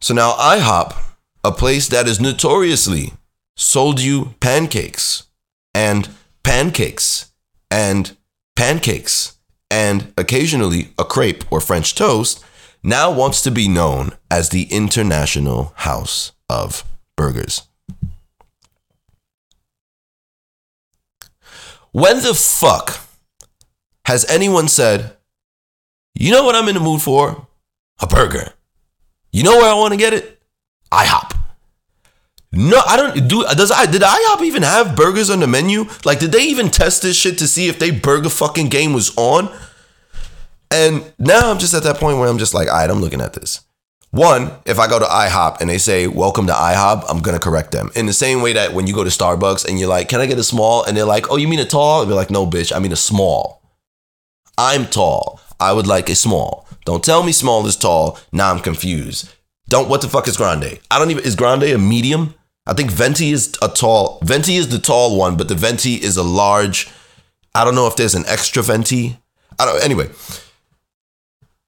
So 0.00 0.14
now 0.14 0.32
IHOP, 0.32 0.96
a 1.44 1.52
place 1.52 1.88
that 1.88 2.06
is 2.06 2.20
notoriously 2.20 3.12
sold 3.56 4.00
you 4.00 4.34
pancakes 4.40 5.24
and 5.74 6.08
pancakes 6.42 7.32
and 7.70 8.16
pancakes 8.54 9.36
and 9.70 10.12
occasionally 10.16 10.92
a 10.98 11.04
crepe 11.04 11.50
or 11.50 11.60
French 11.60 11.94
toast, 11.94 12.44
now 12.82 13.10
wants 13.10 13.42
to 13.42 13.50
be 13.50 13.66
known 13.66 14.12
as 14.30 14.50
the 14.50 14.64
International 14.64 15.72
House 15.76 16.32
of 16.48 16.84
Burgers. 17.16 17.62
When 21.90 22.18
the 22.18 22.34
fuck 22.34 23.00
has 24.04 24.24
anyone 24.30 24.68
said, 24.68 25.16
you 26.14 26.30
know 26.30 26.44
what 26.44 26.54
I'm 26.54 26.68
in 26.68 26.74
the 26.74 26.80
mood 26.80 27.02
for? 27.02 27.48
A 28.00 28.06
burger. 28.06 28.52
You 29.32 29.42
know 29.42 29.56
where 29.56 29.70
I 29.70 29.74
want 29.74 29.92
to 29.92 29.98
get 29.98 30.12
it? 30.12 30.40
IHOP. 30.92 31.36
No, 32.56 32.80
I 32.86 32.96
don't 32.96 33.28
do. 33.28 33.44
Does 33.54 33.70
I 33.70 33.86
did 33.86 34.02
IHOP 34.02 34.42
even 34.42 34.62
have 34.62 34.96
burgers 34.96 35.28
on 35.28 35.40
the 35.40 35.46
menu? 35.46 35.84
Like, 36.04 36.20
did 36.20 36.32
they 36.32 36.44
even 36.44 36.70
test 36.70 37.02
this 37.02 37.16
shit 37.16 37.38
to 37.38 37.46
see 37.46 37.68
if 37.68 37.78
they 37.78 37.90
burger 37.90 38.30
fucking 38.30 38.68
game 38.68 38.94
was 38.94 39.14
on? 39.16 39.54
And 40.70 41.12
now 41.18 41.50
I'm 41.50 41.58
just 41.58 41.74
at 41.74 41.82
that 41.82 41.96
point 41.96 42.18
where 42.18 42.28
I'm 42.28 42.38
just 42.38 42.54
like, 42.54 42.68
all 42.68 42.74
right, 42.74 42.90
I'm 42.90 43.00
looking 43.00 43.20
at 43.20 43.34
this. 43.34 43.60
One, 44.10 44.50
if 44.64 44.78
I 44.78 44.88
go 44.88 44.98
to 44.98 45.04
IHOP 45.04 45.60
and 45.60 45.68
they 45.68 45.76
say, 45.78 46.06
welcome 46.06 46.46
to 46.46 46.52
IHOP, 46.52 47.04
I'm 47.08 47.20
to 47.20 47.38
correct 47.38 47.72
them. 47.72 47.90
In 47.94 48.06
the 48.06 48.14
same 48.14 48.40
way 48.40 48.54
that 48.54 48.72
when 48.72 48.86
you 48.86 48.94
go 48.94 49.04
to 49.04 49.10
Starbucks 49.10 49.68
and 49.68 49.78
you're 49.78 49.88
like, 49.88 50.08
can 50.08 50.20
I 50.20 50.26
get 50.26 50.38
a 50.38 50.44
small? 50.44 50.84
And 50.84 50.96
they're 50.96 51.04
like, 51.04 51.30
oh, 51.30 51.36
you 51.36 51.46
mean 51.46 51.60
a 51.60 51.66
tall? 51.66 52.06
You're 52.06 52.14
like, 52.14 52.30
no, 52.30 52.46
bitch, 52.46 52.74
I 52.74 52.78
mean 52.78 52.92
a 52.92 52.96
small. 52.96 53.62
I'm 54.56 54.86
tall. 54.86 55.40
I 55.60 55.72
would 55.72 55.86
like 55.86 56.08
a 56.08 56.14
small. 56.14 56.66
Don't 56.86 57.04
tell 57.04 57.22
me 57.22 57.32
small 57.32 57.66
is 57.66 57.76
tall. 57.76 58.18
Now 58.32 58.50
I'm 58.50 58.60
confused. 58.60 59.28
Don't, 59.68 59.88
what 59.88 60.00
the 60.00 60.08
fuck 60.08 60.28
is 60.28 60.36
grande? 60.36 60.78
I 60.90 60.98
don't 60.98 61.10
even, 61.10 61.24
is 61.24 61.36
grande 61.36 61.64
a 61.64 61.76
medium? 61.76 62.35
I 62.66 62.74
think 62.74 62.90
venti 62.90 63.30
is 63.30 63.54
a 63.62 63.68
tall, 63.68 64.18
venti 64.22 64.56
is 64.56 64.68
the 64.68 64.78
tall 64.78 65.16
one, 65.16 65.36
but 65.36 65.48
the 65.48 65.54
venti 65.54 65.94
is 65.94 66.16
a 66.16 66.22
large. 66.22 66.88
I 67.54 67.64
don't 67.64 67.74
know 67.74 67.86
if 67.86 67.96
there's 67.96 68.14
an 68.14 68.24
extra 68.26 68.62
venti. 68.62 69.18
I 69.58 69.64
don't, 69.64 69.82
anyway. 69.82 70.10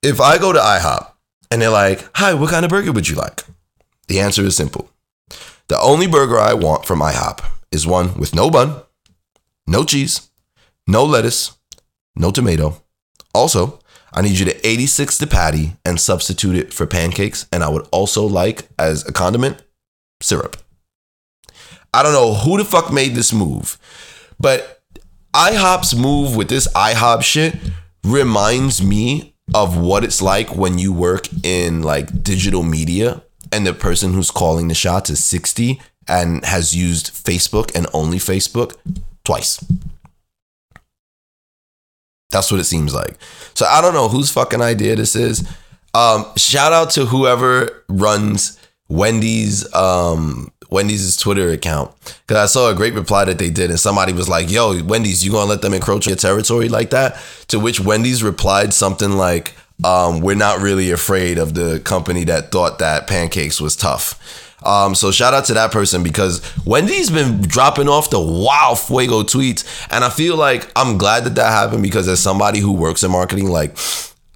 If 0.02 0.20
I 0.20 0.38
go 0.38 0.52
to 0.52 0.58
IHOP 0.58 1.12
and 1.50 1.62
they're 1.62 1.70
like, 1.70 2.08
hi, 2.16 2.34
what 2.34 2.50
kind 2.50 2.64
of 2.64 2.70
burger 2.70 2.92
would 2.92 3.08
you 3.08 3.16
like? 3.16 3.44
The 4.08 4.20
answer 4.20 4.42
is 4.42 4.56
simple. 4.56 4.90
The 5.68 5.80
only 5.80 6.06
burger 6.06 6.38
I 6.38 6.54
want 6.54 6.84
from 6.84 7.00
IHOP 7.00 7.44
is 7.70 7.87
one 7.87 8.14
with 8.14 8.34
no 8.34 8.50
bun, 8.50 8.82
no 9.66 9.84
cheese, 9.84 10.30
no 10.87 11.04
lettuce, 11.04 11.56
no 12.16 12.30
tomato. 12.30 12.82
Also, 13.34 13.80
I 14.12 14.22
need 14.22 14.38
you 14.38 14.46
to 14.46 14.66
86 14.66 15.18
the 15.18 15.26
patty 15.26 15.76
and 15.84 16.00
substitute 16.00 16.56
it 16.56 16.72
for 16.72 16.87
pancakes. 16.87 17.46
And 17.52 17.62
I 17.62 17.68
would 17.68 17.87
also 17.92 18.24
like, 18.24 18.68
as 18.78 19.06
a 19.06 19.12
condiment, 19.12 19.62
syrup. 20.20 20.56
I 21.92 22.03
don't 22.03 22.12
know 22.12 22.35
who 22.35 22.59
the 22.59 22.64
fuck 22.64 22.92
made 22.92 23.14
this 23.14 23.33
move, 23.33 23.79
but 24.38 24.83
IHOB's 25.35 25.94
move 25.94 26.37
with 26.37 26.48
this 26.48 26.68
IHOP 26.68 27.22
shit 27.22 27.55
reminds 28.05 28.83
me 28.83 29.35
of 29.55 29.79
what 29.79 30.05
it's 30.05 30.20
like 30.20 30.55
when 30.55 30.79
you 30.79 30.92
work 30.92 31.27
in 31.42 31.83
like 31.83 32.22
digital 32.22 32.62
media 32.62 33.22
and 33.53 33.66
the 33.66 33.72
person 33.72 34.12
who's 34.12 34.31
calling 34.31 34.68
the 34.68 34.74
shots 34.74 35.11
is 35.11 35.22
60 35.24 35.81
and 36.07 36.44
has 36.44 36.74
used 36.74 37.12
Facebook 37.12 37.74
and 37.74 37.87
only 37.92 38.18
Facebook 38.18 38.77
twice. 39.24 39.64
That's 42.31 42.51
what 42.51 42.61
it 42.61 42.64
seems 42.64 42.94
like. 42.94 43.16
So 43.55 43.66
I 43.66 43.81
don't 43.81 43.94
know 43.94 44.09
whose 44.09 44.31
fucking 44.31 44.61
idea 44.61 44.96
this 44.96 45.16
is. 45.16 45.48
Um, 45.94 46.27
shout 46.37 46.72
out 46.72 46.90
to 46.90 47.07
whoever 47.07 47.85
runs 47.88 48.59
Wendy's 48.88 49.72
um, 49.74 50.53
Wendy's 50.70 51.16
Twitter 51.16 51.50
account 51.50 51.90
because 52.26 52.37
I 52.37 52.46
saw 52.46 52.70
a 52.70 52.74
great 52.74 52.94
reply 52.94 53.24
that 53.24 53.38
they 53.38 53.50
did, 53.50 53.70
and 53.70 53.81
somebody 53.81 54.12
was 54.12 54.28
like, 54.28 54.50
"Yo, 54.50 54.83
Wendy's, 54.83 55.24
you 55.24 55.33
gonna 55.33 55.50
let 55.50 55.62
them 55.62 55.74
encroach 55.74 56.07
your 56.07 56.16
territory 56.16 56.68
like 56.68 56.90
that?" 56.90 57.18
To 57.48 57.59
which 57.59 57.81
Wendy's 57.81 58.22
replied 58.22 58.74
something 58.74 59.12
like, 59.12 59.54
um, 59.85 60.20
"We're 60.20 60.37
not 60.37 60.61
really 60.61 60.90
afraid 60.90 61.38
of 61.38 61.54
the 61.54 61.81
company 61.81 62.24
that 62.24 62.52
thought 62.52 62.78
that 62.81 63.07
pancakes 63.07 63.61
was 63.61 63.76
tough." 63.76 64.18
Um, 64.62 64.94
so 64.94 65.12
shout 65.12 65.35
out 65.35 65.44
to 65.46 65.54
that 65.54 65.70
person 65.70 66.02
because 66.02 66.42
Wendy's 66.64 67.11
been 67.11 67.40
dropping 67.42 67.88
off 67.88 68.11
the 68.11 68.20
wow 68.20 68.74
fuego 68.74 69.22
tweets, 69.22 69.64
and 69.90 70.04
I 70.04 70.11
feel 70.11 70.37
like 70.37 70.70
I'm 70.74 70.98
glad 70.98 71.24
that 71.24 71.37
that 71.37 71.50
happened 71.50 71.83
because 71.83 72.09
as 72.09 72.20
somebody 72.20 72.59
who 72.59 72.72
works 72.72 73.02
in 73.02 73.11
marketing, 73.11 73.48
like 73.48 73.76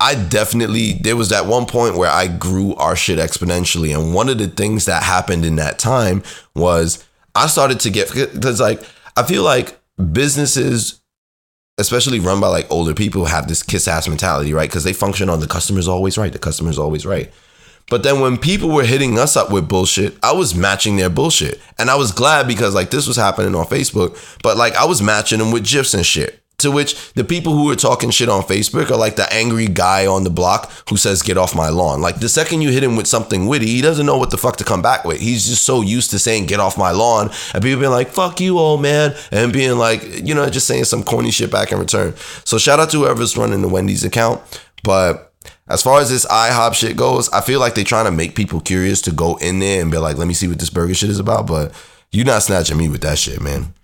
I 0.03 0.17
definitely 0.17 0.95
there 0.95 1.17
was 1.17 1.29
that 1.29 1.47
one 1.47 1.65
point 1.65 1.97
where 1.97 2.11
I 2.11 2.27
grew 2.27 2.75
our 2.75 2.97
shit 2.97 3.21
exponentially, 3.21 3.97
and 3.97 4.13
one 4.13 4.29
of 4.29 4.39
the 4.39 4.49
things 4.49 4.87
that 4.87 5.05
happened 5.05 5.45
in 5.45 5.57
that 5.57 5.79
time 5.79 6.25
was 6.55 7.07
I 7.37 7.47
started 7.47 7.79
to 7.81 7.91
get 7.91 8.13
because 8.13 8.61
like 8.61 8.83
I 9.17 9.23
feel 9.23 9.45
like 9.45 9.79
businesses 10.13 11.01
especially 11.79 12.21
run 12.21 12.41
by 12.41 12.49
like 12.49 12.71
older 12.71 12.95
people, 12.95 13.27
have 13.27 13.49
this 13.49 13.63
kiss 13.63 13.89
ass 13.89 14.09
mentality, 14.09 14.53
right? 14.53 14.69
Because 14.69 14.85
they 14.85 14.93
function 14.93 15.31
on 15.31 15.41
the 15.41 15.47
customer's 15.47 15.89
always 15.89 16.19
right. 16.19 16.33
The 16.33 16.39
customer's 16.39 16.79
always 16.79 17.07
right. 17.07 17.33
But 17.89 18.03
then 18.03 18.21
when 18.21 18.39
people 18.39 18.71
were 18.71 18.85
hitting 18.85 19.19
us 19.19 19.37
up 19.37 19.51
with 19.51 19.69
bullshit, 19.69 20.17
I 20.23 20.33
was 20.33 20.55
matching 20.55 20.97
their 20.97 21.11
bullshit. 21.11 21.61
And 21.79 21.91
I 21.91 21.97
was 21.97 22.13
glad 22.13 22.47
because 22.47 22.75
like 22.75 22.91
this 22.91 23.07
was 23.07 23.17
happening 23.17 23.55
on 23.55 23.67
Facebook, 23.67 24.19
but 24.43 24.57
like 24.57 24.75
I 24.75 24.85
was 24.85 25.03
matching 25.03 25.39
them 25.39 25.51
with 25.51 25.67
GIFs 25.67 25.95
and 25.95 26.05
shit. 26.05 26.42
To 26.63 26.71
which 26.71 27.13
the 27.15 27.25
people 27.25 27.53
who 27.53 27.71
are 27.71 27.77
talking 27.77 28.11
shit 28.11 28.29
on 28.29 28.43
Facebook 28.43 28.91
are 28.91 28.97
like 28.97 29.17
the 29.17 29.33
angry 29.33 29.67
guy 29.67 30.07
on 30.07 30.25
the 30.25 30.31
block 30.31 30.71
who 30.89 30.97
says, 30.97 31.23
get 31.23 31.37
off 31.37 31.55
my 31.55 31.69
lawn. 31.69 32.01
Like 32.01 32.21
the 32.21 32.29
second 32.29 32.63
you 32.63 32.71
hit 32.71 32.85
him 32.85 32.97
with 32.97 33.07
something 33.07 33.47
witty, 33.47 33.67
he 33.67 33.83
doesn't 33.83 34.07
know 34.07 34.17
what 34.17 34.31
the 34.31 34.39
fuck 34.39 34.57
to 34.57 34.65
come 34.65 34.81
back 34.81 35.05
with. 35.05 35.21
He's 35.21 35.49
just 35.49 35.65
so 35.65 35.83
used 35.83 36.11
to 36.11 36.19
saying, 36.19 36.47
get 36.47 36.61
off 36.61 36.79
my 36.79 36.93
lawn. 36.93 37.31
And 37.53 37.63
people 37.63 37.81
being 37.81 37.93
like, 37.93 38.09
fuck 38.09 38.41
you, 38.41 38.59
old 38.59 38.81
man. 38.81 39.15
And 39.31 39.53
being 39.53 39.77
like, 39.77 40.03
you 40.27 40.35
know, 40.35 40.49
just 40.49 40.67
saying 40.67 40.85
some 40.85 41.03
corny 41.03 41.31
shit 41.31 41.51
back 41.51 41.73
in 41.73 41.79
return. 41.79 42.15
So 42.45 42.59
shout 42.59 42.81
out 42.81 42.91
to 42.91 42.99
whoever's 42.99 43.37
running 43.37 43.63
the 43.63 43.69
Wendy's 43.69 44.05
account. 44.05 44.41
But 44.85 45.33
as 45.69 45.83
far 45.83 46.01
as 46.01 46.11
this 46.11 46.27
IHOP 46.27 46.75
shit 46.75 46.97
goes, 46.97 47.29
I 47.31 47.41
feel 47.41 47.61
like 47.61 47.75
they're 47.75 47.85
trying 47.85 48.05
to 48.05 48.11
make 48.11 48.35
people 48.35 48.61
curious 48.61 49.01
to 49.03 49.13
go 49.13 49.37
in 49.37 49.59
there 49.59 49.83
and 49.83 49.91
be 49.91 49.99
like, 49.99 50.17
let 50.17 50.29
me 50.29 50.35
see 50.35 50.49
what 50.49 50.59
this 50.59 50.71
burger 50.71 50.95
shit 50.95 51.11
is 51.11 51.19
about. 51.19 51.47
But 51.47 51.73
you're 52.11 52.27
not 52.27 52.43
snatching 52.43 52.77
me 52.77 52.89
with 52.89 53.01
that 53.03 53.19
shit, 53.19 53.41
man. 53.41 53.75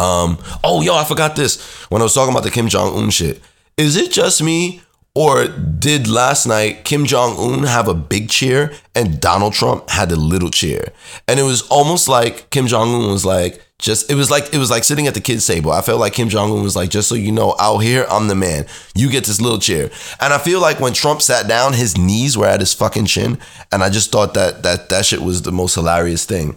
Um, 0.00 0.38
oh, 0.62 0.82
yo, 0.82 0.94
I 0.96 1.04
forgot 1.04 1.36
this 1.36 1.60
when 1.90 2.02
I 2.02 2.04
was 2.04 2.14
talking 2.14 2.32
about 2.32 2.44
the 2.44 2.50
Kim 2.50 2.68
Jong 2.68 2.96
Un 2.96 3.10
shit. 3.10 3.40
Is 3.76 3.96
it 3.96 4.10
just 4.10 4.42
me, 4.42 4.82
or 5.14 5.48
did 5.48 6.08
last 6.08 6.46
night 6.46 6.84
Kim 6.84 7.06
Jong 7.06 7.36
Un 7.38 7.64
have 7.64 7.88
a 7.88 7.94
big 7.94 8.28
chair 8.28 8.72
and 8.94 9.20
Donald 9.20 9.54
Trump 9.54 9.90
had 9.90 10.12
a 10.12 10.16
little 10.16 10.50
chair? 10.50 10.92
And 11.26 11.40
it 11.40 11.44
was 11.44 11.62
almost 11.68 12.08
like 12.08 12.50
Kim 12.50 12.66
Jong 12.66 12.94
Un 12.94 13.10
was 13.10 13.24
like, 13.24 13.62
just 13.78 14.10
it 14.10 14.14
was 14.14 14.30
like 14.30 14.54
it 14.54 14.58
was 14.58 14.70
like 14.70 14.84
sitting 14.84 15.06
at 15.06 15.14
the 15.14 15.20
kids' 15.20 15.46
table. 15.46 15.70
I 15.70 15.82
felt 15.82 16.00
like 16.00 16.14
Kim 16.14 16.30
Jong 16.30 16.50
Un 16.50 16.62
was 16.62 16.76
like, 16.76 16.88
just 16.88 17.08
so 17.08 17.14
you 17.14 17.30
know, 17.30 17.54
out 17.58 17.78
here 17.78 18.06
I'm 18.10 18.28
the 18.28 18.34
man. 18.34 18.66
You 18.94 19.10
get 19.10 19.24
this 19.24 19.40
little 19.40 19.58
chair. 19.58 19.90
And 20.20 20.32
I 20.32 20.38
feel 20.38 20.60
like 20.60 20.80
when 20.80 20.94
Trump 20.94 21.20
sat 21.20 21.46
down, 21.46 21.74
his 21.74 21.98
knees 21.98 22.38
were 22.38 22.46
at 22.46 22.60
his 22.60 22.72
fucking 22.72 23.06
chin, 23.06 23.38
and 23.70 23.82
I 23.82 23.90
just 23.90 24.10
thought 24.10 24.34
that 24.34 24.62
that 24.62 24.88
that 24.88 25.04
shit 25.04 25.20
was 25.20 25.42
the 25.42 25.52
most 25.52 25.74
hilarious 25.74 26.24
thing. 26.24 26.56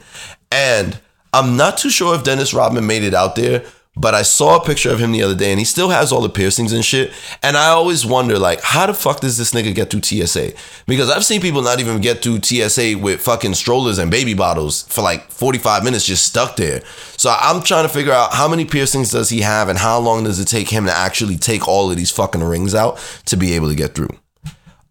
And 0.52 1.00
I'm 1.34 1.58
not 1.58 1.78
too 1.78 1.90
sure 1.90 2.16
if 2.16 2.24
Dennis 2.24 2.54
Rodman 2.54 2.88
made 2.88 3.04
it 3.04 3.14
out 3.14 3.36
there, 3.36 3.64
but 3.96 4.16
I 4.16 4.22
saw 4.22 4.58
a 4.58 4.64
picture 4.64 4.92
of 4.92 5.00
him 5.00 5.12
the 5.12 5.24
other 5.24 5.36
day 5.36 5.52
and 5.52 5.60
he 5.60 5.66
still 5.66 5.90
has 5.90 6.12
all 6.12 6.22
the 6.22 6.30
piercings 6.30 6.72
and 6.72 6.86
shit. 6.86 7.12
And 7.44 7.58
I 7.58 7.68
always 7.68 8.06
wonder, 8.06 8.40
like, 8.40 8.62
how 8.62 8.86
the 8.86 8.94
fuck 8.94 9.20
does 9.20 9.38
this 9.38 9.52
nigga 9.52 9.76
get 9.76 9.90
through 9.90 10.04
TSA? 10.04 10.54
Because 10.88 11.10
I've 11.10 11.26
seen 11.26 11.42
people 11.42 11.62
not 11.62 11.82
even 11.82 12.00
get 12.00 12.22
through 12.22 12.42
TSA 12.42 12.98
with 12.98 13.20
fucking 13.20 13.56
strollers 13.56 13.98
and 13.98 14.10
baby 14.10 14.34
bottles 14.34 14.84
for 14.84 15.02
like 15.02 15.30
45 15.32 15.84
minutes 15.84 16.06
just 16.06 16.26
stuck 16.26 16.56
there. 16.56 16.82
So 17.18 17.36
I'm 17.38 17.62
trying 17.62 17.84
to 17.84 17.94
figure 17.94 18.14
out 18.14 18.34
how 18.34 18.48
many 18.48 18.64
piercings 18.64 19.12
does 19.12 19.30
he 19.30 19.42
have 19.42 19.68
and 19.68 19.78
how 19.78 20.00
long 20.00 20.24
does 20.24 20.40
it 20.40 20.48
take 20.48 20.70
him 20.70 20.86
to 20.86 20.94
actually 20.94 21.36
take 21.36 21.68
all 21.68 21.92
of 21.92 21.98
these 21.98 22.12
fucking 22.12 22.44
rings 22.44 22.74
out 22.74 23.00
to 23.26 23.36
be 23.36 23.54
able 23.54 23.68
to 23.68 23.76
get 23.76 23.96
through. 23.96 24.18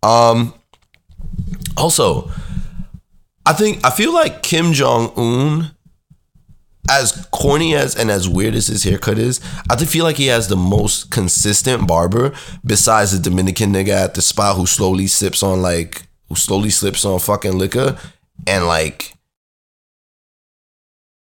Um, 0.02 0.52
also, 1.78 2.30
I 3.46 3.54
think, 3.54 3.84
I 3.86 3.90
feel 3.90 4.12
like 4.12 4.42
Kim 4.42 4.74
Jong 4.74 5.12
Un 5.16 5.74
as 6.88 7.28
corny 7.30 7.74
as 7.74 7.94
and 7.94 8.10
as 8.10 8.28
weird 8.28 8.54
as 8.54 8.66
his 8.66 8.84
haircut 8.84 9.18
is, 9.18 9.40
I 9.70 9.76
do 9.76 9.84
feel 9.84 10.04
like 10.04 10.16
he 10.16 10.26
has 10.28 10.48
the 10.48 10.56
most 10.56 11.10
consistent 11.10 11.86
barber 11.86 12.32
besides 12.64 13.12
the 13.12 13.30
Dominican 13.30 13.72
nigga 13.72 13.90
at 13.90 14.14
the 14.14 14.22
spot 14.22 14.56
who 14.56 14.66
slowly 14.66 15.06
sips 15.06 15.42
on 15.42 15.62
like 15.62 16.06
who 16.28 16.34
slowly 16.34 16.70
slips 16.70 17.04
on 17.04 17.18
fucking 17.18 17.58
liquor 17.58 17.98
and 18.46 18.66
like 18.66 19.14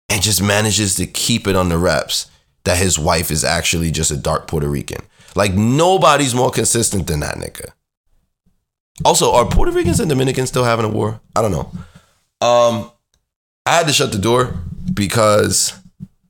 and 0.09 0.23
just 0.23 0.43
manages 0.43 0.95
to 0.97 1.07
keep 1.07 1.47
it 1.47 1.57
on 1.57 1.69
the 1.69 1.79
reps 1.79 2.31
that 2.65 2.79
his 2.79 2.99
wife 2.99 3.31
is 3.31 3.45
actually 3.45 3.91
just 3.91 4.11
a 4.11 4.17
dark 4.17 4.47
Puerto 4.47 4.69
Rican. 4.69 5.01
Like 5.35 5.55
nobody's 5.55 6.35
more 6.35 6.51
consistent 6.51 7.07
than 7.07 7.21
that 7.21 7.37
nigga. 7.37 7.71
Also, 9.05 9.33
are 9.33 9.45
Puerto 9.45 9.73
Ricans 9.73 9.99
and 9.99 10.09
Dominicans 10.09 10.49
still 10.49 10.65
having 10.65 10.85
a 10.85 10.89
war? 10.89 11.21
I 11.35 11.43
don't 11.43 11.51
know. 11.51 11.71
Um, 12.47 12.93
I 13.67 13.77
had 13.77 13.87
to 13.87 13.93
shut 13.93 14.13
the 14.13 14.19
door 14.19 14.55
because 14.93 15.73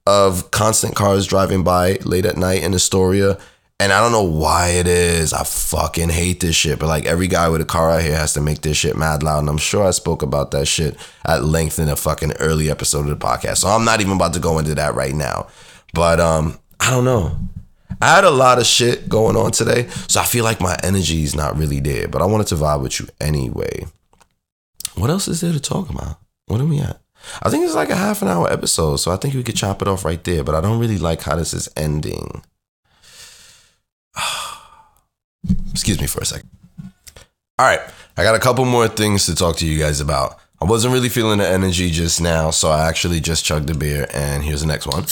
of 0.06 0.50
constant 0.50 0.94
cars 0.94 1.26
driving 1.26 1.64
by 1.64 1.94
late 2.04 2.26
at 2.26 2.36
night 2.36 2.62
in 2.62 2.74
Astoria. 2.74 3.38
And 3.80 3.92
I 3.92 4.00
don't 4.00 4.12
know 4.12 4.22
why 4.22 4.68
it 4.68 4.86
is. 4.86 5.32
I 5.32 5.42
fucking 5.42 6.10
hate 6.10 6.38
this 6.38 6.54
shit. 6.54 6.78
But 6.78 6.86
like 6.86 7.06
every 7.06 7.26
guy 7.26 7.48
with 7.48 7.60
a 7.60 7.64
car 7.64 7.90
out 7.90 8.02
here 8.02 8.16
has 8.16 8.34
to 8.34 8.40
make 8.40 8.60
this 8.60 8.76
shit 8.76 8.96
mad 8.96 9.24
loud. 9.24 9.40
And 9.40 9.48
I'm 9.48 9.58
sure 9.58 9.84
I 9.84 9.90
spoke 9.90 10.22
about 10.22 10.52
that 10.52 10.66
shit 10.66 10.96
at 11.24 11.44
length 11.44 11.80
in 11.80 11.88
a 11.88 11.96
fucking 11.96 12.34
early 12.38 12.70
episode 12.70 13.00
of 13.00 13.18
the 13.18 13.26
podcast. 13.26 13.58
So 13.58 13.68
I'm 13.68 13.84
not 13.84 14.00
even 14.00 14.12
about 14.12 14.34
to 14.34 14.40
go 14.40 14.58
into 14.60 14.76
that 14.76 14.94
right 14.94 15.14
now. 15.14 15.48
But 15.92 16.20
um, 16.20 16.60
I 16.78 16.90
don't 16.90 17.04
know. 17.04 17.36
I 18.00 18.14
had 18.14 18.24
a 18.24 18.30
lot 18.30 18.58
of 18.58 18.66
shit 18.66 19.08
going 19.08 19.36
on 19.36 19.50
today. 19.50 19.88
So 20.06 20.20
I 20.20 20.24
feel 20.24 20.44
like 20.44 20.60
my 20.60 20.76
energy 20.84 21.24
is 21.24 21.34
not 21.34 21.56
really 21.56 21.80
there. 21.80 22.06
But 22.06 22.22
I 22.22 22.26
wanted 22.26 22.46
to 22.48 22.54
vibe 22.54 22.82
with 22.82 23.00
you 23.00 23.08
anyway. 23.20 23.86
What 24.94 25.10
else 25.10 25.26
is 25.26 25.40
there 25.40 25.52
to 25.52 25.60
talk 25.60 25.90
about? 25.90 26.20
What 26.46 26.60
are 26.60 26.66
we 26.66 26.78
at? 26.78 27.00
I 27.42 27.50
think 27.50 27.64
it's 27.64 27.74
like 27.74 27.90
a 27.90 27.96
half 27.96 28.22
an 28.22 28.28
hour 28.28 28.52
episode, 28.52 28.96
so 28.96 29.10
I 29.10 29.16
think 29.16 29.34
we 29.34 29.42
could 29.42 29.56
chop 29.56 29.82
it 29.82 29.88
off 29.88 30.04
right 30.04 30.22
there. 30.22 30.44
But 30.44 30.54
I 30.54 30.60
don't 30.60 30.78
really 30.78 30.98
like 30.98 31.22
how 31.22 31.36
this 31.36 31.52
is 31.54 31.68
ending. 31.76 32.42
Excuse 35.72 36.00
me 36.00 36.06
for 36.06 36.20
a 36.20 36.26
second. 36.26 36.48
All 37.58 37.66
right, 37.66 37.80
I 38.16 38.24
got 38.24 38.34
a 38.34 38.40
couple 38.40 38.64
more 38.64 38.88
things 38.88 39.26
to 39.26 39.34
talk 39.34 39.56
to 39.58 39.66
you 39.66 39.78
guys 39.78 40.00
about. 40.00 40.40
I 40.60 40.64
wasn't 40.64 40.94
really 40.94 41.08
feeling 41.08 41.38
the 41.38 41.48
energy 41.48 41.90
just 41.90 42.20
now, 42.20 42.50
so 42.50 42.70
I 42.70 42.88
actually 42.88 43.20
just 43.20 43.44
chugged 43.44 43.68
a 43.70 43.74
beer, 43.74 44.06
and 44.14 44.42
here's 44.42 44.62
the 44.62 44.66
next 44.66 44.86
one. 44.86 45.04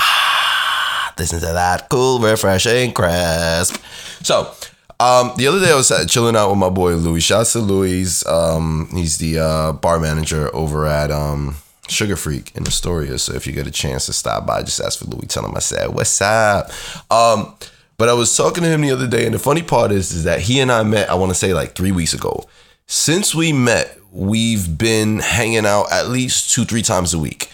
Ah, 0.00 1.14
listen 1.18 1.40
to 1.40 1.46
that 1.46 1.88
cool, 1.88 2.18
refreshing, 2.20 2.92
crisp. 2.92 3.76
So, 4.22 4.54
um, 5.02 5.32
the 5.36 5.48
other 5.48 5.58
day 5.58 5.72
I 5.72 5.74
was 5.74 5.92
chilling 6.08 6.36
out 6.36 6.50
with 6.50 6.58
my 6.58 6.68
boy 6.68 6.94
Louis. 6.94 7.20
Shouts 7.20 7.52
to 7.54 7.58
Louis. 7.58 8.24
Um, 8.26 8.88
he's 8.92 9.18
the 9.18 9.38
uh, 9.40 9.72
bar 9.72 9.98
manager 9.98 10.54
over 10.54 10.86
at 10.86 11.10
um, 11.10 11.56
Sugar 11.88 12.14
Freak 12.14 12.54
in 12.54 12.64
Astoria. 12.66 13.18
So 13.18 13.34
if 13.34 13.46
you 13.46 13.52
get 13.52 13.66
a 13.66 13.72
chance 13.72 14.06
to 14.06 14.12
stop 14.12 14.46
by, 14.46 14.62
just 14.62 14.80
ask 14.80 15.00
for 15.00 15.06
Louis. 15.06 15.26
Tell 15.26 15.44
him 15.44 15.56
I 15.56 15.60
said, 15.60 15.88
"What's 15.88 16.20
up?" 16.20 16.70
Um, 17.10 17.54
but 17.98 18.08
I 18.08 18.12
was 18.12 18.36
talking 18.36 18.62
to 18.62 18.68
him 18.68 18.80
the 18.80 18.92
other 18.92 19.08
day, 19.08 19.26
and 19.26 19.34
the 19.34 19.40
funny 19.40 19.62
part 19.62 19.90
is, 19.90 20.12
is 20.12 20.24
that 20.24 20.40
he 20.40 20.60
and 20.60 20.70
I 20.70 20.82
met. 20.84 21.10
I 21.10 21.14
want 21.14 21.30
to 21.30 21.36
say 21.36 21.52
like 21.52 21.74
three 21.74 21.92
weeks 21.92 22.14
ago. 22.14 22.48
Since 22.86 23.34
we 23.34 23.52
met, 23.52 23.98
we've 24.12 24.78
been 24.78 25.18
hanging 25.18 25.66
out 25.66 25.90
at 25.90 26.08
least 26.08 26.52
two, 26.52 26.64
three 26.64 26.82
times 26.82 27.12
a 27.14 27.18
week. 27.18 27.50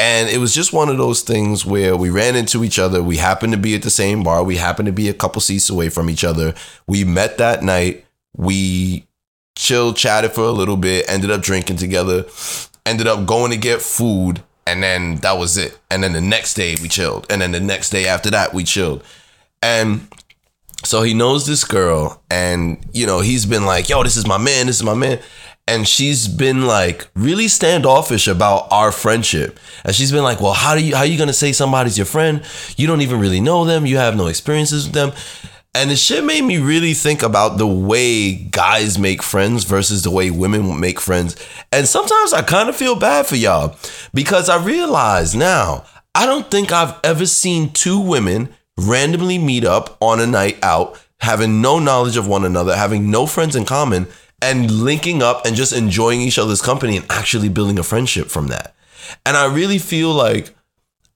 And 0.00 0.30
it 0.30 0.38
was 0.38 0.54
just 0.54 0.72
one 0.72 0.88
of 0.88 0.96
those 0.96 1.20
things 1.20 1.66
where 1.66 1.94
we 1.94 2.08
ran 2.08 2.34
into 2.34 2.64
each 2.64 2.78
other. 2.78 3.02
We 3.02 3.18
happened 3.18 3.52
to 3.52 3.58
be 3.58 3.74
at 3.74 3.82
the 3.82 3.90
same 3.90 4.22
bar. 4.22 4.42
We 4.42 4.56
happened 4.56 4.86
to 4.86 4.92
be 4.92 5.10
a 5.10 5.14
couple 5.14 5.42
seats 5.42 5.68
away 5.68 5.90
from 5.90 6.08
each 6.08 6.24
other. 6.24 6.54
We 6.86 7.04
met 7.04 7.36
that 7.36 7.62
night. 7.62 8.06
We 8.34 9.06
chilled, 9.56 9.98
chatted 9.98 10.32
for 10.32 10.44
a 10.44 10.52
little 10.52 10.78
bit, 10.78 11.04
ended 11.06 11.30
up 11.30 11.42
drinking 11.42 11.76
together, 11.76 12.24
ended 12.86 13.08
up 13.08 13.26
going 13.26 13.50
to 13.50 13.58
get 13.58 13.82
food. 13.82 14.42
And 14.66 14.82
then 14.82 15.16
that 15.16 15.36
was 15.36 15.58
it. 15.58 15.78
And 15.90 16.02
then 16.02 16.14
the 16.14 16.22
next 16.22 16.54
day 16.54 16.76
we 16.80 16.88
chilled. 16.88 17.26
And 17.28 17.42
then 17.42 17.52
the 17.52 17.60
next 17.60 17.90
day 17.90 18.06
after 18.06 18.30
that 18.30 18.54
we 18.54 18.64
chilled. 18.64 19.04
And 19.60 20.08
so 20.82 21.02
he 21.02 21.12
knows 21.12 21.46
this 21.46 21.64
girl. 21.64 22.22
And, 22.30 22.78
you 22.94 23.04
know, 23.04 23.20
he's 23.20 23.44
been 23.44 23.66
like, 23.66 23.90
yo, 23.90 24.02
this 24.02 24.16
is 24.16 24.26
my 24.26 24.38
man. 24.38 24.66
This 24.66 24.76
is 24.76 24.82
my 24.82 24.94
man 24.94 25.20
and 25.70 25.86
she's 25.86 26.26
been 26.26 26.66
like 26.66 27.08
really 27.14 27.46
standoffish 27.46 28.26
about 28.26 28.66
our 28.72 28.90
friendship. 28.90 29.60
And 29.84 29.94
she's 29.94 30.10
been 30.10 30.24
like, 30.24 30.40
"Well, 30.40 30.52
how 30.52 30.74
do 30.74 30.82
you 30.82 30.96
how 30.96 31.02
are 31.02 31.06
you 31.06 31.16
gonna 31.16 31.32
say 31.32 31.52
somebody's 31.52 31.96
your 31.96 32.06
friend? 32.06 32.42
You 32.76 32.88
don't 32.88 33.02
even 33.02 33.20
really 33.20 33.40
know 33.40 33.64
them. 33.64 33.86
You 33.86 33.96
have 33.98 34.16
no 34.16 34.26
experiences 34.26 34.86
with 34.86 34.94
them." 34.94 35.12
And 35.72 35.88
the 35.88 35.94
shit 35.96 36.24
made 36.24 36.42
me 36.42 36.58
really 36.58 36.94
think 36.94 37.22
about 37.22 37.56
the 37.56 37.66
way 37.66 38.32
guys 38.32 38.98
make 38.98 39.22
friends 39.22 39.62
versus 39.62 40.02
the 40.02 40.10
way 40.10 40.28
women 40.28 40.80
make 40.80 41.00
friends. 41.00 41.36
And 41.70 41.86
sometimes 41.86 42.32
I 42.32 42.42
kind 42.42 42.68
of 42.68 42.74
feel 42.74 42.96
bad 42.96 43.26
for 43.26 43.36
y'all 43.36 43.76
because 44.12 44.48
I 44.48 44.56
realize 44.56 45.36
now 45.36 45.84
I 46.16 46.26
don't 46.26 46.50
think 46.50 46.72
I've 46.72 46.98
ever 47.04 47.26
seen 47.26 47.72
two 47.72 48.00
women 48.00 48.48
randomly 48.76 49.38
meet 49.38 49.64
up 49.64 49.96
on 50.00 50.18
a 50.18 50.26
night 50.26 50.58
out, 50.64 51.00
having 51.20 51.62
no 51.62 51.78
knowledge 51.78 52.16
of 52.16 52.26
one 52.26 52.44
another, 52.44 52.74
having 52.74 53.08
no 53.08 53.26
friends 53.26 53.54
in 53.54 53.64
common, 53.64 54.08
and 54.42 54.70
linking 54.70 55.22
up 55.22 55.44
and 55.46 55.56
just 55.56 55.72
enjoying 55.72 56.20
each 56.20 56.38
other's 56.38 56.62
company 56.62 56.96
and 56.96 57.06
actually 57.10 57.48
building 57.48 57.78
a 57.78 57.82
friendship 57.82 58.28
from 58.28 58.48
that. 58.48 58.74
And 59.26 59.36
I 59.36 59.52
really 59.52 59.78
feel 59.78 60.12
like 60.12 60.54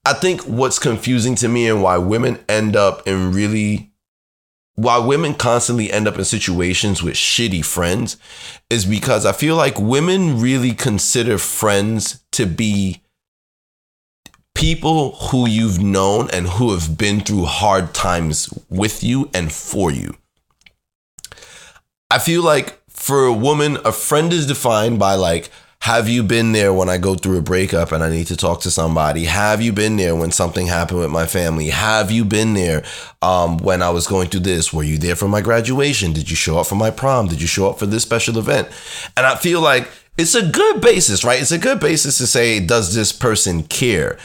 I 0.04 0.12
think 0.12 0.42
what's 0.42 0.78
confusing 0.78 1.34
to 1.36 1.48
me 1.48 1.68
and 1.68 1.82
why 1.82 1.98
women 1.98 2.38
end 2.48 2.76
up 2.76 3.06
in 3.06 3.32
really 3.32 3.90
why 4.76 4.98
women 4.98 5.34
constantly 5.34 5.92
end 5.92 6.08
up 6.08 6.18
in 6.18 6.24
situations 6.24 7.02
with 7.02 7.14
shitty 7.14 7.64
friends 7.64 8.16
is 8.68 8.84
because 8.84 9.24
I 9.24 9.32
feel 9.32 9.54
like 9.54 9.78
women 9.78 10.40
really 10.40 10.72
consider 10.72 11.38
friends 11.38 12.24
to 12.32 12.44
be 12.44 13.02
people 14.54 15.12
who 15.16 15.48
you've 15.48 15.80
known 15.80 16.28
and 16.32 16.48
who 16.48 16.72
have 16.72 16.98
been 16.98 17.20
through 17.20 17.44
hard 17.44 17.94
times 17.94 18.48
with 18.68 19.04
you 19.04 19.30
and 19.32 19.52
for 19.52 19.90
you. 19.92 20.16
I 22.10 22.18
feel 22.18 22.42
like 22.42 22.80
for 23.04 23.26
a 23.26 23.32
woman, 23.34 23.76
a 23.84 23.92
friend 23.92 24.32
is 24.32 24.46
defined 24.46 24.98
by 24.98 25.14
like 25.14 25.50
Have 25.80 26.08
you 26.08 26.22
been 26.22 26.52
there 26.52 26.72
when 26.72 26.88
I 26.88 26.96
go 26.96 27.14
through 27.14 27.36
a 27.36 27.42
breakup 27.42 27.92
and 27.92 28.02
I 28.02 28.08
need 28.08 28.28
to 28.28 28.36
talk 28.36 28.62
to 28.62 28.70
somebody? 28.70 29.26
Have 29.26 29.60
you 29.60 29.74
been 29.74 29.98
there 29.98 30.16
when 30.16 30.30
something 30.30 30.68
happened 30.68 31.00
with 31.00 31.10
my 31.10 31.26
family? 31.26 31.68
Have 31.68 32.10
you 32.10 32.24
been 32.24 32.54
there 32.54 32.82
um, 33.20 33.58
when 33.58 33.82
I 33.82 33.90
was 33.90 34.06
going 34.06 34.30
through 34.30 34.40
this? 34.40 34.72
Were 34.72 34.84
you 34.84 34.96
there 34.96 35.16
for 35.16 35.28
my 35.28 35.42
graduation? 35.42 36.14
Did 36.14 36.30
you 36.30 36.36
show 36.36 36.56
up 36.56 36.66
for 36.66 36.76
my 36.76 36.90
prom? 36.90 37.28
Did 37.28 37.42
you 37.42 37.46
show 37.46 37.68
up 37.68 37.78
for 37.78 37.84
this 37.84 38.02
special 38.02 38.38
event? 38.38 38.68
And 39.18 39.26
I 39.26 39.36
feel 39.36 39.60
like 39.60 39.90
it's 40.16 40.34
a 40.34 40.48
good 40.48 40.80
basis, 40.80 41.24
right? 41.24 41.42
It's 41.42 41.52
a 41.52 41.58
good 41.58 41.80
basis 41.80 42.16
to 42.16 42.26
say, 42.26 42.58
does 42.58 42.94
this 42.94 43.12
person 43.12 43.64
care? 43.64 44.16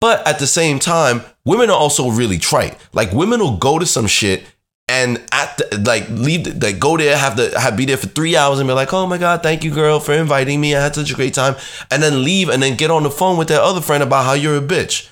But 0.00 0.24
at 0.24 0.38
the 0.38 0.46
same 0.46 0.78
time, 0.78 1.22
women 1.44 1.68
are 1.68 1.76
also 1.76 2.10
really 2.10 2.38
trite. 2.38 2.78
Like 2.92 3.10
women 3.10 3.40
will 3.40 3.56
go 3.56 3.80
to 3.80 3.86
some 3.86 4.06
shit 4.06 4.44
and 4.90 5.22
at 5.30 5.56
the, 5.56 5.80
like 5.86 6.08
leave 6.10 6.60
like 6.60 6.80
go 6.80 6.96
there 6.96 7.16
have 7.16 7.36
to 7.36 7.58
have 7.58 7.76
be 7.76 7.84
there 7.84 7.96
for 7.96 8.08
three 8.08 8.36
hours 8.36 8.58
and 8.58 8.68
be 8.68 8.72
like 8.72 8.92
oh 8.92 9.06
my 9.06 9.18
god 9.18 9.40
thank 9.40 9.62
you 9.62 9.70
girl 9.70 10.00
for 10.00 10.12
inviting 10.12 10.60
me. 10.60 10.74
I 10.74 10.82
had 10.82 10.96
such 10.96 11.12
a 11.12 11.14
great 11.14 11.32
time. 11.32 11.54
And 11.92 12.02
then 12.02 12.24
leave 12.24 12.48
and 12.48 12.60
then 12.60 12.76
get 12.76 12.90
on 12.90 13.04
the 13.04 13.10
phone 13.10 13.38
with 13.38 13.48
that 13.48 13.62
other 13.62 13.80
friend 13.80 14.02
about 14.02 14.24
how 14.24 14.32
you're 14.32 14.56
a 14.56 14.60
bitch. 14.60 15.08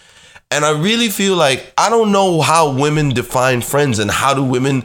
And 0.51 0.65
i 0.65 0.71
really 0.71 1.09
feel 1.09 1.37
like 1.37 1.73
i 1.79 1.89
don't 1.89 2.11
know 2.11 2.41
how 2.41 2.73
women 2.73 3.11
define 3.11 3.61
friends 3.61 3.99
and 4.01 4.11
how 4.11 4.35
do 4.35 4.43
women 4.43 4.83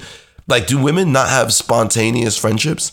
like 0.48 0.68
do 0.68 0.78
women 0.78 1.12
not 1.12 1.30
have 1.30 1.54
spontaneous 1.54 2.38
friendships 2.38 2.92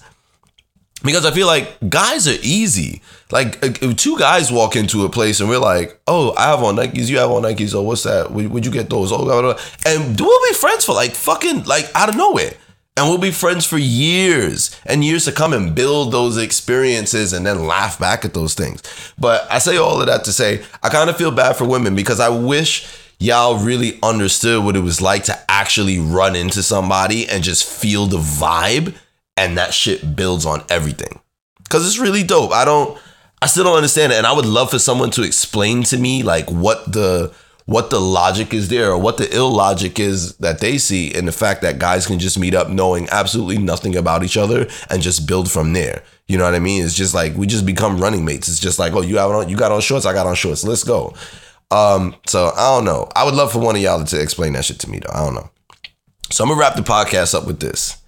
because 1.03 1.25
I 1.25 1.31
feel 1.31 1.47
like 1.47 1.77
guys 1.89 2.29
are 2.29 2.39
easy. 2.43 3.03
Like 3.31 3.59
if 3.63 3.97
two 3.97 4.19
guys 4.19 4.51
walk 4.53 4.77
into 4.77 5.05
a 5.05 5.09
place 5.09 5.41
and 5.41 5.49
we're 5.49 5.59
like, 5.59 6.01
"Oh, 6.07 6.35
I 6.37 6.49
have 6.51 6.63
on 6.63 6.77
Nikes, 6.77 7.09
you 7.09 7.19
have 7.19 7.31
on 7.31 7.43
Nikes. 7.43 7.75
Oh, 7.75 7.83
what's 7.83 8.03
that? 8.03 8.31
Would 8.33 8.65
you 8.67 8.73
get 8.73 8.91
those?" 8.91 9.13
Oh, 9.13 9.19
blah, 9.25 9.41
blah, 9.41 9.55
blah. 9.55 9.63
and 9.87 10.21
we'll 10.21 10.49
be 10.51 10.55
friends 10.55 10.85
for 10.85 10.95
like 10.95 11.13
fucking 11.13 11.65
like 11.65 11.91
out 11.95 12.09
of 12.09 12.17
nowhere, 12.17 12.53
and 12.97 13.09
we'll 13.09 13.19
be 13.19 13.31
friends 13.31 13.65
for 13.65 13.79
years 13.79 14.77
and 14.85 15.05
years 15.05 15.25
to 15.27 15.33
come 15.33 15.53
and 15.53 15.75
build 15.75 16.13
those 16.13 16.37
experiences 16.37 17.33
and 17.33 17.47
then 17.47 17.67
laugh 17.67 17.99
back 17.99 18.25
at 18.25 18.35
those 18.35 18.55
things. 18.55 18.83
But 19.19 19.47
I 19.51 19.59
say 19.59 19.77
all 19.77 20.01
of 20.01 20.07
that 20.07 20.25
to 20.25 20.33
say 20.33 20.65
I 20.83 20.89
kind 20.89 21.09
of 21.09 21.17
feel 21.17 21.31
bad 21.31 21.57
for 21.57 21.67
women 21.67 21.95
because 21.95 22.19
I 22.21 22.29
wish 22.31 22.87
y'all 23.21 23.59
really 23.59 23.99
understood 24.03 24.65
what 24.65 24.77
it 24.77 24.81
was 24.81 25.01
like 25.01 25.25
to 25.25 25.39
actually 25.49 25.99
run 25.99 26.35
into 26.35 26.63
somebody 26.63 27.29
and 27.29 27.45
just 27.45 27.65
feel 27.65 28.07
the 28.07 28.17
vibe 28.17 28.95
and 29.41 29.59
that 29.59 29.75
shit 29.75 30.15
builds 30.15 30.47
on 30.47 30.63
everything. 30.71 31.19
Because 31.65 31.87
it's 31.87 31.99
really 31.99 32.23
dope. 32.23 32.53
I 32.53 32.65
don't 32.65 32.97
i 33.43 33.47
still 33.47 33.65
don't 33.65 33.77
understand 33.77 34.13
it 34.13 34.17
and 34.17 34.27
i 34.27 34.33
would 34.33 34.47
love 34.47 34.71
for 34.71 34.79
someone 34.79 35.11
to 35.11 35.23
explain 35.23 35.83
to 35.83 35.97
me 35.97 36.23
like 36.23 36.51
what 36.51 36.93
the 36.93 37.33
what 37.67 37.91
the 37.91 38.01
logic 38.01 38.53
is 38.53 38.69
there 38.69 38.91
or 38.91 38.99
what 38.99 39.17
the 39.17 39.33
illogic 39.35 40.01
is 40.01 40.37
that 40.39 40.59
they 40.59 40.77
see 40.77 41.07
in 41.15 41.25
the 41.25 41.33
fact 41.33 41.63
that 41.63 41.79
guys 41.79 42.05
can 42.05 42.19
just 42.19 42.37
meet 42.37 42.53
up 42.53 42.69
knowing 42.69 43.09
absolutely 43.11 43.59
nothing 43.59 43.95
about 43.95 44.25
each 44.25 44.37
other 44.37 44.67
and 44.89 45.03
just 45.03 45.29
build 45.29 45.49
from 45.49 45.73
there. 45.73 46.03
You 46.27 46.37
know 46.37 46.43
what 46.43 46.57
i 46.57 46.59
mean? 46.59 46.85
It's 46.85 46.95
just 46.97 47.15
like 47.15 47.37
we 47.37 47.47
just 47.47 47.65
become 47.65 48.01
running 48.01 48.25
mates. 48.25 48.49
It's 48.49 48.59
just 48.59 48.81
like 48.81 48.93
oh 48.95 49.03
you 49.03 49.19
have 49.19 49.31
on 49.31 49.49
you 49.49 49.57
got 49.57 49.71
on 49.71 49.81
shorts 49.81 50.05
i 50.05 50.13
got 50.13 50.27
on 50.27 50.35
shorts. 50.35 50.65
Let's 50.65 50.83
go. 50.83 51.15
Um 51.71 52.17
so 52.27 52.51
i 52.57 52.75
don't 52.75 52.85
know. 52.85 53.09
I 53.15 53.25
would 53.25 53.35
love 53.35 53.53
for 53.53 53.61
one 53.61 53.77
of 53.77 53.83
y'all 53.83 54.05
to 54.05 54.21
explain 54.21 54.55
that 54.55 54.65
shit 54.65 54.81
to 54.81 54.91
me 54.91 54.99
though. 54.99 55.13
I 55.13 55.25
don't 55.25 55.35
know. 55.35 55.49
So 56.33 56.43
i'm 56.43 56.51
gonna 56.51 56.61
wrap 56.61 56.75
the 56.75 56.83
podcast 56.83 57.35
up 57.37 57.47
with 57.47 57.61
this 57.61 58.00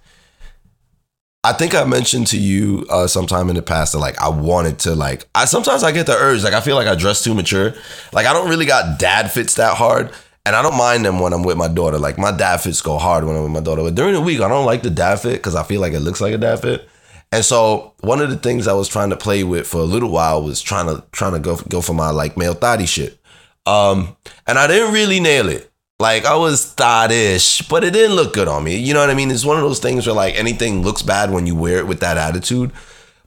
I 1.45 1.51
think 1.51 1.75
I 1.75 1.83
mentioned 1.83 2.27
to 2.27 2.37
you 2.37 2.85
uh, 2.89 3.05
sometime 3.07 3.49
in 3.49 3.55
the 3.55 3.61
past 3.61 3.91
that 3.91 3.99
like 3.99 4.19
I 4.21 4.29
wanted 4.29 4.79
to 4.79 4.95
like 4.95 5.27
I 5.35 5.43
sometimes 5.45 5.83
I 5.83 5.91
get 5.91 6.05
the 6.05 6.15
urge 6.15 6.43
like 6.43 6.53
I 6.53 6.61
feel 6.61 6.75
like 6.75 6.87
I 6.87 6.95
dress 6.95 7.23
too 7.23 7.33
mature. 7.33 7.73
Like 8.13 8.25
I 8.25 8.33
don't 8.33 8.49
really 8.49 8.65
got 8.65 8.97
dad 8.97 9.31
fits 9.31 9.55
that 9.55 9.75
hard. 9.75 10.11
And 10.45 10.57
I 10.57 10.61
don't 10.61 10.77
mind 10.77 11.05
them 11.05 11.19
when 11.19 11.31
I'm 11.31 11.43
with 11.43 11.55
my 11.55 11.69
daughter. 11.69 11.97
Like 11.97 12.17
my 12.17 12.31
dad 12.31 12.57
fits 12.57 12.81
go 12.81 12.97
hard 12.97 13.23
when 13.23 13.35
I'm 13.35 13.43
with 13.43 13.51
my 13.51 13.61
daughter. 13.61 13.81
But 13.81 13.95
during 13.95 14.13
the 14.13 14.19
week, 14.21 14.41
I 14.41 14.49
don't 14.49 14.65
like 14.65 14.83
the 14.83 14.89
dad 14.89 15.17
fit 15.21 15.33
because 15.35 15.55
I 15.55 15.63
feel 15.63 15.79
like 15.79 15.93
it 15.93 16.01
looks 16.01 16.19
like 16.19 16.33
a 16.33 16.37
dad 16.37 16.59
fit. 16.59 16.87
And 17.31 17.43
so 17.43 17.93
one 18.01 18.21
of 18.21 18.29
the 18.29 18.35
things 18.35 18.67
I 18.67 18.73
was 18.73 18.87
trying 18.87 19.09
to 19.09 19.17
play 19.17 19.43
with 19.43 19.65
for 19.65 19.79
a 19.79 19.85
little 19.85 20.09
while 20.11 20.43
was 20.43 20.61
trying 20.61 20.87
to 20.87 21.03
trying 21.11 21.33
to 21.33 21.39
go 21.39 21.57
go 21.69 21.81
for 21.81 21.93
my 21.93 22.09
like 22.09 22.37
male 22.37 22.53
thotty 22.53 22.85
shit. 22.85 23.19
Um, 23.65 24.15
and 24.45 24.59
I 24.59 24.67
didn't 24.67 24.93
really 24.93 25.19
nail 25.19 25.49
it. 25.49 25.71
Like 26.03 26.25
I 26.25 26.35
was 26.35 26.65
thought-ish, 26.65 27.61
but 27.69 27.85
it 27.85 27.93
didn't 27.93 28.17
look 28.17 28.33
good 28.33 28.49
on 28.49 28.65
me. 28.65 28.75
You 28.75 28.93
know 28.93 28.99
what 28.99 29.09
I 29.09 29.13
mean? 29.13 29.31
It's 29.31 29.45
one 29.45 29.55
of 29.55 29.63
those 29.63 29.79
things 29.79 30.05
where 30.05 30.13
like 30.13 30.35
anything 30.35 30.81
looks 30.81 31.01
bad 31.01 31.31
when 31.31 31.47
you 31.47 31.55
wear 31.55 31.77
it 31.77 31.87
with 31.87 32.01
that 32.01 32.17
attitude. 32.17 32.73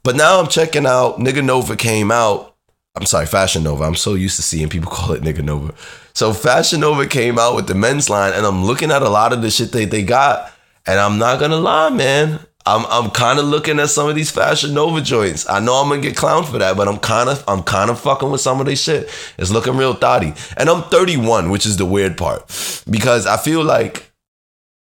But 0.02 0.14
now 0.14 0.38
I'm 0.38 0.48
checking 0.48 0.84
out 0.84 1.16
Nigga 1.16 1.42
Nova 1.42 1.74
came 1.74 2.10
out. 2.10 2.54
I'm 2.94 3.06
sorry, 3.06 3.24
Fashion 3.24 3.62
Nova. 3.62 3.84
I'm 3.84 3.94
so 3.94 4.12
used 4.12 4.36
to 4.36 4.42
seeing 4.42 4.68
people 4.68 4.90
call 4.96 5.12
it 5.12 5.22
Nigga 5.22 5.42
Nova. 5.42 5.72
So 6.12 6.34
Fashion 6.34 6.80
Nova 6.80 7.06
came 7.06 7.38
out 7.38 7.56
with 7.56 7.66
the 7.66 7.74
men's 7.74 8.10
line, 8.10 8.34
and 8.34 8.44
I'm 8.44 8.62
looking 8.62 8.90
at 8.90 9.00
a 9.00 9.08
lot 9.08 9.32
of 9.32 9.40
the 9.40 9.50
shit 9.50 9.72
they, 9.72 9.86
they 9.86 10.02
got. 10.02 10.52
And 10.86 11.00
I'm 11.00 11.16
not 11.16 11.40
gonna 11.40 11.56
lie, 11.56 11.88
man. 11.88 12.40
I'm 12.66 12.84
I'm 12.86 13.10
kind 13.10 13.38
of 13.38 13.44
looking 13.46 13.78
at 13.78 13.90
some 13.90 14.08
of 14.08 14.14
these 14.14 14.30
Fashion 14.30 14.74
Nova 14.74 15.00
joints. 15.00 15.48
I 15.48 15.60
know 15.60 15.74
I'm 15.74 15.88
gonna 15.88 16.02
get 16.02 16.16
clowned 16.16 16.46
for 16.46 16.58
that, 16.58 16.76
but 16.76 16.88
I'm 16.88 16.98
kind 16.98 17.28
of 17.28 17.44
I'm 17.46 17.62
kind 17.62 17.90
of 17.90 18.00
fucking 18.00 18.30
with 18.30 18.40
some 18.40 18.60
of 18.60 18.66
this 18.66 18.82
shit. 18.82 19.08
It's 19.38 19.50
looking 19.50 19.76
real 19.76 19.94
thotty, 19.94 20.34
and 20.56 20.68
I'm 20.68 20.82
31, 20.84 21.50
which 21.50 21.64
is 21.64 21.76
the 21.76 21.86
weird 21.86 22.16
part, 22.18 22.46
because 22.90 23.26
I 23.26 23.36
feel 23.36 23.62
like 23.62 24.10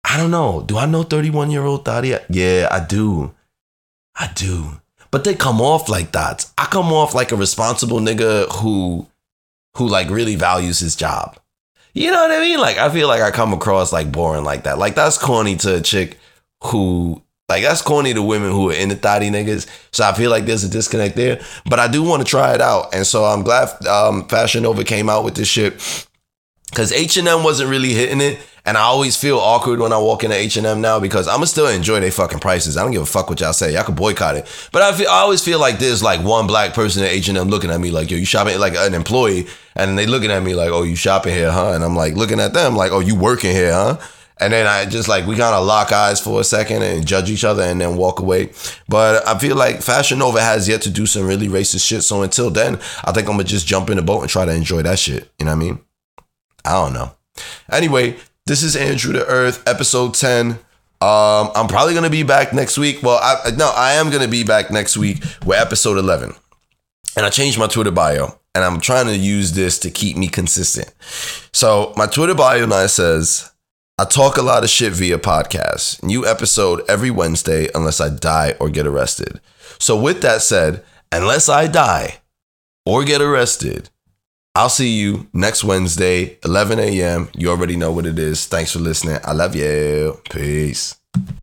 I 0.03 0.17
don't 0.17 0.31
know. 0.31 0.63
Do 0.65 0.77
I 0.77 0.85
know 0.87 1.03
31 1.03 1.51
year 1.51 1.63
old 1.63 1.85
thotty? 1.85 2.15
Yeah, 2.29 2.67
I 2.71 2.83
do. 2.83 3.35
I 4.15 4.31
do. 4.33 4.81
But 5.11 5.23
they 5.23 5.35
come 5.35 5.61
off 5.61 5.89
like 5.89 6.11
that. 6.11 6.45
I 6.57 6.65
come 6.65 6.91
off 6.91 7.13
like 7.13 7.31
a 7.31 7.35
responsible 7.35 7.99
nigga 7.99 8.51
who 8.61 9.07
who 9.77 9.87
like 9.87 10.09
really 10.09 10.35
values 10.35 10.79
his 10.79 10.95
job. 10.95 11.37
You 11.93 12.11
know 12.11 12.21
what 12.21 12.31
I 12.31 12.39
mean? 12.39 12.59
Like 12.59 12.77
I 12.77 12.89
feel 12.89 13.07
like 13.07 13.21
I 13.21 13.31
come 13.31 13.53
across 13.53 13.93
like 13.93 14.11
boring 14.11 14.43
like 14.43 14.63
that. 14.63 14.77
Like 14.77 14.95
that's 14.95 15.17
corny 15.17 15.55
to 15.57 15.75
a 15.77 15.81
chick 15.81 16.17
who 16.63 17.21
like 17.49 17.63
that's 17.63 17.81
corny 17.81 18.13
to 18.13 18.21
women 18.21 18.51
who 18.51 18.69
are 18.69 18.73
in 18.73 18.89
the 18.89 18.95
thotty 18.95 19.29
niggas. 19.29 19.67
So 19.91 20.05
I 20.05 20.13
feel 20.13 20.29
like 20.29 20.45
there's 20.45 20.63
a 20.63 20.69
disconnect 20.69 21.15
there. 21.15 21.41
But 21.67 21.79
I 21.79 21.87
do 21.87 22.03
want 22.03 22.21
to 22.21 22.29
try 22.29 22.53
it 22.53 22.61
out. 22.61 22.93
And 22.93 23.05
so 23.05 23.25
I'm 23.25 23.43
glad 23.43 23.85
um, 23.87 24.27
Fashion 24.27 24.63
Nova 24.63 24.83
came 24.83 25.09
out 25.09 25.25
with 25.25 25.35
this 25.35 25.47
shit. 25.47 26.07
Cause 26.75 26.91
H&M 26.91 27.43
wasn't 27.43 27.71
really 27.71 27.93
hitting 27.93 28.21
it. 28.21 28.39
And 28.63 28.77
I 28.77 28.81
always 28.81 29.17
feel 29.17 29.39
awkward 29.39 29.79
when 29.79 29.91
I 29.91 29.97
walk 29.97 30.23
into 30.23 30.35
H&M 30.35 30.81
now 30.81 30.99
because 30.99 31.27
I'ma 31.27 31.45
still 31.45 31.65
enjoy 31.65 31.99
their 31.99 32.11
fucking 32.11 32.37
prices. 32.37 32.77
I 32.77 32.83
don't 32.83 32.91
give 32.91 33.01
a 33.01 33.07
fuck 33.07 33.27
what 33.27 33.39
y'all 33.39 33.53
say. 33.53 33.73
Y'all 33.73 33.83
can 33.83 33.95
boycott 33.95 34.35
it. 34.35 34.69
But 34.71 34.83
I 34.83 34.93
feel 34.93 35.09
I 35.09 35.21
always 35.21 35.43
feel 35.43 35.59
like 35.59 35.79
there's 35.79 36.03
like 36.03 36.23
one 36.23 36.45
black 36.45 36.75
person 36.75 37.01
at 37.01 37.09
H&M 37.09 37.47
looking 37.47 37.71
at 37.71 37.81
me 37.81 37.89
like, 37.89 38.11
yo, 38.11 38.17
you 38.17 38.25
shopping 38.25 38.59
like 38.59 38.75
an 38.75 38.93
employee. 38.93 39.47
And 39.75 39.97
they 39.97 40.05
looking 40.05 40.29
at 40.29 40.43
me 40.43 40.53
like, 40.53 40.69
oh, 40.69 40.83
you 40.83 40.95
shopping 40.95 41.33
here, 41.33 41.51
huh? 41.51 41.71
And 41.71 41.83
I'm 41.83 41.95
like 41.95 42.13
looking 42.13 42.39
at 42.39 42.53
them 42.53 42.75
like, 42.75 42.91
oh, 42.91 42.99
you 42.99 43.15
working 43.15 43.51
here, 43.51 43.73
huh? 43.73 43.97
And 44.39 44.53
then 44.53 44.67
I 44.67 44.85
just 44.85 45.09
like 45.09 45.27
we 45.27 45.35
kind 45.35 45.53
of 45.53 45.65
lock 45.65 45.91
eyes 45.91 46.21
for 46.21 46.39
a 46.39 46.43
second 46.43 46.81
and 46.83 47.05
judge 47.05 47.29
each 47.29 47.43
other 47.43 47.63
and 47.63 47.81
then 47.81 47.97
walk 47.97 48.19
away. 48.19 48.51
But 48.87 49.27
I 49.27 49.37
feel 49.37 49.55
like 49.55 49.81
Fashion 49.81 50.19
Nova 50.19 50.41
has 50.41 50.67
yet 50.67 50.81
to 50.83 50.89
do 50.89 51.05
some 51.05 51.27
really 51.27 51.47
racist 51.47 51.85
shit. 51.85 52.03
So 52.03 52.21
until 52.21 52.49
then, 52.49 52.79
I 53.03 53.11
think 53.11 53.27
I'm 53.27 53.33
gonna 53.33 53.43
just 53.43 53.67
jump 53.67 53.89
in 53.89 53.97
the 53.97 54.01
boat 54.01 54.21
and 54.21 54.29
try 54.29 54.45
to 54.45 54.53
enjoy 54.53 54.81
that 54.83 54.99
shit. 54.99 55.29
You 55.39 55.45
know 55.45 55.51
what 55.51 55.63
I 55.63 55.65
mean? 55.65 55.79
I 56.63 56.71
don't 56.71 56.93
know. 56.93 57.11
Anyway, 57.71 58.17
this 58.45 58.63
is 58.63 58.75
Andrew 58.75 59.13
the 59.13 59.25
Earth, 59.25 59.61
episode 59.67 60.13
10. 60.13 60.51
Um, 61.01 61.51
I'm 61.55 61.67
probably 61.67 61.93
gonna 61.93 62.09
be 62.09 62.23
back 62.23 62.53
next 62.53 62.77
week. 62.77 63.01
Well, 63.03 63.19
I, 63.21 63.51
no, 63.51 63.71
I 63.75 63.93
am 63.93 64.09
gonna 64.09 64.27
be 64.27 64.43
back 64.43 64.71
next 64.71 64.97
week 64.97 65.23
with 65.45 65.57
episode 65.57 65.97
11. 65.97 66.33
And 67.15 67.25
I 67.25 67.29
changed 67.29 67.57
my 67.59 67.67
Twitter 67.67 67.91
bio, 67.91 68.37
and 68.55 68.63
I'm 68.63 68.79
trying 68.79 69.07
to 69.07 69.15
use 69.15 69.53
this 69.53 69.79
to 69.79 69.91
keep 69.91 70.17
me 70.17 70.27
consistent. 70.27 70.93
So 71.53 71.93
my 71.95 72.05
Twitter 72.05 72.35
bio 72.35 72.65
now 72.65 72.87
says, 72.87 73.51
I 73.99 74.05
talk 74.05 74.37
a 74.37 74.41
lot 74.41 74.63
of 74.63 74.69
shit 74.69 74.93
via 74.93 75.17
podcast. 75.17 76.01
New 76.01 76.25
episode 76.25 76.89
every 76.89 77.11
Wednesday 77.11 77.67
unless 77.75 77.99
I 77.99 78.07
die 78.07 78.55
or 78.57 78.69
get 78.69 78.87
arrested. 78.87 79.41
So, 79.77 79.99
with 79.99 80.21
that 80.21 80.41
said, 80.41 80.85
unless 81.11 81.49
I 81.49 81.67
die 81.67 82.19
or 82.85 83.03
get 83.03 83.21
arrested, 83.21 83.89
I'll 84.55 84.69
see 84.69 84.87
you 84.87 85.27
next 85.33 85.65
Wednesday, 85.65 86.37
11 86.45 86.79
a.m. 86.79 87.27
You 87.35 87.49
already 87.49 87.75
know 87.75 87.91
what 87.91 88.05
it 88.05 88.17
is. 88.17 88.45
Thanks 88.45 88.71
for 88.71 88.79
listening. 88.79 89.17
I 89.25 89.33
love 89.33 89.53
you. 89.53 90.21
Peace. 90.29 90.95